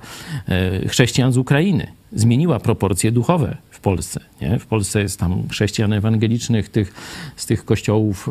[0.48, 4.20] e, chrześcijan z Ukrainy zmieniła proporcje duchowe Polsce.
[4.42, 4.60] Nie?
[4.60, 6.94] W Polsce jest tam chrześcijan ewangelicznych, tych,
[7.36, 8.30] z tych kościołów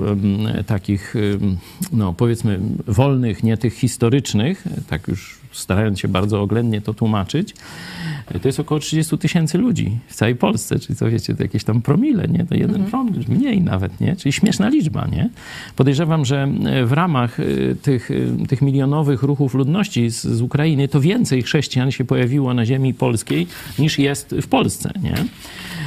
[0.67, 1.15] takich,
[1.93, 7.55] no powiedzmy, wolnych, nie tych historycznych, tak już starając się bardzo oględnie to tłumaczyć,
[8.43, 11.83] to jest około 30 tysięcy ludzi w całej Polsce, czyli co wiecie, to jakieś tam
[11.83, 12.47] promile, nie?
[12.47, 12.91] To jeden mhm.
[12.91, 14.17] promil, mniej nawet, nie?
[14.17, 15.31] Czyli śmieszna liczba, nie?
[15.77, 16.49] Podejrzewam, że
[16.85, 21.91] w ramach y, tych, y, tych milionowych ruchów ludności z, z Ukrainy to więcej chrześcijan
[21.91, 23.47] się pojawiło na ziemi polskiej
[23.79, 25.15] niż jest w Polsce, nie?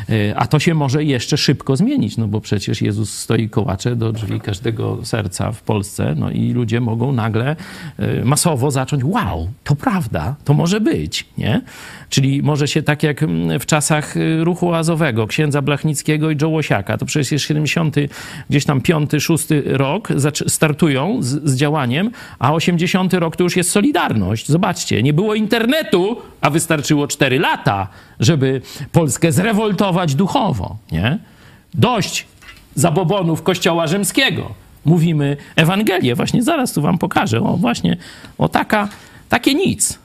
[0.10, 4.11] E, a to się może jeszcze szybko zmienić, no bo przecież Jezus stoi kołacze do
[4.11, 7.56] drzwi każdego serca w Polsce, no i ludzie mogą nagle
[7.98, 11.61] e, masowo zacząć, wow, to prawda, to może być, nie?
[12.10, 16.98] Czyli może się tak jak mm, w czasach e, ruchu azowego, księdza Blachnickiego i Jołosiaka,
[16.98, 17.95] to przecież jest 70,
[18.49, 20.07] gdzieś tam 5, 6 rok,
[20.48, 24.48] startują z, z działaniem, a 80 rok to już jest Solidarność.
[24.48, 27.88] Zobaczcie, nie było internetu, a wystarczyło 4 lata,
[28.19, 28.61] żeby
[28.91, 31.19] Polskę zrewoltować duchowo, nie?
[31.73, 32.26] Dość
[32.76, 34.53] zabobonów Kościoła Rzymskiego.
[34.85, 36.15] Mówimy Ewangelię.
[36.15, 37.41] Właśnie zaraz tu wam pokażę.
[37.41, 37.97] O, właśnie,
[38.38, 38.89] o taka,
[39.30, 39.99] takie nic.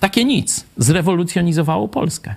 [0.00, 2.34] Takie nic zrewolucjonizowało Polskę,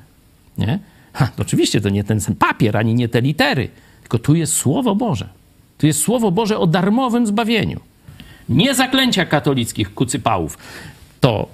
[0.57, 0.79] nie?
[1.13, 3.69] Ha, oczywiście to nie ten papier, ani nie te litery,
[4.01, 5.29] tylko tu jest Słowo Boże.
[5.77, 7.79] Tu jest Słowo Boże o darmowym zbawieniu.
[8.49, 10.57] Nie zaklęcia katolickich kucypałów.
[11.19, 11.47] To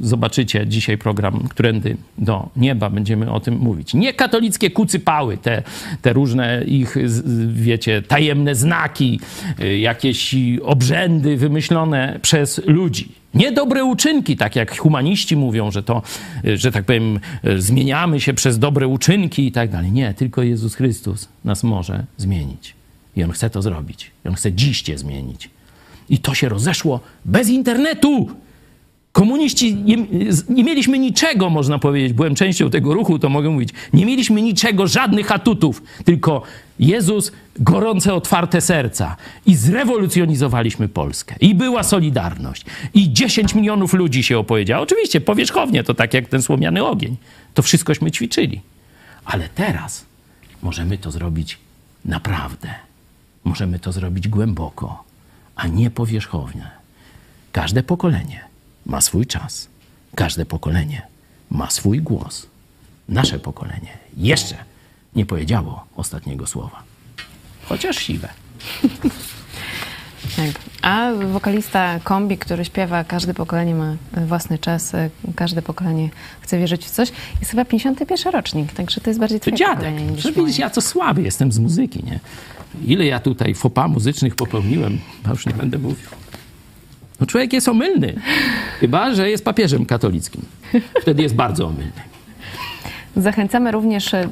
[0.00, 3.94] zobaczycie dzisiaj program Którędy do Nieba, będziemy o tym mówić.
[3.94, 5.62] Nie katolickie kucypały, te,
[6.02, 6.96] te różne ich,
[7.48, 9.20] wiecie, tajemne znaki,
[9.60, 13.12] y, jakieś obrzędy wymyślone przez ludzi.
[13.34, 16.02] Niedobre uczynki, tak jak humaniści mówią, że to,
[16.44, 19.92] y, że tak powiem, y, zmieniamy się przez dobre uczynki i tak dalej.
[19.92, 22.74] Nie, tylko Jezus Chrystus nas może zmienić.
[23.16, 24.10] I On chce to zrobić.
[24.24, 25.50] I On chce dziś cię zmienić.
[26.08, 28.30] I to się rozeszło bez internetu.
[29.12, 29.96] Komuniści, nie,
[30.48, 33.70] nie, mieliśmy niczego, można powiedzieć, byłem częścią tego ruchu, to mogę mówić.
[33.92, 36.42] Nie mieliśmy niczego, żadnych atutów, tylko
[36.78, 39.16] Jezus, gorące, otwarte serca.
[39.46, 41.34] I zrewolucjonizowaliśmy Polskę.
[41.40, 42.64] I była Solidarność.
[42.94, 44.82] I 10 milionów ludzi się opowiedziało.
[44.82, 47.16] Oczywiście powierzchownie, to tak jak ten słomiany ogień.
[47.54, 48.60] To wszystkośmy ćwiczyli.
[49.24, 50.04] Ale teraz
[50.62, 51.58] możemy to zrobić
[52.04, 52.68] naprawdę.
[53.44, 55.04] Możemy to zrobić głęboko,
[55.56, 56.70] a nie powierzchownie.
[57.52, 58.49] Każde pokolenie
[58.86, 59.68] ma swój czas.
[60.14, 61.02] Każde pokolenie
[61.50, 62.46] ma swój głos.
[63.08, 64.56] Nasze pokolenie jeszcze
[65.16, 66.82] nie powiedziało ostatniego słowa.
[67.64, 68.28] Chociaż siwe.
[70.36, 70.50] Tak.
[70.82, 73.96] A wokalista kombi, który śpiewa, każde pokolenie ma
[74.26, 74.92] własny czas,
[75.36, 76.08] każde pokolenie
[76.40, 79.94] chce wierzyć w coś, jest chyba 51 rocznik, także to jest bardziej twoje dziadek.
[80.16, 82.20] Że widzisz, ja co słaby jestem z muzyki, nie?
[82.86, 84.98] Ile ja tutaj fopa muzycznych popełniłem,
[85.30, 86.08] już nie będę mówił.
[87.20, 88.14] No człowiek jest omylny,
[88.80, 90.42] chyba że jest papieżem katolickim.
[91.02, 91.92] Wtedy jest bardzo omylny.
[93.16, 94.30] Zachęcamy również mm,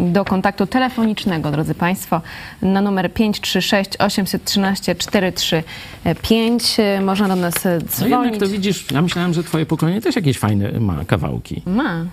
[0.00, 2.20] do kontaktu telefonicznego, drodzy Państwo,
[2.62, 6.76] na numer 536 813 435.
[7.02, 8.10] Można do nas dzwonić.
[8.10, 11.62] No jednak to widzisz, ja myślałem, że twoje pokolenie też jakieś fajne ma kawałki.
[11.66, 12.04] Ma.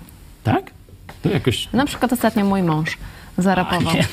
[0.44, 0.70] Tak?
[1.22, 1.68] To jakoś...
[1.72, 2.98] Na przykład ostatnio mój mąż
[3.38, 3.92] zarapował.
[3.92, 4.06] A, nie,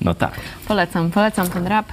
[0.00, 0.32] no tak.
[0.68, 1.86] Polecam, polecam ten rap.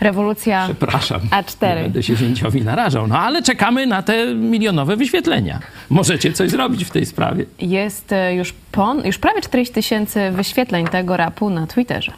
[0.00, 1.76] Rewolucja Przepraszam, A4.
[1.76, 3.06] Nie będę się zięciowi narażał.
[3.06, 5.58] No ale czekamy na te milionowe wyświetlenia.
[5.90, 7.44] Możecie coś zrobić w tej sprawie.
[7.58, 12.12] Jest e, już, pon, już prawie 40 tysięcy wyświetleń tego rapu na Twitterze.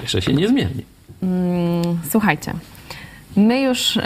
[0.00, 0.82] Cieszę się niezmiernie.
[1.22, 2.52] Mm, słuchajcie,
[3.36, 3.98] my już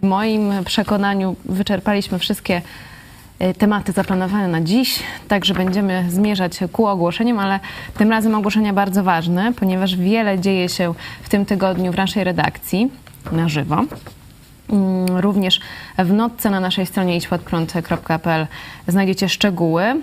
[0.00, 2.62] w moim przekonaniu wyczerpaliśmy wszystkie
[3.58, 7.60] tematy zaplanowane na dziś, także będziemy zmierzać ku ogłoszeniom, ale
[7.98, 12.90] tym razem ogłoszenia bardzo ważne, ponieważ wiele dzieje się w tym tygodniu w naszej redakcji
[13.32, 13.84] na żywo.
[14.70, 15.60] Mm, również
[15.98, 18.46] w notce na naszej stronie idźpodprąd.pl
[18.88, 19.82] znajdziecie szczegóły.
[19.82, 20.02] Mm,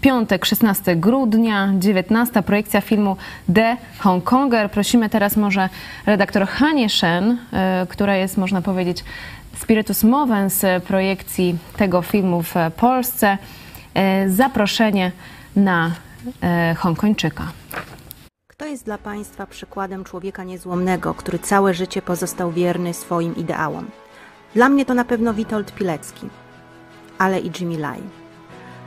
[0.00, 3.16] piątek, 16 grudnia, 19 projekcja filmu
[3.54, 4.70] The Hongkonger.
[4.70, 5.68] Prosimy teraz może
[6.06, 7.36] redaktor Hanie Shen, y,
[7.88, 9.04] która jest, można powiedzieć,
[9.60, 13.38] Spiritus Movens projekcji tego filmu w Polsce
[13.94, 15.12] e, zaproszenie
[15.56, 15.90] na
[16.42, 17.52] e, Hongkończyka.
[18.46, 23.90] Kto jest dla Państwa przykładem człowieka niezłomnego, który całe życie pozostał wierny swoim ideałom?
[24.54, 26.28] Dla mnie to na pewno Witold Pilecki,
[27.18, 28.02] ale i Jimmy Lai.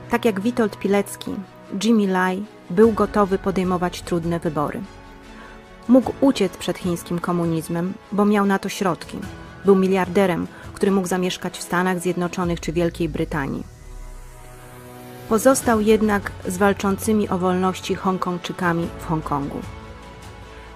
[0.10, 1.31] Tak jak Witold Pilecki,
[1.84, 4.81] Jimmy Lai był gotowy podejmować trudne wybory.
[5.88, 9.18] Mógł uciec przed chińskim komunizmem, bo miał na to środki.
[9.65, 10.48] Był miliarderem,
[10.81, 13.63] który mógł zamieszkać w Stanach Zjednoczonych czy Wielkiej Brytanii.
[15.29, 19.59] Pozostał jednak z walczącymi o wolności Hongkongczykami w Hongkongu.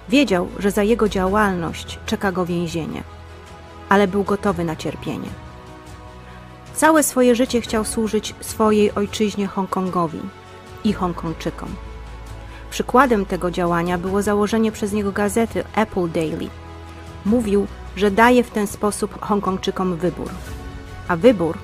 [0.10, 3.04] Wiedział, że za jego działalność czeka go więzienie,
[3.90, 5.30] ale był gotowy na cierpienie.
[6.74, 10.20] Całe swoje życie chciał służyć swojej ojczyźnie Hongkongowi
[10.84, 11.70] i Hongkongczykom.
[12.70, 16.50] Przykładem tego działania było założenie przez niego gazety Apple Daily.
[17.26, 20.30] Mówił, że daje w ten sposób Hongkongczykom wybór,
[21.08, 21.58] a wybór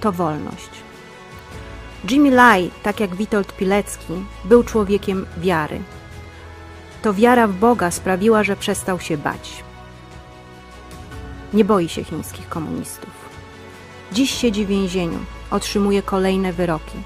[0.00, 0.70] to wolność.
[2.10, 4.12] Jimmy Lai, tak jak Witold Pilecki,
[4.44, 5.80] był człowiekiem wiary.
[7.02, 9.64] To wiara w Boga sprawiła, że przestał się bać.
[11.52, 13.10] Nie boi się chińskich komunistów.
[14.12, 15.18] Dziś siedzi w więzieniu,
[15.50, 16.98] otrzymuje kolejne wyroki.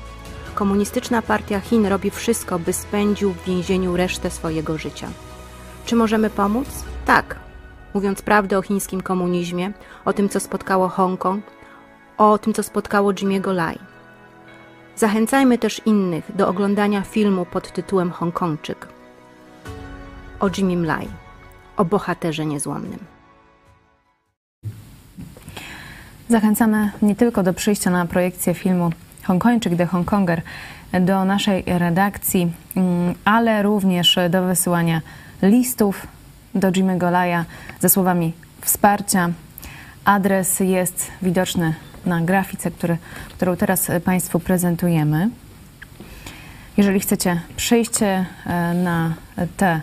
[0.55, 5.09] Komunistyczna Partia Chin robi wszystko, by spędził w więzieniu resztę swojego życia.
[5.87, 6.69] Czy możemy pomóc?
[7.07, 7.44] Tak.
[7.95, 9.73] Mówiąc prawdę o chińskim komunizmie,
[10.05, 11.45] o tym, co spotkało Hongkong,
[12.19, 13.79] o tym, co spotkało Jimmy'ego Lai.
[14.97, 18.95] Zachęcajmy też innych do oglądania filmu pod tytułem Hongkongczyk
[20.45, 21.09] o Jimmy Lai,
[21.77, 22.99] o bohaterze niezłomnym.
[26.29, 28.91] Zachęcamy nie tylko do przyjścia na projekcję filmu
[29.23, 30.43] Hongkończyk The Hongkonger
[31.01, 35.01] do naszej redakcji, mm, ale również do wysyłania
[35.43, 36.07] listów
[36.55, 37.45] do Jimmy'ego Laja
[37.81, 39.31] ze słowami wsparcia.
[40.05, 41.75] Adres jest widoczny
[42.07, 42.99] na grafice, który,
[43.29, 45.31] którą teraz Państwu prezentujemy.
[46.77, 48.25] Jeżeli chcecie przyjść e,
[48.75, 49.15] na
[49.57, 49.81] te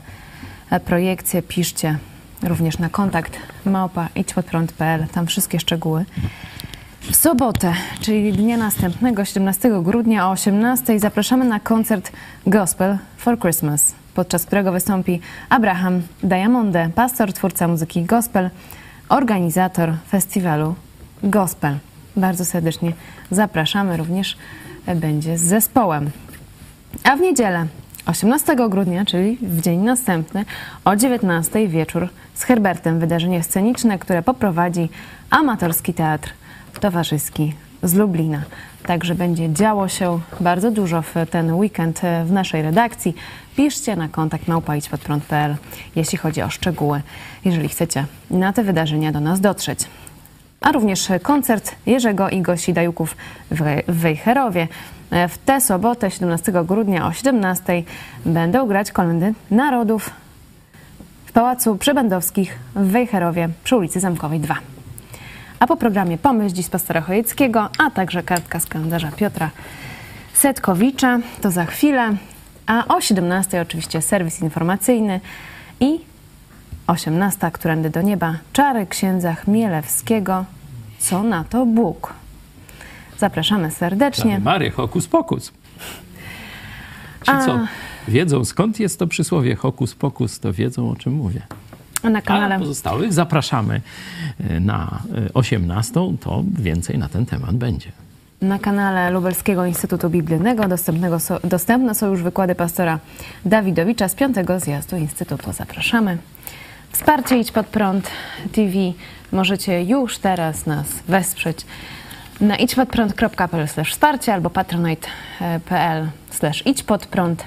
[0.86, 1.98] projekcje, piszcie
[2.44, 6.06] również na kontakt małpa idźpodprąd.pl, tam wszystkie szczegóły.
[7.02, 12.12] W sobotę, czyli dnia następnego, 17 grudnia o 18 zapraszamy na koncert
[12.48, 15.20] Gospel for Christmas, podczas którego wystąpi
[15.50, 18.50] Abraham Diamonde, pastor, twórca muzyki gospel,
[19.10, 20.76] organizator festiwalu
[21.24, 21.78] Gospel.
[22.16, 22.94] Bardzo serdecznie
[23.32, 24.38] zapraszamy, również
[24.96, 26.12] będzie z zespołem.
[27.04, 27.66] A w niedzielę
[28.06, 30.46] 18 grudnia, czyli w dzień następny,
[30.86, 34.90] o 19 wieczór z Herbertem wydarzenie sceniczne, które poprowadzi
[35.30, 36.34] amatorski teatr
[36.80, 38.42] towarzyski z Lublina.
[38.86, 43.16] Także będzie działo się bardzo dużo w ten weekend w naszej redakcji.
[43.56, 45.56] Piszcie na kontakt małpaidźpodprąd.pl,
[45.96, 47.02] jeśli chodzi o szczegóły,
[47.46, 49.80] jeżeli chcecie na te wydarzenia do nas dotrzeć.
[50.62, 53.18] A również koncert Jerzego i Gosi Dajuków
[53.52, 54.68] w Wejherowie.
[55.12, 57.84] W tę sobotę, 17 grudnia o 17
[58.26, 60.10] będą grać kolendy narodów
[61.26, 64.71] w Pałacu Przybędowskich w Wejherowie przy ulicy Zamkowej 2.
[65.62, 69.50] A po programie Pomyśl dziś pastora Chojeckiego, a także kartka z kalendarza Piotra
[70.34, 72.16] Setkowicza, to za chwilę.
[72.66, 75.20] A o 17 oczywiście serwis informacyjny
[75.80, 76.00] i
[76.88, 80.46] 18 Którędy do nieba, czary księdza Chmielewskiego.
[81.00, 82.14] Co na to Bóg?
[83.18, 84.40] Zapraszamy serdecznie.
[84.40, 85.52] Mary, hokus pokus.
[87.26, 87.60] Ci, co
[88.08, 91.42] wiedzą skąd jest to przysłowie hokus pokus, to wiedzą o czym mówię.
[92.04, 92.56] A na kanale...
[92.56, 93.82] A pozostałych zapraszamy
[94.50, 95.02] e, na
[95.34, 97.92] 18, e, to więcej na ten temat będzie.
[98.42, 100.78] Na kanale Lubelskiego Instytutu Biblijnego
[101.20, 103.00] so, dostępne są już wykłady pastora
[103.46, 105.54] Dawidowicza z piątego zjazdu Instytutu.
[105.54, 106.18] Zapraszamy.
[106.92, 108.12] Wsparcie Idź Pod Prąd
[108.52, 108.74] TV.
[109.32, 111.66] Możecie już teraz nas wesprzeć
[112.42, 116.08] na idźpodprąd.pl wsparcie albo patronite.pl
[116.66, 117.46] idź pod prąd.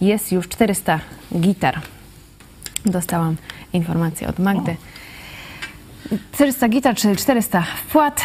[0.00, 1.00] Jest już 400
[1.40, 1.80] gitar.
[2.84, 3.36] Dostałam
[3.72, 4.76] informację od Magdy.
[6.32, 8.22] 400 gitar, czyli 400 wpłat,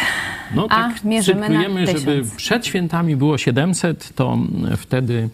[0.54, 1.90] no, tak a mierzymy na 1000.
[2.00, 4.38] żeby przed świętami było 700, to
[4.76, 5.28] wtedy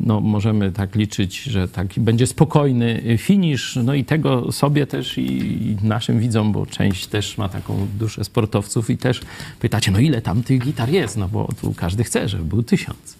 [0.00, 3.78] no, możemy tak liczyć, że taki będzie spokojny finisz.
[3.84, 8.90] No i tego sobie też i naszym widzom, bo część też ma taką duszę sportowców
[8.90, 9.20] i też
[9.60, 11.16] pytacie, no ile tam tych gitar jest?
[11.16, 13.16] No bo tu każdy chce, żeby był tysiąc.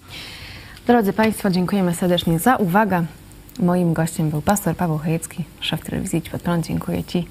[0.86, 3.04] Drodzy Państwo, dziękujemy serdecznie za uwagę.
[3.58, 6.66] Moim gościem był pastor Paweł Chojecki, szef telewizji Idź Pod Prąd.
[6.66, 7.26] Dziękuję Ci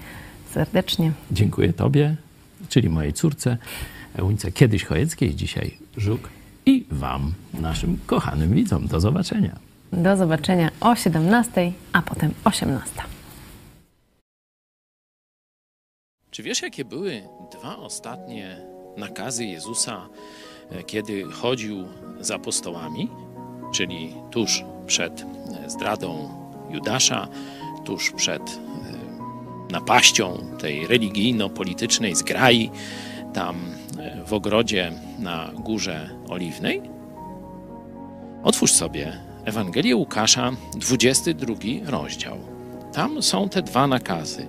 [0.52, 1.12] serdecznie.
[1.32, 2.16] Dziękuję Tobie,
[2.70, 3.58] czyli mojej córce,
[4.16, 6.30] Eunice kiedyś Chojeckiej, dzisiaj Żuk
[6.66, 8.88] i Wam, naszym kochanym widzom.
[8.88, 9.60] Do zobaczenia.
[9.94, 12.92] Do zobaczenia o 17, a potem 18.
[16.32, 17.22] Czy wiesz, jakie były
[17.52, 18.58] dwa ostatnie
[18.98, 20.10] nakazy Jezusa,
[20.72, 21.88] e, kiedy chodził
[22.20, 23.10] z apostołami?
[23.74, 26.30] Czyli tuż przed e, zdradą
[26.70, 27.28] Judasza,
[27.86, 32.72] tuż przed e, napaścią tej religijno-politycznej zgrai,
[33.34, 33.56] tam
[34.26, 36.82] w ogrodzie na Górze Oliwnej?
[38.44, 41.56] Otwórz sobie Ewangelię Łukasza, 22
[41.86, 42.38] rozdział.
[42.94, 44.48] Tam są te dwa nakazy.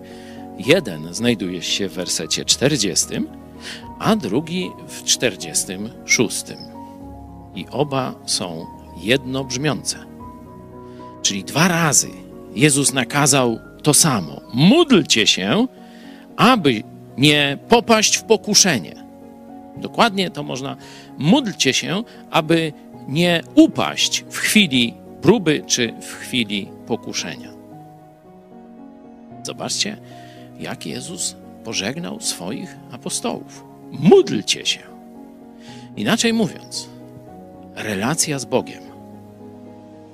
[0.58, 3.06] Jeden znajduje się w wersecie 40,
[3.98, 6.44] a drugi w 46.
[7.54, 10.11] I oba są jednobrzmiące.
[11.22, 12.08] Czyli dwa razy
[12.54, 14.40] Jezus nakazał to samo.
[14.54, 15.66] Módlcie się,
[16.36, 16.82] aby
[17.18, 18.94] nie popaść w pokuszenie.
[19.76, 20.76] Dokładnie to można.
[21.18, 22.72] Módlcie się, aby
[23.08, 27.52] nie upaść w chwili próby czy w chwili pokuszenia.
[29.42, 29.96] Zobaczcie,
[30.60, 33.64] jak Jezus pożegnał swoich apostołów.
[33.90, 34.80] Módlcie się.
[35.96, 36.88] Inaczej mówiąc,
[37.74, 38.82] relacja z Bogiem,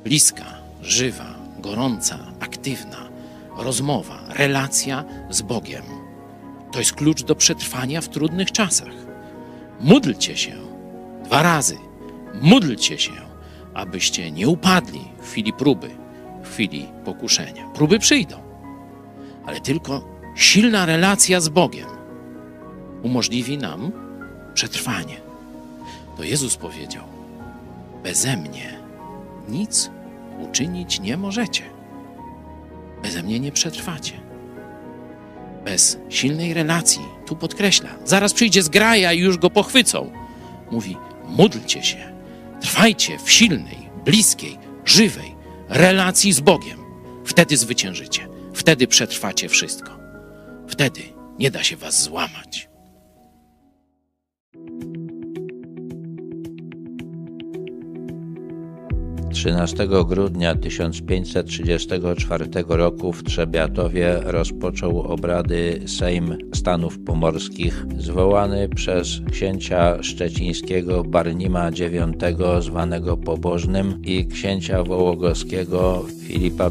[0.05, 3.09] bliska, żywa, gorąca, aktywna,
[3.57, 5.83] rozmowa, relacja z Bogiem.
[6.73, 8.95] To jest klucz do przetrwania w trudnych czasach.
[9.81, 10.53] Módlcie się
[11.25, 11.77] dwa razy.
[12.43, 13.13] Módlcie się,
[13.75, 15.91] abyście nie upadli w chwili próby,
[16.45, 17.69] w chwili pokuszenia.
[17.75, 18.37] Próby przyjdą,
[19.47, 20.05] ale tylko
[20.37, 21.89] silna relacja z Bogiem
[23.03, 23.93] umożliwi nam
[24.55, 25.17] przetrwanie.
[26.17, 27.05] To Jezus powiedział:
[28.03, 28.79] Beze mnie
[29.49, 29.91] nic
[30.39, 31.62] uczynić nie możecie.
[33.02, 34.12] Beze mnie nie przetrwacie.
[35.65, 40.12] Bez silnej relacji, tu podkreśla, zaraz przyjdzie zgraja i już go pochwycą.
[40.70, 40.97] Mówi:
[41.28, 42.12] módlcie się,
[42.60, 45.35] trwajcie w silnej, bliskiej, żywej
[45.69, 46.78] relacji z Bogiem.
[47.24, 49.98] Wtedy zwyciężycie, wtedy przetrwacie wszystko.
[50.69, 51.01] Wtedy
[51.39, 52.68] nie da się was złamać.
[59.31, 71.05] 13 grudnia 1534 roku w Trzebiatowie rozpoczął obrady Sejm Stanów Pomorskich, zwołany przez księcia szczecińskiego
[71.05, 71.83] Barnima IX,
[72.61, 76.71] zwanego Pobożnym, i księcia wołogowskiego Filipa I.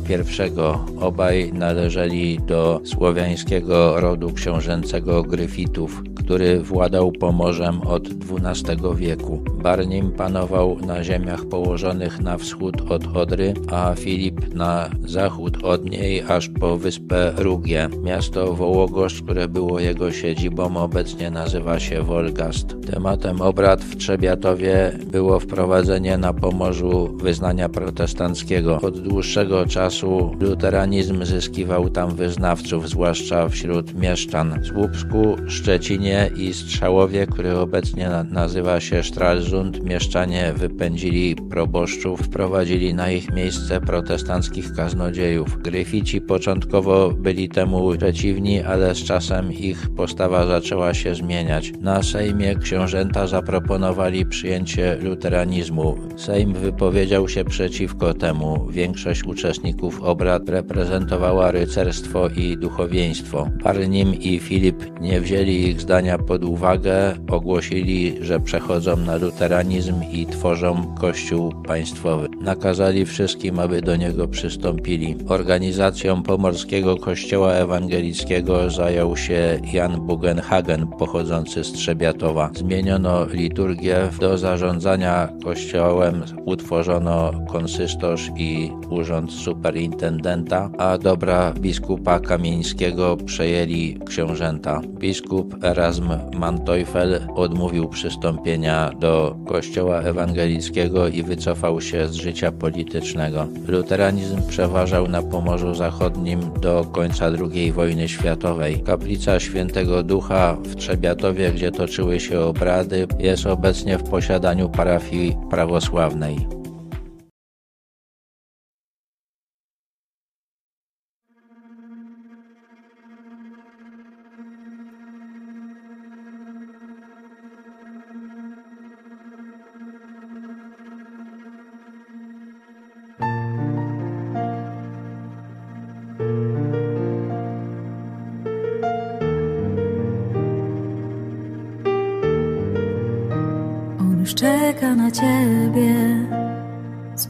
[1.00, 9.44] Obaj należeli do słowiańskiego rodu książęcego Gryfitów, który władał Pomorzem od XII wieku.
[9.64, 12.57] Barnim panował na ziemiach położonych na wschód
[12.90, 17.90] od Odry, a Filip na zachód od niej aż po wyspę Rugie.
[18.04, 22.76] Miasto Wołogosz, które było jego siedzibą, obecnie nazywa się Wolgast.
[22.92, 28.82] Tematem obrad w Trzebiatowie było wprowadzenie na Pomorzu wyznania protestanckiego.
[28.82, 34.62] Od dłuższego czasu luteranizm zyskiwał tam wyznawców, zwłaszcza wśród mieszczan.
[34.62, 43.12] W Słupsku, Szczecinie i Strzałowie, który obecnie nazywa się Stralsund, mieszczanie wypędzili proboszczów, wprowadzili na
[43.12, 45.62] ich miejsce protestanckich kaznodziejów.
[45.62, 51.74] Gryfici początkowo byli temu przeciwni, ale z czasem ich postawa zaczęła się zmieniać.
[51.82, 55.98] Na Sejmie książęta zaproponowali przyjęcie luteranizmu.
[56.16, 58.68] Sejm wypowiedział się przeciwko temu.
[58.70, 63.50] Większość uczestników obrad reprezentowała rycerstwo i duchowieństwo.
[63.64, 70.26] Barnim i Filip nie wzięli ich zdania pod uwagę, ogłosili, że przechodzą na luteranizm i
[70.26, 72.27] tworzą kościół państwowy.
[72.42, 75.16] Nakazali wszystkim, aby do niego przystąpili.
[75.28, 82.50] Organizacją pomorskiego kościoła ewangelickiego zajął się Jan Bugenhagen, pochodzący z Trzebiatowa.
[82.56, 94.00] Zmieniono liturgię, do zarządzania kościołem utworzono konsystorz i urząd superintendenta, a dobra biskupa kamieńskiego przejęli
[94.06, 94.82] książęta.
[95.00, 103.48] Biskup Erasm Manteuffel odmówił przystąpienia do kościoła ewangelickiego i wycofał się z życia politycznego.
[103.68, 108.80] Luteranizm przeważał na Pomorzu Zachodnim do końca II wojny światowej.
[108.80, 116.58] Kaplica Świętego Ducha w Trzebiatowie, gdzie toczyły się obrady, jest obecnie w posiadaniu parafii prawosławnej.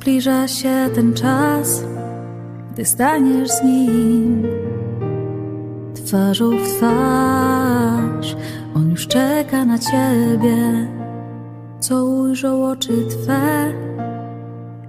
[0.07, 1.83] Zbliża się ten czas,
[2.71, 4.43] gdy staniesz z nim
[5.95, 8.35] twarzą w twarz.
[8.75, 10.87] On już czeka na ciebie,
[11.79, 13.73] co ujrzą oczy twe,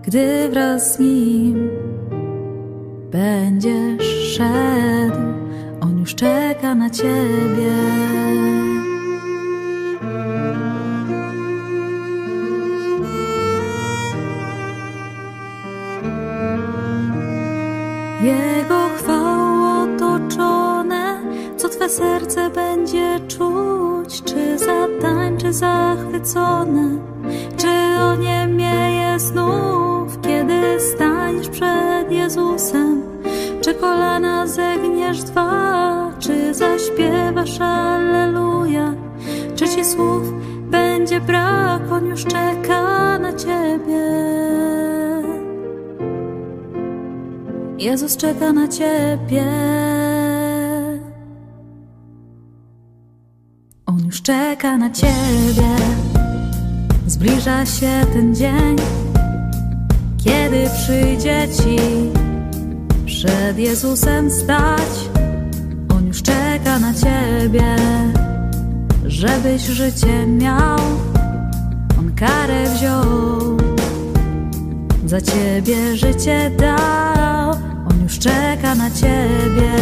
[0.03, 1.71] gdy wraz z nim
[3.11, 5.19] będziesz szedł.
[5.81, 7.73] On już czeka na ciebie.
[21.99, 26.99] Serce będzie czuć, czy zatańczy zachwycone,
[27.57, 33.03] czy oniemieje znów, kiedy staniesz przed Jezusem,
[33.61, 38.95] czy kolana zegniesz dwa, czy zaśpiewasz Alleluja,
[39.57, 40.23] czy Ci słów
[40.71, 44.05] będzie brak, On już czeka na Ciebie.
[47.79, 49.45] Jezus czeka na ciebie.
[54.59, 55.77] Czeka na ciebie.
[57.07, 58.77] Zbliża się ten dzień,
[60.25, 61.79] kiedy przyjdzie ci
[63.07, 65.11] przed Jezusem stać.
[65.97, 67.77] On już czeka na ciebie,
[69.07, 70.79] żebyś życie miał.
[71.99, 73.57] On karę wziął,
[75.07, 77.51] za ciebie życie dał.
[77.91, 79.73] On już czeka na ciebie.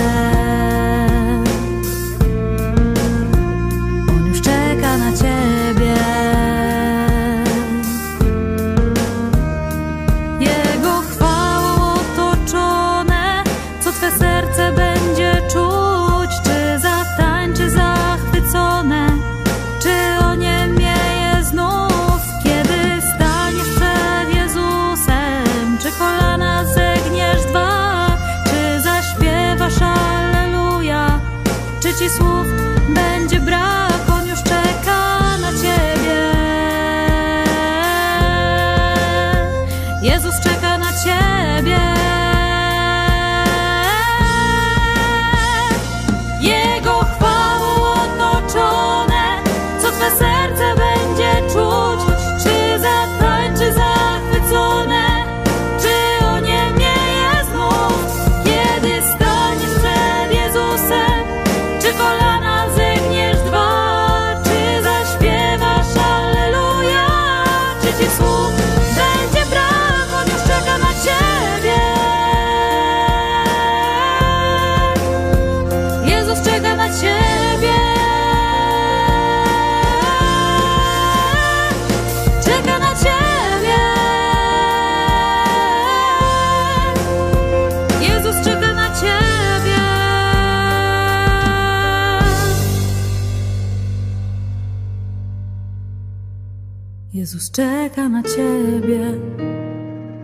[97.36, 99.00] Jezus czeka na ciebie,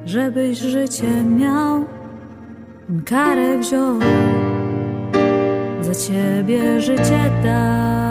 [0.06, 1.84] żebyś życie miał.
[2.90, 3.98] On karę wziął
[5.80, 8.01] za ciebie życie dał.